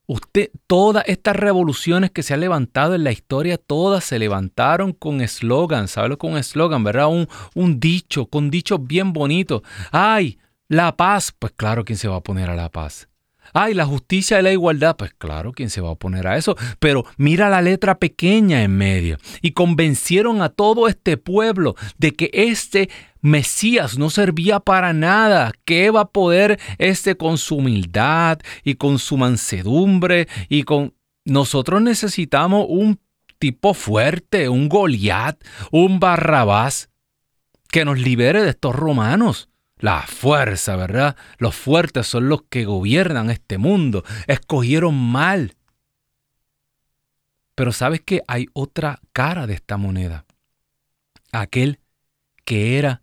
Usted, 0.06 0.50
todas 0.68 1.06
estas 1.08 1.36
revoluciones 1.36 2.12
que 2.12 2.24
se 2.24 2.34
han 2.34 2.42
levantado 2.42 2.94
en 2.94 3.06
la 3.06 3.14
historia, 3.14 3.58
todas 3.58 4.04
se 4.04 4.20
levantaron 4.20 4.92
con 4.92 5.22
eslogan, 5.22 5.88
¿sabes 5.88 6.18
con 6.18 6.36
eslogan, 6.36 6.84
verdad? 6.84 7.08
Un, 7.08 7.30
un 7.56 7.80
dicho, 7.80 8.26
con 8.26 8.52
dichos 8.52 8.86
bien 8.86 9.14
bonitos. 9.14 9.62
¡Ay! 9.92 10.40
La 10.68 10.98
paz, 10.98 11.34
pues 11.38 11.54
claro, 11.56 11.86
¿quién 11.86 11.98
se 11.98 12.08
va 12.10 12.18
a 12.18 12.22
poner 12.22 12.50
a 12.50 12.56
la 12.56 12.70
paz? 12.70 13.08
Ay, 13.54 13.76
la 13.76 13.86
justicia 13.86 14.40
y 14.40 14.44
la 14.44 14.52
igualdad, 14.52 14.96
pues 14.98 15.14
claro, 15.18 15.52
¿quién 15.52 15.70
se 15.70 15.80
va 15.80 15.90
a 15.90 15.92
oponer 15.92 16.28
a 16.28 16.38
eso? 16.38 16.56
Pero 16.80 17.06
mira 17.18 17.50
la 17.50 17.62
letra 17.62 18.00
pequeña 18.00 18.64
en 18.64 18.76
medio. 18.76 19.18
Y 19.42 19.52
convencieron 19.52 20.42
a 20.42 20.50
todo 20.50 20.88
este 20.88 21.18
pueblo 21.18 21.76
de 21.98 22.12
que 22.14 22.32
este 22.34 22.90
Mesías 23.22 23.98
no 23.98 24.10
servía 24.10 24.60
para 24.60 24.92
nada, 24.92 25.54
que 25.66 25.92
va 25.92 26.02
a 26.02 26.12
poder 26.12 26.60
este 26.78 27.16
con 27.16 27.38
su 27.38 27.58
humildad 27.58 28.40
y 28.64 28.76
con 28.76 29.00
su 29.00 29.18
mansedumbre 29.18 30.28
y 30.50 30.64
con... 30.64 30.94
Nosotros 31.26 31.82
necesitamos 31.82 32.66
un 32.68 33.00
tipo 33.40 33.74
fuerte, 33.74 34.50
un 34.50 34.68
Goliat, 34.68 35.42
un 35.72 36.02
Barrabás, 36.02 36.90
que 37.70 37.86
nos 37.86 37.98
libere 37.98 38.44
de 38.44 38.50
estos 38.50 38.76
romanos 38.76 39.50
la 39.84 40.04
fuerza, 40.04 40.78
¿verdad? 40.78 41.18
Los 41.40 41.56
fuertes 41.56 42.08
son 42.08 42.30
los 42.30 42.44
que 42.44 42.64
gobiernan 42.64 43.30
este 43.30 43.58
mundo. 43.58 44.06
Escogieron 44.28 44.96
mal. 44.96 45.58
Pero 47.54 47.74
sabes 47.74 48.00
que 48.00 48.22
hay 48.30 48.46
otra 48.54 49.02
cara 49.12 49.46
de 49.46 49.56
esta 49.56 49.76
moneda. 49.76 50.26
Aquel 51.34 51.82
que 52.46 52.80
era 52.80 53.02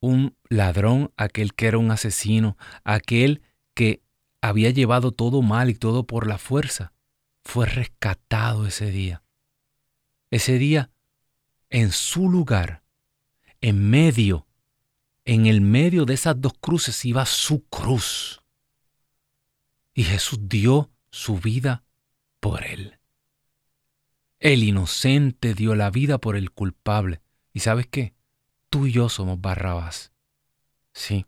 un 0.00 0.34
ladrón, 0.48 1.12
aquel 1.18 1.52
que 1.52 1.66
era 1.66 1.76
un 1.76 1.90
asesino, 1.90 2.56
aquel 2.82 3.42
que 3.74 4.00
había 4.40 4.70
llevado 4.70 5.12
todo 5.12 5.42
mal 5.42 5.68
y 5.68 5.74
todo 5.74 6.06
por 6.06 6.26
la 6.26 6.38
fuerza, 6.38 6.94
fue 7.44 7.66
rescatado 7.66 8.66
ese 8.66 8.90
día. 8.90 9.22
Ese 10.30 10.56
día, 10.56 10.90
en 11.68 11.92
su 11.92 12.30
lugar, 12.30 12.82
en 13.60 13.90
medio 13.90 14.47
en 15.28 15.44
el 15.44 15.60
medio 15.60 16.06
de 16.06 16.14
esas 16.14 16.40
dos 16.40 16.54
cruces 16.58 17.04
iba 17.04 17.26
su 17.26 17.62
cruz. 17.68 18.40
Y 19.92 20.04
Jesús 20.04 20.48
dio 20.48 20.90
su 21.10 21.36
vida 21.36 21.84
por 22.40 22.64
él. 22.64 22.98
El 24.38 24.62
inocente 24.62 25.52
dio 25.52 25.74
la 25.74 25.90
vida 25.90 26.16
por 26.16 26.34
el 26.34 26.50
culpable. 26.50 27.20
¿Y 27.52 27.60
sabes 27.60 27.86
qué? 27.86 28.14
Tú 28.70 28.86
y 28.86 28.92
yo 28.92 29.10
somos 29.10 29.38
Barrabás. 29.38 30.12
Sí. 30.94 31.26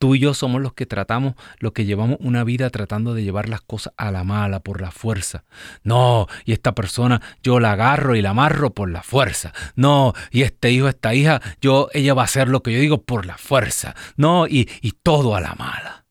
Tú 0.00 0.14
y 0.14 0.18
yo 0.18 0.32
somos 0.32 0.62
los 0.62 0.72
que 0.72 0.86
tratamos, 0.86 1.34
los 1.58 1.72
que 1.72 1.84
llevamos 1.84 2.16
una 2.20 2.42
vida 2.42 2.70
tratando 2.70 3.12
de 3.12 3.22
llevar 3.22 3.50
las 3.50 3.60
cosas 3.60 3.92
a 3.98 4.10
la 4.10 4.24
mala, 4.24 4.60
por 4.60 4.80
la 4.80 4.90
fuerza. 4.90 5.44
No, 5.82 6.26
y 6.46 6.52
esta 6.52 6.74
persona 6.74 7.20
yo 7.42 7.60
la 7.60 7.72
agarro 7.72 8.16
y 8.16 8.22
la 8.22 8.30
amarro 8.30 8.70
por 8.70 8.90
la 8.90 9.02
fuerza. 9.02 9.52
No, 9.76 10.14
y 10.30 10.40
este 10.40 10.72
hijo, 10.72 10.88
esta 10.88 11.14
hija, 11.14 11.42
yo, 11.60 11.90
ella 11.92 12.14
va 12.14 12.22
a 12.22 12.24
hacer 12.24 12.48
lo 12.48 12.62
que 12.62 12.72
yo 12.72 12.80
digo 12.80 13.02
por 13.02 13.26
la 13.26 13.36
fuerza. 13.36 13.94
No, 14.16 14.46
y, 14.46 14.70
y 14.80 14.92
todo 14.92 15.36
a 15.36 15.42
la 15.42 15.54
mala. 15.54 16.06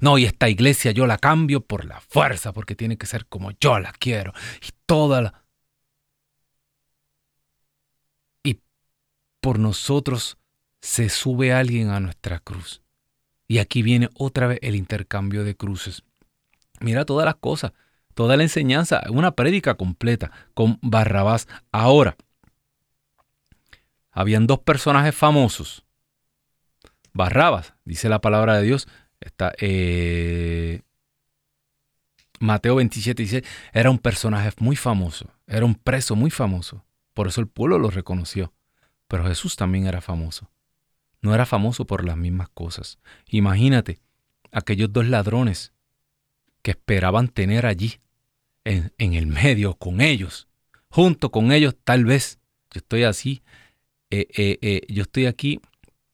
No, 0.00 0.16
y 0.16 0.24
esta 0.24 0.48
iglesia 0.48 0.92
yo 0.92 1.06
la 1.06 1.18
cambio 1.18 1.60
por 1.60 1.84
la 1.84 2.00
fuerza, 2.00 2.54
porque 2.54 2.74
tiene 2.74 2.96
que 2.96 3.04
ser 3.04 3.26
como 3.26 3.50
yo 3.60 3.78
la 3.78 3.92
quiero. 3.92 4.32
Y 4.62 4.70
toda 4.86 5.20
la... 5.20 5.34
por 9.40 9.58
nosotros 9.58 10.39
se 10.80 11.08
sube 11.08 11.52
alguien 11.52 11.90
a 11.90 12.00
nuestra 12.00 12.38
cruz. 12.38 12.82
Y 13.46 13.58
aquí 13.58 13.82
viene 13.82 14.08
otra 14.14 14.46
vez 14.46 14.58
el 14.62 14.76
intercambio 14.76 15.44
de 15.44 15.56
cruces. 15.56 16.04
Mira 16.80 17.04
todas 17.04 17.26
las 17.26 17.36
cosas, 17.36 17.72
toda 18.14 18.36
la 18.36 18.44
enseñanza, 18.44 19.02
una 19.10 19.32
prédica 19.32 19.74
completa 19.74 20.30
con 20.54 20.78
Barrabás. 20.82 21.48
Ahora, 21.72 22.16
habían 24.10 24.46
dos 24.46 24.60
personajes 24.60 25.14
famosos. 25.14 25.84
Barrabás, 27.12 27.74
dice 27.84 28.08
la 28.08 28.20
palabra 28.20 28.56
de 28.56 28.62
Dios, 28.62 28.88
está 29.20 29.52
eh, 29.58 30.82
Mateo 32.40 32.76
27 32.76 33.22
dice, 33.22 33.44
era 33.72 33.90
un 33.90 33.98
personaje 33.98 34.50
muy 34.58 34.74
famoso, 34.74 35.26
era 35.46 35.66
un 35.66 35.74
preso 35.74 36.16
muy 36.16 36.30
famoso. 36.30 36.84
Por 37.12 37.28
eso 37.28 37.42
el 37.42 37.48
pueblo 37.48 37.78
lo 37.78 37.90
reconoció. 37.90 38.54
Pero 39.08 39.26
Jesús 39.26 39.56
también 39.56 39.86
era 39.86 40.00
famoso. 40.00 40.48
No 41.22 41.34
era 41.34 41.46
famoso 41.46 41.86
por 41.86 42.04
las 42.04 42.16
mismas 42.16 42.48
cosas. 42.48 42.98
Imagínate, 43.28 44.00
aquellos 44.52 44.92
dos 44.92 45.06
ladrones 45.06 45.72
que 46.62 46.72
esperaban 46.72 47.28
tener 47.28 47.66
allí, 47.66 48.00
en, 48.64 49.14
el 49.14 49.26
medio, 49.26 49.74
con 49.74 50.00
ellos, 50.00 50.48
junto 50.88 51.30
con 51.30 51.52
ellos 51.52 51.74
tal 51.84 52.04
vez. 52.04 52.38
Yo 52.72 52.78
estoy 52.78 53.02
así, 53.04 53.42
eh, 54.10 54.26
eh, 54.36 54.58
eh, 54.62 54.82
yo 54.88 55.02
estoy 55.02 55.26
aquí 55.26 55.60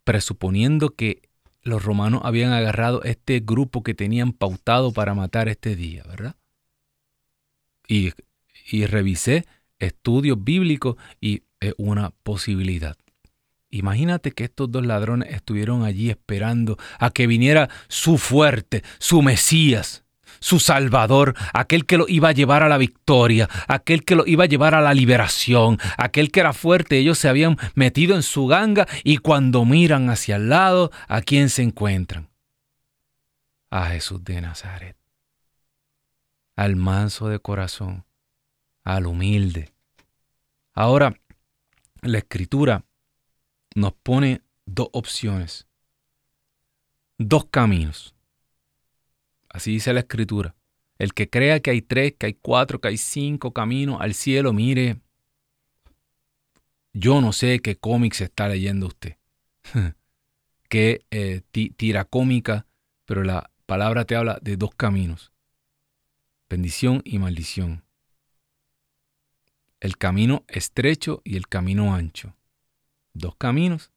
presuponiendo 0.04 0.90
que 0.90 1.22
los 1.62 1.84
romanos 1.84 2.22
habían 2.24 2.52
agarrado 2.52 3.02
este 3.02 3.40
grupo 3.40 3.82
que 3.82 3.94
tenían 3.94 4.32
pautado 4.32 4.92
para 4.92 5.14
matar 5.14 5.48
este 5.48 5.74
día, 5.76 6.04
¿verdad? 6.04 6.36
Y, 7.88 8.12
y 8.70 8.86
revisé 8.86 9.44
estudios 9.78 10.42
bíblicos 10.42 10.96
y 11.20 11.42
es 11.60 11.74
una 11.76 12.10
posibilidad. 12.10 12.96
Imagínate 13.76 14.32
que 14.32 14.44
estos 14.44 14.70
dos 14.70 14.84
ladrones 14.84 15.32
estuvieron 15.32 15.84
allí 15.84 16.10
esperando 16.10 16.78
a 16.98 17.10
que 17.10 17.26
viniera 17.26 17.68
su 17.88 18.18
fuerte, 18.18 18.82
su 18.98 19.22
Mesías, 19.22 20.04
su 20.40 20.60
Salvador, 20.60 21.34
aquel 21.52 21.86
que 21.86 21.98
lo 21.98 22.06
iba 22.08 22.28
a 22.28 22.32
llevar 22.32 22.62
a 22.62 22.68
la 22.68 22.78
victoria, 22.78 23.48
aquel 23.68 24.04
que 24.04 24.14
lo 24.14 24.26
iba 24.26 24.44
a 24.44 24.48
llevar 24.48 24.74
a 24.74 24.80
la 24.80 24.94
liberación, 24.94 25.78
aquel 25.96 26.30
que 26.30 26.40
era 26.40 26.52
fuerte. 26.52 26.98
Ellos 26.98 27.18
se 27.18 27.28
habían 27.28 27.56
metido 27.74 28.14
en 28.14 28.22
su 28.22 28.46
ganga 28.46 28.86
y 29.04 29.18
cuando 29.18 29.64
miran 29.64 30.10
hacia 30.10 30.36
el 30.36 30.48
lado, 30.48 30.90
¿a 31.08 31.20
quién 31.22 31.48
se 31.48 31.62
encuentran? 31.62 32.28
A 33.70 33.86
Jesús 33.86 34.24
de 34.24 34.40
Nazaret, 34.40 34.96
al 36.54 36.76
manso 36.76 37.28
de 37.28 37.38
corazón, 37.40 38.04
al 38.84 39.06
humilde. 39.06 39.72
Ahora, 40.72 41.14
la 42.02 42.18
escritura 42.18 42.84
nos 43.76 43.92
pone 43.92 44.40
dos 44.64 44.88
opciones, 44.92 45.66
dos 47.18 47.44
caminos. 47.44 48.14
Así 49.50 49.72
dice 49.72 49.92
la 49.92 50.00
escritura. 50.00 50.56
El 50.98 51.12
que 51.12 51.28
crea 51.28 51.60
que 51.60 51.70
hay 51.72 51.82
tres, 51.82 52.14
que 52.18 52.24
hay 52.24 52.34
cuatro, 52.34 52.80
que 52.80 52.88
hay 52.88 52.96
cinco 52.96 53.52
caminos 53.52 54.00
al 54.00 54.14
cielo, 54.14 54.54
mire, 54.54 54.96
yo 56.94 57.20
no 57.20 57.34
sé 57.34 57.60
qué 57.60 57.76
cómics 57.76 58.22
está 58.22 58.48
leyendo 58.48 58.86
usted. 58.86 59.18
qué 60.70 61.04
eh, 61.10 61.42
tira 61.50 62.06
cómica, 62.06 62.66
pero 63.04 63.24
la 63.24 63.50
palabra 63.66 64.06
te 64.06 64.16
habla 64.16 64.38
de 64.40 64.56
dos 64.56 64.74
caminos. 64.74 65.32
Bendición 66.48 67.02
y 67.04 67.18
maldición. 67.18 67.84
El 69.80 69.98
camino 69.98 70.46
estrecho 70.48 71.20
y 71.24 71.36
el 71.36 71.46
camino 71.46 71.94
ancho. 71.94 72.34
Dos 73.18 73.34
caminos. 73.36 73.90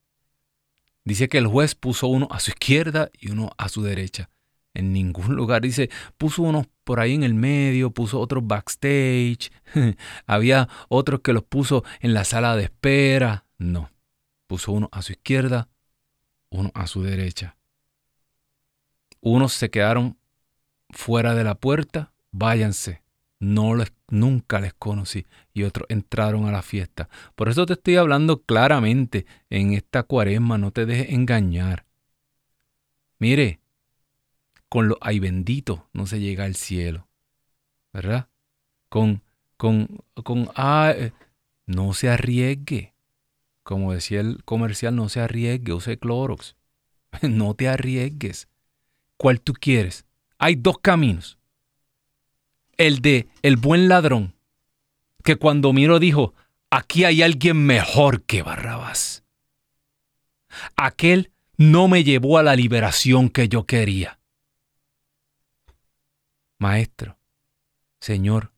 Dice 1.04 1.28
que 1.28 1.40
el 1.40 1.48
juez 1.48 1.76
puso 1.76 2.08
uno 2.08 2.28
a 2.32 2.40
su 2.40 2.52
izquierda 2.52 3.10
y 3.20 3.32
uno 3.32 3.52
a 3.58 3.68
su 3.68 3.82
derecha 3.82 4.30
en 4.74 4.94
ningún 4.94 5.36
lugar. 5.36 5.62
Dice, 5.62 5.90
puso 6.18 6.44
unos 6.44 6.68
por 6.86 7.02
ahí 7.02 7.16
en 7.16 7.24
el 7.24 7.34
medio, 7.34 7.92
puso 7.92 8.20
otros 8.20 8.46
backstage, 8.48 9.52
había 10.26 10.70
otros 10.88 11.20
que 11.20 11.34
los 11.34 11.44
puso 11.44 11.84
en 12.00 12.14
la 12.14 12.24
sala 12.24 12.56
de 12.56 12.64
espera. 12.64 13.46
No, 13.58 13.92
puso 14.48 14.72
uno 14.72 14.88
a 14.94 15.02
su 15.02 15.12
izquierda, 15.12 15.68
uno 16.50 16.72
a 16.74 16.88
su 16.88 17.04
derecha. 17.04 17.58
Unos 19.20 19.52
se 19.52 19.70
quedaron 19.70 20.18
fuera 20.92 21.36
de 21.36 21.44
la 21.44 21.56
puerta, 21.56 22.14
váyanse. 22.32 23.04
No 23.42 23.76
les, 23.76 23.92
nunca 24.10 24.60
les 24.60 24.74
conocí. 24.74 25.26
Y 25.54 25.64
otros 25.64 25.88
entraron 25.90 26.46
a 26.46 26.52
la 26.52 26.62
fiesta. 26.62 27.10
Por 27.36 27.50
eso 27.50 27.66
te 27.66 27.74
estoy 27.74 27.96
hablando 27.96 28.42
claramente 28.44 29.26
en 29.50 29.74
esta 29.74 30.04
cuaresma. 30.04 30.58
No 30.58 30.72
te 30.72 30.86
dejes 30.86 31.10
engañar. 31.10 31.86
Mire, 33.18 33.60
con 34.70 34.88
los 34.88 34.98
ay 35.02 35.20
bendito 35.20 35.90
no 35.94 36.06
se 36.06 36.20
llega 36.20 36.46
al 36.46 36.56
cielo. 36.56 37.08
¿Verdad? 37.92 38.30
Con, 38.88 39.24
con, 39.58 40.04
con, 40.24 40.50
ah, 40.56 40.94
eh, 40.96 41.12
no 41.66 41.94
se 41.94 42.10
arriesgue. 42.10 42.94
Como 43.64 43.94
decía 43.94 44.22
el 44.22 44.44
comercial, 44.46 44.96
no 44.96 45.10
se 45.10 45.20
arriesgue, 45.20 45.74
use 45.74 45.98
Clorox. 45.98 46.56
no 47.22 47.56
te 47.56 47.68
arriesgues. 47.68 48.48
¿Cuál 49.18 49.42
tú 49.42 49.54
quieres? 49.54 50.06
Hay 50.38 50.56
dos 50.56 50.80
caminos. 50.80 51.39
El 52.80 53.02
de 53.02 53.28
el 53.42 53.58
buen 53.58 53.90
ladrón, 53.90 54.36
que 55.26 55.36
cuando 55.36 55.74
miró 55.74 56.00
dijo, 56.00 56.34
aquí 56.70 57.04
hay 57.04 57.22
alguien 57.22 57.58
mejor 57.66 58.24
que 58.24 58.42
Barrabás. 58.42 59.26
Aquel 60.78 61.34
no 61.58 61.90
me 61.90 62.06
llevó 62.06 62.38
a 62.38 62.44
la 62.44 62.56
liberación 62.56 63.28
que 63.28 63.50
yo 63.50 63.66
quería. 63.66 64.22
Maestro, 66.58 67.20
Señor, 68.00 68.54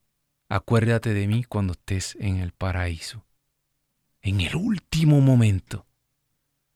acuérdate 0.49 1.15
de 1.15 1.25
mí 1.25 1.43
cuando 1.43 1.73
estés 1.73 2.15
en 2.19 2.37
el 2.37 2.51
paraíso. 2.51 3.25
En 4.21 4.39
el 4.39 4.55
último 4.55 5.19
momento, 5.19 5.87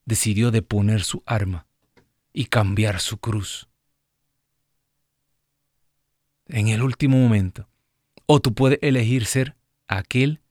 decidió 0.04 0.50
deponer 0.50 1.04
su 1.04 1.22
arma 1.28 1.68
y 2.34 2.46
cambiar 2.46 3.00
su 3.00 3.20
cruz. 3.20 3.70
En 6.48 6.68
el 6.68 6.82
último 6.82 7.18
momento. 7.18 7.68
O 8.26 8.40
tú 8.40 8.54
puedes 8.54 8.80
elegir 8.82 9.26
ser 9.26 9.56
aquel 9.88 10.42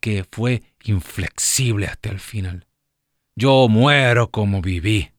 que 0.00 0.24
fue 0.30 0.62
inflexible 0.84 1.86
hasta 1.86 2.10
el 2.10 2.20
final. 2.20 2.66
Yo 3.36 3.68
muero 3.68 4.30
como 4.30 4.62
viví, 4.62 5.10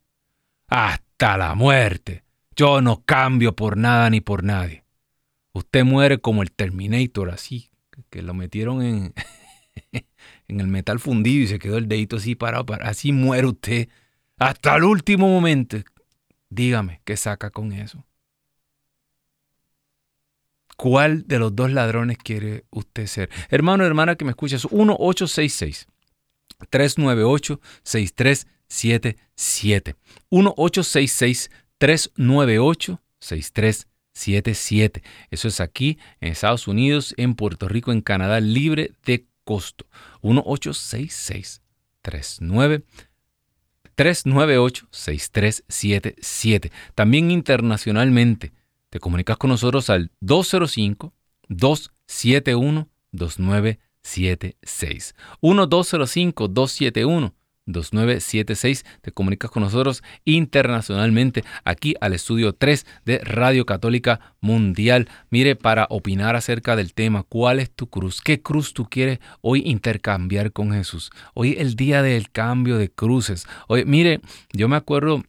hasta 0.67 1.37
la 1.37 1.55
muerte. 1.55 2.23
Yo 2.55 2.81
no 2.81 3.03
cambio 3.03 3.55
por 3.55 3.77
nada 3.77 4.09
ni 4.09 4.21
por 4.21 4.43
nadie. 4.43 4.85
Usted 5.53 5.83
muere 5.83 6.19
como 6.19 6.43
el 6.43 6.51
Terminator, 6.51 7.29
así, 7.29 7.69
que 8.09 8.21
lo 8.21 8.33
metieron 8.33 8.81
en, 8.81 9.13
en 10.47 10.59
el 10.59 10.67
metal 10.67 10.99
fundido 10.99 11.43
y 11.43 11.47
se 11.47 11.59
quedó 11.59 11.77
el 11.77 11.87
dedito 11.87 12.17
así 12.17 12.35
parado. 12.35 12.65
Así 12.81 13.11
muere 13.11 13.47
usted 13.47 13.89
hasta 14.37 14.75
el 14.75 14.83
último 14.83 15.27
momento. 15.27 15.77
Dígame, 16.49 17.01
¿qué 17.03 17.17
saca 17.17 17.49
con 17.49 17.73
eso? 17.73 18.05
¿Cuál 20.75 21.27
de 21.27 21.39
los 21.39 21.55
dos 21.55 21.71
ladrones 21.71 22.17
quiere 22.17 22.65
usted 22.69 23.07
ser? 23.07 23.29
Hermano, 23.49 23.85
hermana 23.85 24.15
que 24.15 24.25
me 24.25 24.31
escuchas, 24.31 24.71
1866 24.71 25.87
398 26.69 27.59
6377. 27.83 29.95
1866 30.29 31.51
398 31.77 33.01
6377. 33.19 33.95
77. 34.15 35.03
Eso 35.29 35.47
es 35.47 35.59
aquí 35.59 35.99
en 36.21 36.31
Estados 36.31 36.67
Unidos, 36.67 37.13
en 37.17 37.35
Puerto 37.35 37.67
Rico, 37.67 37.91
en 37.91 38.01
Canadá, 38.01 38.39
libre 38.39 38.93
de 39.05 39.25
costo. 39.43 39.85
1866 40.23 41.61
39 42.01 42.83
398 43.95 44.87
6377. 44.89 46.71
También 46.95 47.29
internacionalmente 47.29 48.53
te 48.95 49.01
comunicas 49.01 49.35
con 49.35 49.49
nosotros 49.49 49.89
al 49.89 50.09
205 50.21 51.13
271 51.49 52.87
2976. 53.11 55.15
1205 55.41 56.47
271 56.47 57.35
2976. 57.65 58.85
Te 59.01 59.11
comunicas 59.11 59.51
con 59.51 59.63
nosotros 59.63 60.01
internacionalmente 60.23 61.43
aquí 61.65 61.95
al 61.99 62.13
estudio 62.13 62.55
3 62.55 62.85
de 63.03 63.17
Radio 63.17 63.65
Católica 63.65 64.33
Mundial. 64.39 65.09
Mire, 65.29 65.57
para 65.57 65.87
opinar 65.89 66.37
acerca 66.37 66.77
del 66.77 66.93
tema, 66.93 67.23
¿cuál 67.23 67.59
es 67.59 67.69
tu 67.71 67.89
cruz? 67.89 68.21
¿Qué 68.21 68.41
cruz 68.41 68.73
tú 68.73 68.87
quieres 68.89 69.19
hoy 69.41 69.61
intercambiar 69.65 70.53
con 70.53 70.71
Jesús? 70.71 71.11
Hoy 71.33 71.57
el 71.59 71.75
día 71.75 72.01
del 72.01 72.31
cambio 72.31 72.77
de 72.77 72.89
cruces. 72.89 73.45
Hoy, 73.67 73.83
mire, 73.83 74.21
yo 74.53 74.69
me 74.69 74.77
acuerdo 74.77 75.21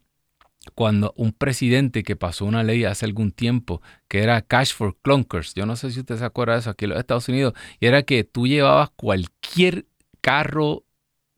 cuando 0.76 1.14
un 1.16 1.32
presidente 1.32 2.02
que 2.02 2.16
pasó 2.16 2.44
una 2.44 2.62
ley 2.62 2.84
hace 2.84 3.06
algún 3.06 3.32
tiempo 3.32 3.80
que 4.08 4.22
era 4.22 4.42
Cash 4.42 4.74
for 4.74 4.94
Clunkers, 5.00 5.54
yo 5.54 5.64
no 5.64 5.74
sé 5.74 5.90
si 5.90 6.00
usted 6.00 6.18
se 6.18 6.24
acuerda 6.24 6.52
de 6.52 6.60
eso 6.60 6.70
aquí 6.70 6.84
en 6.84 6.90
los 6.90 6.98
Estados 6.98 7.28
Unidos, 7.30 7.54
y 7.80 7.86
era 7.86 8.02
que 8.02 8.24
tú 8.24 8.46
llevabas 8.46 8.90
cualquier 8.90 9.86
carro 10.20 10.84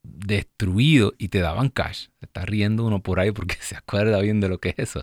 destruido 0.03 1.14
y 1.18 1.28
te 1.28 1.39
daban 1.39 1.68
cash. 1.68 2.09
Se 2.18 2.26
está 2.26 2.45
riendo 2.47 2.84
uno 2.84 3.01
por 3.01 3.20
ahí 3.20 3.30
porque 3.30 3.57
se 3.61 3.76
acuerda 3.76 4.20
bien 4.20 4.41
de 4.41 4.49
lo 4.49 4.59
que 4.59 4.70
es 4.70 4.78
eso. 4.91 5.01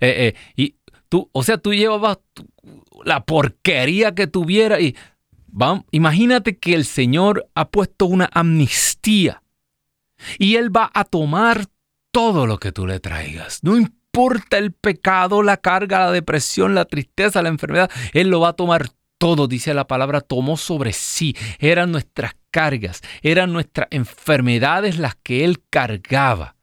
Eh, 0.00 0.32
eh, 0.32 0.34
y 0.56 0.76
tú, 1.10 1.28
o 1.32 1.42
sea, 1.42 1.58
tú 1.58 1.74
llevabas 1.74 2.20
la 3.04 3.26
porquería 3.26 4.14
que 4.14 4.26
tuviera 4.26 4.80
y 4.80 4.96
imagínate 5.90 6.56
que 6.56 6.74
el 6.74 6.86
Señor 6.86 7.50
ha 7.54 7.68
puesto 7.68 8.06
una 8.06 8.30
amnistía 8.32 9.42
y 10.38 10.56
Él 10.56 10.74
va 10.74 10.90
a 10.94 11.04
tomar 11.04 11.66
todo 12.14 12.46
lo 12.46 12.60
que 12.60 12.70
tú 12.70 12.86
le 12.86 13.00
traigas. 13.00 13.58
No 13.64 13.76
importa 13.76 14.56
el 14.56 14.70
pecado, 14.70 15.42
la 15.42 15.56
carga, 15.56 15.98
la 15.98 16.12
depresión, 16.12 16.76
la 16.76 16.84
tristeza, 16.84 17.42
la 17.42 17.48
enfermedad, 17.48 17.90
Él 18.12 18.28
lo 18.28 18.38
va 18.38 18.50
a 18.50 18.52
tomar 18.52 18.88
todo, 19.18 19.48
dice 19.48 19.74
la 19.74 19.88
palabra, 19.88 20.20
tomó 20.20 20.56
sobre 20.56 20.92
sí. 20.92 21.36
Eran 21.58 21.90
nuestras 21.90 22.36
cargas, 22.52 23.00
eran 23.22 23.52
nuestras 23.52 23.88
enfermedades 23.90 24.96
las 24.96 25.16
que 25.16 25.44
Él 25.44 25.64
cargaba, 25.68 26.54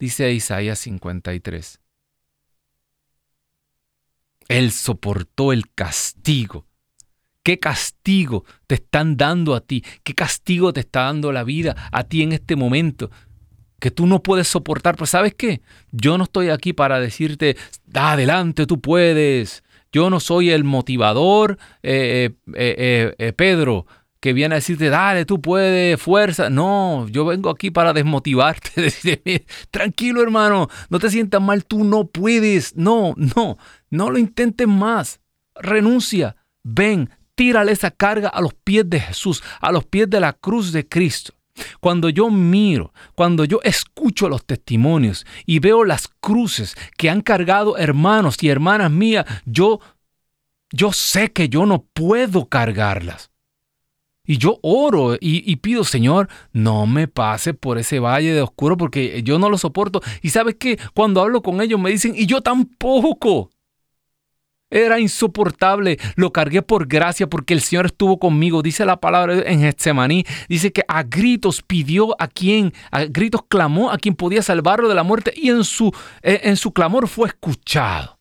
dice 0.00 0.32
Isaías 0.32 0.80
53. 0.80 1.78
Él 4.48 4.72
soportó 4.72 5.52
el 5.52 5.70
castigo. 5.72 6.66
¿Qué 7.44 7.60
castigo 7.60 8.44
te 8.66 8.74
están 8.74 9.16
dando 9.16 9.54
a 9.54 9.60
ti? 9.60 9.84
¿Qué 10.02 10.14
castigo 10.16 10.72
te 10.72 10.80
está 10.80 11.02
dando 11.02 11.30
la 11.30 11.44
vida 11.44 11.76
a 11.92 12.02
ti 12.02 12.24
en 12.24 12.32
este 12.32 12.56
momento? 12.56 13.08
Que 13.78 13.90
tú 13.90 14.06
no 14.06 14.22
puedes 14.22 14.48
soportar. 14.48 14.96
Pues 14.96 15.10
sabes 15.10 15.34
qué, 15.34 15.60
yo 15.92 16.18
no 16.18 16.24
estoy 16.24 16.50
aquí 16.50 16.72
para 16.72 17.00
decirte, 17.00 17.56
adelante, 17.94 18.66
tú 18.66 18.80
puedes. 18.80 19.62
Yo 19.92 20.10
no 20.10 20.20
soy 20.20 20.50
el 20.50 20.64
motivador, 20.64 21.58
eh, 21.82 22.30
eh, 22.54 23.14
eh, 23.18 23.32
Pedro, 23.32 23.86
que 24.20 24.32
viene 24.32 24.54
a 24.54 24.58
decirte, 24.58 24.90
dale, 24.90 25.24
tú 25.24 25.40
puedes, 25.40 26.00
fuerza. 26.00 26.50
No, 26.50 27.06
yo 27.08 27.24
vengo 27.24 27.48
aquí 27.48 27.70
para 27.70 27.92
desmotivarte, 27.92 28.72
decirte, 28.80 29.46
tranquilo 29.70 30.22
hermano, 30.22 30.68
no 30.90 30.98
te 30.98 31.10
sientas 31.10 31.40
mal, 31.40 31.64
tú 31.64 31.84
no 31.84 32.08
puedes. 32.08 32.76
No, 32.76 33.14
no, 33.16 33.56
no 33.90 34.10
lo 34.10 34.18
intentes 34.18 34.66
más. 34.66 35.20
Renuncia, 35.54 36.36
ven, 36.62 37.08
tírale 37.34 37.72
esa 37.72 37.90
carga 37.90 38.28
a 38.28 38.40
los 38.40 38.52
pies 38.52 38.90
de 38.90 39.00
Jesús, 39.00 39.42
a 39.60 39.70
los 39.72 39.84
pies 39.84 40.10
de 40.10 40.20
la 40.20 40.32
cruz 40.32 40.72
de 40.72 40.86
Cristo. 40.86 41.35
Cuando 41.80 42.08
yo 42.08 42.30
miro, 42.30 42.92
cuando 43.14 43.44
yo 43.44 43.60
escucho 43.62 44.28
los 44.28 44.44
testimonios 44.44 45.26
y 45.44 45.58
veo 45.58 45.84
las 45.84 46.08
cruces 46.20 46.76
que 46.96 47.10
han 47.10 47.20
cargado 47.20 47.76
hermanos 47.76 48.36
y 48.42 48.48
hermanas 48.48 48.90
mías, 48.90 49.26
yo 49.44 49.80
yo 50.72 50.92
sé 50.92 51.32
que 51.32 51.48
yo 51.48 51.66
no 51.66 51.84
puedo 51.92 52.48
cargarlas. 52.48 53.30
Y 54.28 54.38
yo 54.38 54.58
oro 54.62 55.16
y, 55.20 55.54
pido, 55.56 55.84
Señor, 55.84 56.28
no 56.52 56.86
me 56.86 57.06
pase 57.06 57.54
por 57.54 57.78
ese 57.78 58.00
valle 58.00 58.32
de 58.32 58.42
oscuro 58.42 58.76
porque 58.76 59.22
yo 59.22 59.38
no 59.38 59.48
lo 59.48 59.56
soporto. 59.56 60.02
Y 60.20 60.30
sabes 60.30 60.56
que 60.56 60.80
cuando 60.94 61.22
hablo 61.22 61.42
con 61.42 61.60
ellos 61.60 61.78
me 61.78 61.90
dicen, 61.90 62.12
y 62.16 62.26
yo 62.26 62.40
tampoco. 62.42 63.50
Era 64.68 64.98
insoportable, 64.98 65.98
lo 66.16 66.32
cargué 66.32 66.60
por 66.60 66.88
gracia 66.88 67.28
porque 67.28 67.54
el 67.54 67.60
Señor 67.60 67.86
estuvo 67.86 68.18
conmigo. 68.18 68.62
Dice 68.62 68.84
la 68.84 69.00
palabra 69.00 69.42
en 69.46 69.60
Getsemaní, 69.60 70.24
dice 70.48 70.72
que 70.72 70.82
a 70.88 71.04
gritos 71.04 71.62
pidió 71.62 72.20
a 72.20 72.26
quien, 72.26 72.72
a 72.90 73.04
gritos 73.04 73.42
clamó 73.48 73.92
a 73.92 73.98
quien 73.98 74.16
podía 74.16 74.42
salvarlo 74.42 74.88
de 74.88 74.96
la 74.96 75.04
muerte 75.04 75.32
y 75.36 75.50
en 75.50 75.62
su, 75.62 75.94
eh, 76.22 76.40
en 76.44 76.56
su 76.56 76.72
clamor 76.72 77.06
fue 77.06 77.28
escuchado. 77.28 78.18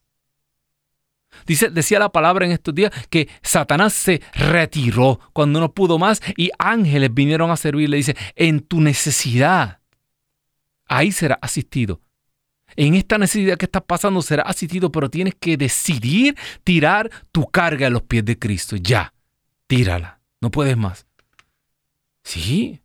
Dice, 1.48 1.70
decía 1.70 2.00
la 2.00 2.10
palabra 2.10 2.46
en 2.46 2.52
estos 2.52 2.74
días 2.74 2.91
que 3.10 3.28
Satanás 3.41 3.93
se 3.93 4.22
retiró 4.34 5.20
cuando 5.34 5.60
no 5.60 5.74
pudo 5.74 5.98
más 5.98 6.22
y 6.38 6.52
ángeles 6.60 7.14
vinieron 7.14 7.50
a 7.50 7.58
servirle. 7.58 7.98
Dice, 7.98 8.16
en 8.36 8.62
tu 8.62 8.82
necesidad, 8.82 9.80
ahí 10.88 11.12
será 11.12 11.39
asistido 11.41 12.02
en 12.76 12.95
esta 12.95 13.17
necesidad 13.17 13.57
que 13.57 13.65
estás 13.65 13.84
pasando 13.84 14.21
será 14.21 14.43
asistido, 14.43 14.91
pero 14.91 15.09
tienes 15.09 15.36
que 15.39 15.57
decidir 15.57 16.36
tirar 16.63 17.09
tu 17.32 17.45
carga 17.45 17.88
a 17.88 17.89
los 17.89 18.03
pies 18.03 18.26
de 18.26 18.38
Cristo. 18.38 18.76
Ya, 18.76 19.13
tírala, 19.67 20.19
no 20.41 20.51
puedes 20.51 20.78
más. 20.78 21.05
Sí, 22.23 22.82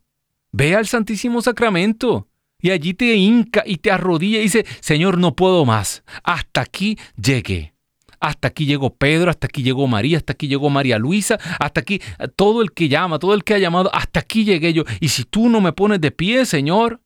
ve 0.51 0.75
al 0.75 0.87
Santísimo 0.87 1.41
Sacramento 1.41 2.27
y 2.59 2.69
allí 2.69 2.93
te 2.93 3.15
hinca 3.15 3.63
y 3.65 3.77
te 3.77 3.91
arrodilla 3.91 4.39
y 4.39 4.43
dice, 4.43 4.65
Señor, 4.79 5.17
no 5.17 5.35
puedo 5.35 5.65
más. 5.65 6.03
Hasta 6.23 6.61
aquí 6.61 6.97
llegué. 7.21 7.73
Hasta 8.19 8.49
aquí 8.49 8.67
llegó 8.67 8.93
Pedro, 8.93 9.31
hasta 9.31 9.47
aquí 9.47 9.63
llegó 9.63 9.87
María, 9.87 10.17
hasta 10.17 10.33
aquí 10.33 10.47
llegó 10.47 10.69
María 10.69 10.99
Luisa, 10.99 11.39
hasta 11.59 11.81
aquí 11.81 11.99
todo 12.35 12.61
el 12.61 12.71
que 12.71 12.87
llama, 12.87 13.17
todo 13.17 13.33
el 13.33 13.43
que 13.43 13.55
ha 13.55 13.57
llamado, 13.57 13.89
hasta 13.95 14.19
aquí 14.19 14.45
llegué 14.45 14.73
yo. 14.73 14.83
Y 14.99 15.07
si 15.07 15.23
tú 15.23 15.49
no 15.49 15.59
me 15.59 15.73
pones 15.73 15.99
de 16.01 16.11
pie, 16.11 16.45
Señor, 16.45 17.01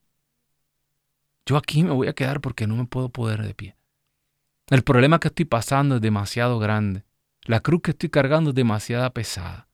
yo 1.45 1.57
aquí 1.57 1.83
me 1.83 1.91
voy 1.91 2.07
a 2.07 2.13
quedar 2.13 2.39
porque 2.41 2.67
no 2.67 2.75
me 2.75 2.85
puedo 2.85 3.09
poder 3.09 3.43
de 3.43 3.53
pie. 3.53 3.75
El 4.69 4.83
problema 4.83 5.19
que 5.19 5.27
estoy 5.27 5.45
pasando 5.45 5.97
es 5.97 6.01
demasiado 6.01 6.57
grande. 6.57 7.03
La 7.43 7.59
cruz 7.59 7.81
que 7.83 7.91
estoy 7.91 8.09
cargando 8.09 8.49
es 8.49 8.55
demasiado 8.55 9.13
pesada. 9.13 9.67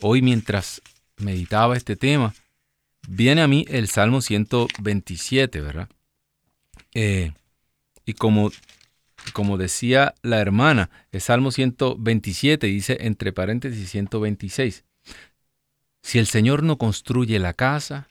Hoy 0.00 0.22
mientras 0.22 0.80
meditaba 1.16 1.76
este 1.76 1.96
tema, 1.96 2.34
viene 3.08 3.42
a 3.42 3.48
mí 3.48 3.64
el 3.68 3.88
Salmo 3.88 4.20
127, 4.20 5.60
¿verdad? 5.60 5.88
Eh, 6.94 7.32
y 8.04 8.14
como, 8.14 8.50
como 9.32 9.58
decía 9.58 10.14
la 10.22 10.40
hermana, 10.40 10.90
el 11.12 11.20
Salmo 11.20 11.50
127 11.50 12.66
dice 12.66 12.98
entre 13.00 13.32
paréntesis 13.32 13.90
126. 13.90 14.84
Si 16.02 16.18
el 16.18 16.26
Señor 16.26 16.62
no 16.62 16.78
construye 16.78 17.38
la 17.38 17.52
casa, 17.52 18.08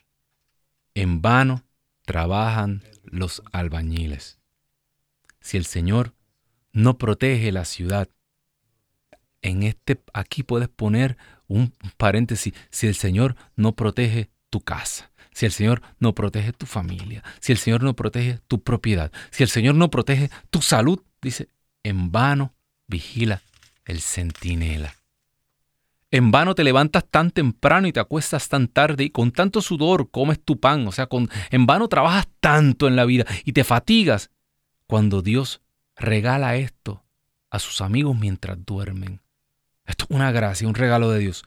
en 0.94 1.22
vano 1.22 1.62
trabajan 2.04 2.82
los 3.10 3.42
albañiles. 3.52 4.38
Si 5.40 5.56
el 5.56 5.64
Señor 5.64 6.14
no 6.72 6.98
protege 6.98 7.52
la 7.52 7.64
ciudad, 7.64 8.08
en 9.42 9.62
este 9.62 10.00
aquí 10.12 10.42
puedes 10.42 10.68
poner 10.68 11.16
un 11.46 11.72
paréntesis, 11.96 12.52
si 12.70 12.86
el 12.86 12.94
Señor 12.94 13.36
no 13.54 13.72
protege 13.72 14.30
tu 14.50 14.60
casa, 14.60 15.12
si 15.32 15.46
el 15.46 15.52
Señor 15.52 15.82
no 16.00 16.14
protege 16.14 16.52
tu 16.52 16.66
familia, 16.66 17.22
si 17.40 17.52
el 17.52 17.58
Señor 17.58 17.82
no 17.82 17.94
protege 17.94 18.40
tu 18.48 18.62
propiedad, 18.62 19.12
si 19.30 19.42
el 19.42 19.48
Señor 19.48 19.74
no 19.74 19.90
protege 19.90 20.30
tu 20.50 20.62
salud, 20.62 21.02
dice, 21.22 21.48
en 21.82 22.10
vano 22.10 22.54
vigila 22.88 23.42
el 23.84 24.00
centinela. 24.00 24.94
En 26.10 26.30
vano 26.30 26.54
te 26.54 26.64
levantas 26.64 27.04
tan 27.10 27.30
temprano 27.30 27.88
y 27.88 27.92
te 27.92 28.00
acuestas 28.00 28.48
tan 28.48 28.68
tarde 28.68 29.04
y 29.04 29.10
con 29.10 29.32
tanto 29.32 29.60
sudor 29.60 30.10
comes 30.10 30.42
tu 30.42 30.60
pan. 30.60 30.86
O 30.86 30.92
sea, 30.92 31.06
con, 31.06 31.28
en 31.50 31.66
vano 31.66 31.88
trabajas 31.88 32.28
tanto 32.40 32.86
en 32.86 32.96
la 32.96 33.04
vida 33.04 33.24
y 33.44 33.52
te 33.52 33.64
fatigas 33.64 34.30
cuando 34.86 35.22
Dios 35.22 35.62
regala 35.96 36.56
esto 36.56 37.04
a 37.50 37.58
sus 37.58 37.80
amigos 37.80 38.16
mientras 38.16 38.64
duermen. 38.64 39.20
Esto 39.84 40.06
es 40.08 40.16
una 40.16 40.30
gracia, 40.30 40.68
un 40.68 40.74
regalo 40.74 41.10
de 41.10 41.20
Dios. 41.20 41.44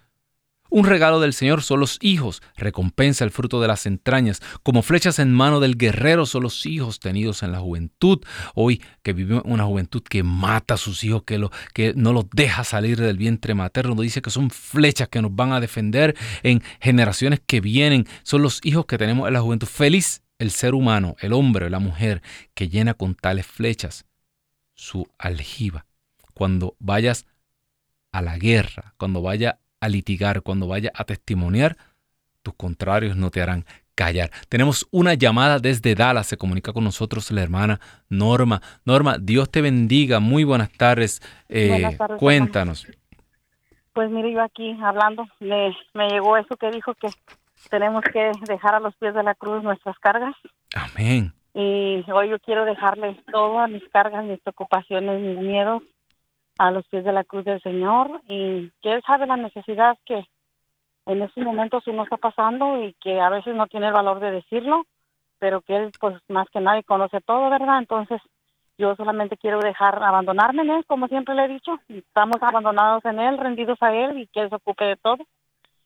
Un 0.71 0.85
regalo 0.85 1.19
del 1.19 1.33
Señor 1.33 1.63
son 1.63 1.79
los 1.79 1.97
hijos, 2.01 2.43
recompensa 2.55 3.23
el 3.23 3.31
fruto 3.31 3.59
de 3.59 3.67
las 3.67 3.87
entrañas. 3.87 4.39
Como 4.61 4.83
flechas 4.83 5.17
en 5.17 5.33
mano 5.33 5.59
del 5.59 5.77
guerrero 5.77 6.27
son 6.27 6.43
los 6.43 6.65
hijos 6.67 6.99
tenidos 6.99 7.41
en 7.41 7.51
la 7.51 7.59
juventud. 7.59 8.19
Hoy 8.53 8.81
que 9.01 9.13
vivimos 9.13 9.41
una 9.45 9.65
juventud 9.65 10.03
que 10.03 10.21
mata 10.21 10.75
a 10.75 10.77
sus 10.77 11.03
hijos, 11.03 11.23
que, 11.23 11.93
no 11.95 12.13
los 12.13 12.29
deja 12.31 12.63
salir 12.63 12.99
del 12.99 13.17
vientre 13.17 13.55
materno, 13.55 13.95
nos 13.95 14.03
dice 14.03 14.21
que 14.21 14.29
son 14.29 14.51
flechas 14.51 15.07
que 15.07 15.21
nos 15.21 15.35
van 15.35 15.53
a 15.53 15.59
defender 15.59 16.15
en 16.43 16.61
generaciones 16.79 17.41
que 17.45 17.61
vienen. 17.61 18.07
Son 18.23 18.43
los 18.43 18.59
hijos 18.63 18.85
que 18.85 18.99
tenemos 18.99 19.27
en 19.27 19.33
la 19.33 19.41
juventud. 19.41 19.67
Feliz 19.67 20.21
el 20.37 20.51
ser 20.51 20.75
humano, 20.75 21.15
el 21.19 21.33
hombre, 21.33 21.69
la 21.69 21.79
mujer, 21.79 22.21
que 22.53 22.69
llena 22.69 22.93
con 22.93 23.15
tales 23.15 23.45
flechas 23.47 24.05
su 24.75 25.07
aljiba. 25.17 25.85
Cuando 26.33 26.75
vayas 26.79 27.25
a 28.11 28.21
la 28.21 28.37
guerra, 28.37 28.93
cuando 28.97 29.21
vaya 29.21 29.59
a 29.79 29.89
litigar, 29.89 30.41
cuando 30.41 30.67
vaya 30.67 30.91
a 30.93 31.03
testimoniar, 31.03 31.77
tus 32.41 32.53
contrarios 32.55 33.15
no 33.15 33.29
te 33.29 33.41
harán 33.41 33.65
callar. 33.95 34.29
Tenemos 34.47 34.87
una 34.91 35.13
llamada 35.13 35.59
desde 35.59 35.93
Dallas, 35.93 36.27
se 36.27 36.37
comunica 36.37 36.71
con 36.71 36.83
nosotros 36.83 37.29
la 37.31 37.41
hermana 37.41 37.79
Norma. 38.07 38.61
Norma, 38.85 39.17
Dios 39.19 39.51
te 39.51 39.61
bendiga, 39.61 40.19
muy 40.19 40.45
buenas 40.45 40.71
tardes. 40.71 41.21
Eh, 41.49 41.97
cuéntanos. 42.17 42.87
Pues 43.93 44.09
mire, 44.09 44.31
yo 44.31 44.41
aquí 44.41 44.77
hablando, 44.81 45.27
me, 45.41 45.75
me 45.93 46.07
llegó 46.09 46.37
eso 46.37 46.55
que 46.55 46.71
dijo 46.71 46.93
que 46.93 47.09
tenemos 47.69 48.01
que 48.03 48.31
dejar 48.47 48.75
a 48.75 48.79
los 48.79 48.95
pies 48.95 49.13
de 49.13 49.23
la 49.23 49.35
cruz 49.35 49.63
nuestras 49.63 49.99
cargas. 49.99 50.35
Amén. 50.73 51.33
Y 51.53 52.05
hoy 52.09 52.29
yo 52.29 52.39
quiero 52.39 52.63
dejarle 52.63 53.21
todas 53.31 53.69
mis 53.69 53.83
cargas, 53.89 54.23
mis 54.23 54.39
preocupaciones, 54.39 55.19
mis 55.19 55.39
miedos 55.39 55.83
a 56.59 56.71
los 56.71 56.85
pies 56.89 57.05
de 57.05 57.13
la 57.13 57.23
cruz 57.23 57.45
del 57.45 57.61
Señor 57.61 58.21
y 58.27 58.69
que 58.81 58.91
Él 58.91 59.01
sabe 59.07 59.25
la 59.25 59.37
necesidad 59.37 59.97
que 60.05 60.25
en 61.05 61.21
estos 61.21 61.41
momentos 61.43 61.87
uno 61.87 62.03
está 62.03 62.17
pasando 62.17 62.83
y 62.83 62.93
que 62.95 63.19
a 63.19 63.29
veces 63.29 63.55
no 63.55 63.67
tiene 63.67 63.87
el 63.87 63.93
valor 63.93 64.19
de 64.19 64.31
decirlo, 64.31 64.85
pero 65.39 65.61
que 65.61 65.77
Él 65.77 65.91
pues 66.01 66.17
más 66.27 66.49
que 66.49 66.59
nadie 66.59 66.83
conoce 66.83 67.21
todo, 67.21 67.49
¿verdad? 67.49 67.79
Entonces 67.79 68.21
yo 68.77 68.93
solamente 68.97 69.37
quiero 69.37 69.59
dejar 69.59 70.03
abandonarme 70.03 70.63
en 70.63 70.71
Él, 70.71 70.85
como 70.85 71.07
siempre 71.07 71.33
le 71.33 71.45
he 71.45 71.47
dicho. 71.47 71.79
Estamos 71.87 72.43
abandonados 72.43 73.05
en 73.05 73.19
Él, 73.19 73.37
rendidos 73.37 73.81
a 73.81 73.95
Él 73.95 74.19
y 74.19 74.27
que 74.27 74.41
Él 74.41 74.49
se 74.49 74.55
ocupe 74.55 74.83
de 74.83 74.97
todo. 74.97 75.23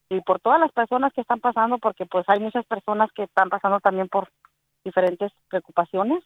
Y 0.09 0.21
por 0.21 0.39
todas 0.39 0.59
las 0.59 0.71
personas 0.71 1.13
que 1.13 1.21
están 1.21 1.39
pasando, 1.39 1.77
porque 1.77 2.07
pues 2.07 2.27
hay 2.27 2.39
muchas 2.39 2.65
personas 2.65 3.11
que 3.13 3.23
están 3.23 3.49
pasando 3.49 3.79
también 3.79 4.09
por 4.09 4.29
diferentes 4.83 5.31
preocupaciones 5.49 6.23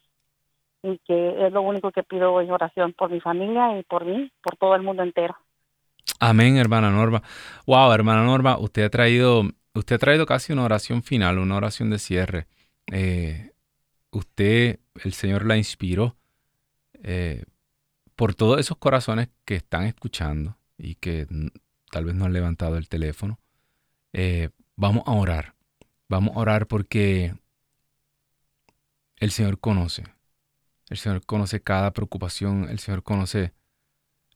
y 0.82 0.98
que 0.98 1.46
es 1.46 1.52
lo 1.52 1.62
único 1.62 1.90
que 1.90 2.02
pido 2.02 2.32
hoy 2.32 2.50
oración 2.50 2.92
por 2.92 3.10
mi 3.10 3.20
familia 3.20 3.78
y 3.78 3.82
por 3.82 4.04
mí, 4.04 4.30
por 4.42 4.56
todo 4.56 4.74
el 4.74 4.82
mundo 4.82 5.02
entero. 5.02 5.36
Amén, 6.20 6.56
hermana 6.56 6.90
Norma. 6.90 7.22
Wow, 7.66 7.92
hermana 7.92 8.24
Norma, 8.24 8.58
usted 8.58 8.84
ha 8.84 8.90
traído, 8.90 9.42
usted 9.74 9.96
ha 9.96 9.98
traído 9.98 10.26
casi 10.26 10.52
una 10.52 10.64
oración 10.64 11.02
final, 11.02 11.38
una 11.38 11.56
oración 11.56 11.90
de 11.90 11.98
cierre. 11.98 12.46
Eh, 12.92 13.52
usted, 14.10 14.80
el 15.04 15.12
Señor 15.12 15.46
la 15.46 15.56
inspiró 15.56 16.16
eh, 17.02 17.44
por 18.16 18.34
todos 18.34 18.58
esos 18.58 18.78
corazones 18.78 19.28
que 19.44 19.56
están 19.56 19.84
escuchando 19.84 20.56
y 20.76 20.96
que 20.96 21.26
tal 21.90 22.04
vez 22.04 22.14
no 22.14 22.24
han 22.24 22.32
levantado 22.32 22.76
el 22.76 22.88
teléfono. 22.88 23.38
Eh, 24.12 24.50
vamos 24.76 25.04
a 25.06 25.12
orar. 25.12 25.54
Vamos 26.08 26.36
a 26.36 26.40
orar 26.40 26.66
porque 26.66 27.34
el 29.18 29.30
Señor 29.30 29.60
conoce. 29.60 30.04
El 30.90 30.96
Señor 30.96 31.24
conoce 31.24 31.60
cada 31.60 31.92
preocupación. 31.92 32.68
El 32.68 32.78
Señor 32.78 33.02
conoce 33.02 33.52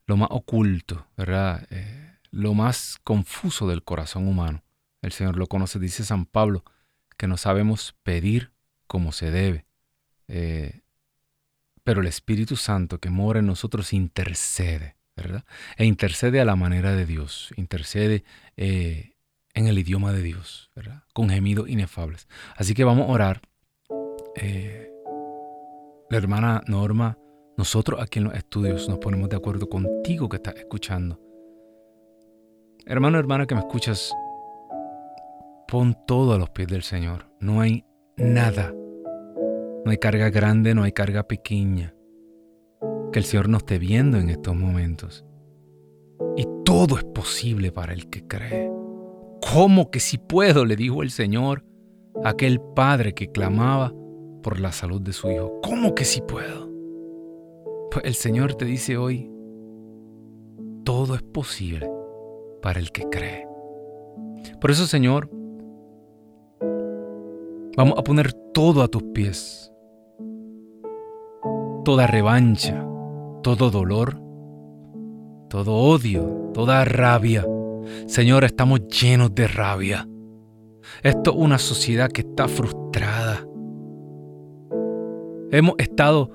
lo 0.07 0.17
más 0.17 0.29
oculto, 0.31 1.07
¿verdad? 1.17 1.67
Eh, 1.71 2.19
lo 2.31 2.55
más 2.55 2.99
confuso 3.03 3.69
del 3.69 3.83
corazón 3.83 4.29
humano. 4.29 4.63
El 5.01 5.13
Señor 5.13 5.37
lo 5.37 5.47
conoce, 5.47 5.79
dice 5.79 6.05
San 6.05 6.27
Pablo, 6.27 6.65
que 7.17 7.27
no 7.27 7.37
sabemos 7.37 7.95
pedir 8.03 8.53
como 8.87 9.13
se 9.13 9.31
debe. 9.31 9.67
Eh, 10.29 10.81
pero 11.83 12.01
el 12.01 12.07
Espíritu 12.07 12.57
Santo 12.57 12.99
que 12.99 13.11
mora 13.11 13.41
en 13.41 13.47
nosotros 13.47 13.93
intercede, 13.93 14.97
¿verdad? 15.17 15.45
E 15.77 15.85
intercede 15.85 16.41
a 16.41 16.45
la 16.45 16.57
manera 16.57 16.95
de 16.95 17.07
Dios, 17.07 17.53
intercede 17.57 18.25
eh, 18.57 19.17
en 19.55 19.67
el 19.67 19.79
idioma 19.79 20.13
de 20.13 20.23
Dios, 20.23 20.71
¿verdad? 20.77 21.03
Con 21.13 21.31
gemidos 21.31 21.69
inefables. 21.69 22.29
Así 22.57 22.75
que 22.75 22.85
vamos 22.85 23.09
a 23.09 23.13
orar. 23.13 23.43
La 26.13 26.19
hermana 26.19 26.63
Norma 26.67 27.17
nosotros 27.57 27.99
aquí 28.03 28.19
en 28.19 28.27
los 28.27 28.35
estudios 28.35 28.87
nos 28.87 28.99
ponemos 28.99 29.31
de 29.31 29.37
acuerdo 29.37 29.67
contigo 29.67 30.29
que 30.29 30.37
estás 30.37 30.57
escuchando. 30.57 31.19
Hermano, 32.85 33.19
hermana 33.19 33.47
que 33.47 33.55
me 33.55 33.63
escuchas, 33.63 34.13
pon 35.69 35.97
todo 36.07 36.35
a 36.35 36.39
los 36.39 36.51
pies 36.51 36.69
del 36.69 36.83
Señor. 36.83 37.31
No 37.41 37.63
hay 37.63 37.87
nada. 38.19 38.75
No 39.85 39.91
hay 39.91 39.97
carga 39.97 40.29
grande, 40.29 40.75
no 40.75 40.83
hay 40.83 40.93
carga 40.93 41.23
pequeña. 41.23 41.95
Que 43.11 43.19
el 43.19 43.25
Señor 43.25 43.49
no 43.49 43.57
esté 43.57 43.79
viendo 43.79 44.19
en 44.19 44.29
estos 44.29 44.55
momentos. 44.55 45.25
Y 46.37 46.47
todo 46.63 46.99
es 46.99 47.05
posible 47.05 47.73
para 47.73 47.95
el 47.95 48.11
que 48.11 48.27
cree. 48.27 48.71
¿Cómo 49.51 49.91
que 49.91 50.01
si 50.01 50.19
puedo? 50.19 50.67
le 50.67 50.77
dijo 50.77 51.03
el 51.03 51.11
Señor 51.11 51.65
a 52.23 52.31
aquel 52.31 52.61
padre 52.61 53.15
que 53.15 53.33
clamaba 53.33 53.95
por 54.43 54.61
la 54.61 54.73
salud 54.73 55.01
de 55.01 55.13
su 55.13 55.31
hijo. 55.31 55.61
¿Cómo 55.63 55.95
que 55.95 56.05
si 56.05 56.21
puedo? 56.21 56.69
Pues 57.91 58.05
el 58.05 58.15
Señor 58.15 58.55
te 58.55 58.65
dice 58.65 58.97
hoy, 58.97 59.31
todo 60.85 61.15
es 61.15 61.23
posible 61.23 61.91
para 62.61 62.81
el 62.81 62.91
que 62.91 63.09
cree. 63.09 63.47
Por 64.61 64.71
eso, 64.71 64.87
Señor, 64.87 65.31
vamos 67.77 67.95
a 67.99 68.03
poner 68.03 68.33
todo 68.53 68.83
a 68.83 68.89
tus 68.89 69.03
pies. 69.15 69.73
Toda 71.85 72.07
revancha, 72.07 72.87
todo 73.43 73.71
dolor, 73.71 74.21
todo 75.49 75.75
odio, 75.75 76.51
toda 76.55 76.85
rabia. 76.85 77.47
Señor, 78.07 78.45
estamos 78.45 78.87
llenos 78.89 79.35
de 79.35 79.49
rabia. 79.49 80.09
Esto 81.03 81.33
es 81.33 81.37
una 81.37 81.59
sociedad 81.59 82.11
que 82.11 82.23
está 82.23 82.49
frustrada. 82.49 83.47
Hemos 85.53 85.75
estado 85.77 86.31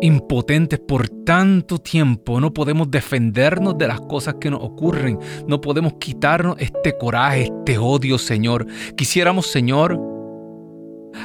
impotentes 0.00 0.80
por 0.80 1.08
tanto 1.08 1.78
tiempo, 1.78 2.40
no 2.40 2.52
podemos 2.52 2.90
defendernos 2.90 3.78
de 3.78 3.86
las 3.86 4.00
cosas 4.00 4.34
que 4.40 4.50
nos 4.50 4.60
ocurren, 4.62 5.20
no 5.46 5.60
podemos 5.60 5.94
quitarnos 6.00 6.56
este 6.58 6.98
coraje, 6.98 7.44
este 7.44 7.78
odio, 7.78 8.18
Señor. 8.18 8.66
Quisiéramos, 8.96 9.46
Señor, 9.46 9.96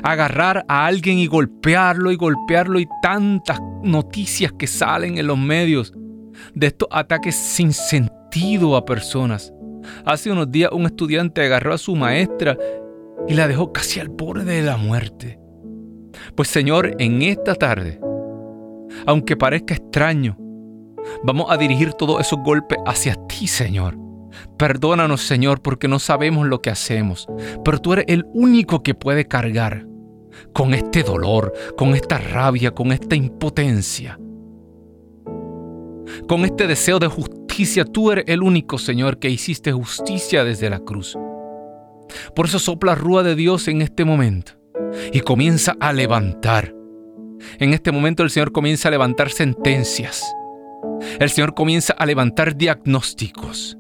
agarrar 0.04 0.64
a 0.68 0.86
alguien 0.86 1.18
y 1.18 1.26
golpearlo 1.26 2.12
y 2.12 2.18
golpearlo 2.18 2.80
y 2.80 2.88
tantas 3.02 3.60
noticias 3.82 4.52
que 4.54 4.68
salen 4.68 5.18
en 5.18 5.26
los 5.26 5.39
medios 5.39 5.93
de 6.54 6.68
estos 6.68 6.88
ataques 6.91 7.36
sin 7.36 7.74
sentido 7.74 8.76
a 8.76 8.86
personas. 8.86 9.52
Hace 10.06 10.32
unos 10.32 10.52
días 10.52 10.72
un 10.72 10.86
estudiante 10.86 11.41
agarró 11.41 11.74
a 11.74 11.80
su 11.80 11.95
maestra 11.95 12.56
y 13.28 13.34
la 13.34 13.47
dejó 13.47 13.74
casi 13.74 13.99
al 13.99 14.10
borde 14.10 14.45
de 14.45 14.62
la 14.62 14.78
muerte. 14.78 15.40
Pues 16.36 16.49
Señor, 16.49 16.95
en 16.99 17.22
esta 17.22 17.55
tarde, 17.55 17.99
aunque 19.05 19.38
parezca 19.38 19.74
extraño. 19.74 20.38
Vamos 21.24 21.47
a 21.49 21.57
dirigir 21.57 21.93
todos 21.93 22.22
esos 22.22 22.39
golpes 22.43 22.78
hacia 22.86 23.15
ti, 23.28 23.47
Señor. 23.47 23.97
Perdónanos, 24.57 25.22
Señor, 25.22 25.61
porque 25.61 25.88
no 25.88 25.99
sabemos 25.99 26.47
lo 26.47 26.61
que 26.61 26.69
hacemos, 26.69 27.28
pero 27.65 27.80
tú 27.80 27.93
eres 27.93 28.05
el 28.07 28.26
único 28.34 28.82
que 28.82 28.93
puede 28.93 29.28
cargar 29.28 29.86
con 30.53 30.74
este 30.74 31.03
dolor, 31.03 31.51
con 31.78 31.95
esta 31.95 32.17
rabia, 32.17 32.72
con 32.72 32.91
esta 32.91 33.15
impotencia. 33.15 34.17
Con 36.28 36.45
este 36.45 36.67
deseo 36.67 36.99
de 36.99 37.07
justicia, 37.07 37.84
tú 37.84 38.11
eres 38.11 38.26
el 38.28 38.41
único, 38.41 38.78
Señor, 38.78 39.19
que 39.19 39.30
hiciste 39.30 39.72
justicia 39.72 40.43
desde 40.43 40.69
la 40.69 40.80
cruz. 40.80 41.17
Por 42.36 42.45
eso 42.45 42.59
sopla 42.59 42.95
rúa 42.95 43.24
de 43.24 43.36
Dios 43.36 43.67
en 43.67 43.82
este 43.82 44.05
momento 44.05 44.61
y 45.11 45.21
comienza 45.21 45.75
a 45.79 45.93
levantar 45.93 46.73
en 47.59 47.73
este 47.73 47.91
momento 47.91 48.23
el 48.23 48.29
Señor 48.29 48.51
comienza 48.51 48.87
a 48.87 48.91
levantar 48.91 49.29
sentencias. 49.29 50.23
El 51.19 51.29
Señor 51.29 51.53
comienza 51.53 51.93
a 51.93 52.05
levantar 52.05 52.55
diagnósticos. 52.55 53.77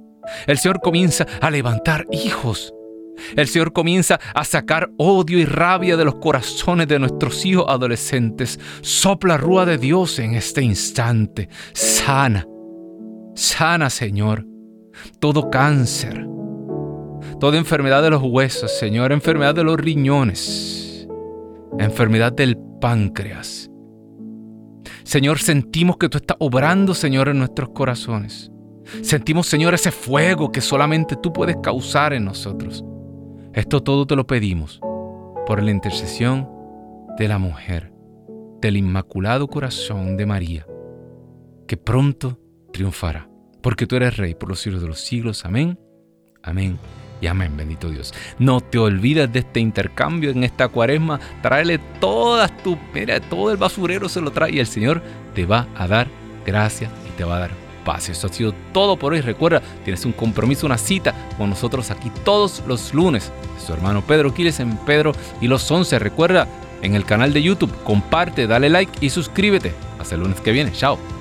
El 0.47 0.57
Señor 0.57 0.79
comienza 0.81 1.25
a 1.39 1.49
levantar 1.49 2.07
hijos. 2.11 2.73
El 3.35 3.47
Señor 3.47 3.73
comienza 3.73 4.19
a 4.33 4.43
sacar 4.43 4.89
odio 4.97 5.37
y 5.37 5.45
rabia 5.45 5.97
de 5.97 6.05
los 6.05 6.15
corazones 6.15 6.87
de 6.87 6.99
nuestros 6.99 7.45
hijos 7.45 7.65
adolescentes. 7.67 8.59
Sopla 8.81 9.37
rúa 9.37 9.65
de 9.65 9.77
Dios 9.77 10.17
en 10.19 10.33
este 10.33 10.63
instante. 10.63 11.49
Sana. 11.73 12.47
Sana, 13.35 13.89
Señor. 13.89 14.45
Todo 15.19 15.49
cáncer. 15.49 16.25
Toda 17.39 17.57
enfermedad 17.57 18.01
de 18.01 18.09
los 18.09 18.23
huesos, 18.23 18.71
Señor. 18.77 19.11
Enfermedad 19.11 19.53
de 19.53 19.63
los 19.63 19.77
riñones. 19.77 20.90
Enfermedad 21.79 22.33
del 22.33 22.57
páncreas. 22.79 23.69
Señor, 25.03 25.39
sentimos 25.39 25.97
que 25.97 26.09
tú 26.09 26.17
estás 26.17 26.37
obrando, 26.39 26.93
Señor, 26.93 27.29
en 27.29 27.39
nuestros 27.39 27.69
corazones. 27.69 28.51
Sentimos, 29.01 29.47
Señor, 29.47 29.73
ese 29.73 29.91
fuego 29.91 30.51
que 30.51 30.61
solamente 30.61 31.15
tú 31.15 31.31
puedes 31.31 31.57
causar 31.61 32.13
en 32.13 32.25
nosotros. 32.25 32.83
Esto 33.53 33.81
todo 33.81 34.05
te 34.05 34.15
lo 34.15 34.27
pedimos 34.27 34.79
por 35.45 35.61
la 35.61 35.71
intercesión 35.71 36.49
de 37.17 37.27
la 37.27 37.37
mujer, 37.37 37.93
del 38.61 38.77
Inmaculado 38.77 39.47
Corazón 39.47 40.17
de 40.17 40.25
María, 40.25 40.67
que 41.67 41.77
pronto 41.77 42.39
triunfará, 42.71 43.29
porque 43.61 43.87
tú 43.87 43.95
eres 43.95 44.17
Rey 44.17 44.35
por 44.35 44.49
los 44.49 44.59
siglos 44.59 44.81
de 44.81 44.87
los 44.87 45.01
siglos. 45.01 45.45
Amén. 45.45 45.77
Amén 46.43 46.77
y 47.21 47.27
amén, 47.27 47.55
bendito 47.55 47.89
Dios. 47.89 48.13
No 48.39 48.59
te 48.61 48.79
olvides 48.79 49.31
de 49.31 49.39
este 49.39 49.59
intercambio 49.59 50.31
en 50.31 50.43
esta 50.43 50.67
cuaresma. 50.67 51.19
Tráele 51.41 51.79
todas 51.99 52.51
tu, 52.63 52.77
mira, 52.93 53.19
todo 53.19 53.51
el 53.51 53.57
basurero 53.57 54.09
se 54.09 54.21
lo 54.21 54.31
trae 54.31 54.55
y 54.55 54.59
el 54.59 54.67
Señor 54.67 55.01
te 55.35 55.45
va 55.45 55.67
a 55.77 55.87
dar 55.87 56.07
gracias 56.45 56.91
y 57.07 57.15
te 57.17 57.23
va 57.23 57.37
a 57.37 57.39
dar 57.41 57.51
paz. 57.85 58.09
Eso 58.09 58.27
ha 58.27 58.33
sido 58.33 58.53
todo 58.73 58.97
por 58.97 59.13
hoy. 59.13 59.21
Recuerda, 59.21 59.61
tienes 59.83 60.03
un 60.05 60.13
compromiso, 60.13 60.65
una 60.65 60.79
cita 60.79 61.13
con 61.37 61.49
nosotros 61.49 61.91
aquí 61.91 62.11
todos 62.25 62.63
los 62.67 62.93
lunes. 62.93 63.31
Su 63.65 63.73
hermano 63.73 64.01
Pedro 64.01 64.33
Quiles 64.33 64.59
en 64.59 64.75
Pedro 64.77 65.13
y 65.39 65.47
los 65.47 65.69
11. 65.69 65.99
Recuerda, 65.99 66.47
en 66.81 66.95
el 66.95 67.05
canal 67.05 67.33
de 67.33 67.43
YouTube, 67.43 67.71
comparte, 67.83 68.47
dale 68.47 68.69
like 68.69 69.05
y 69.05 69.11
suscríbete. 69.11 69.73
Hasta 69.99 70.15
el 70.15 70.21
lunes 70.21 70.41
que 70.41 70.51
viene. 70.51 70.71
Chao. 70.71 71.20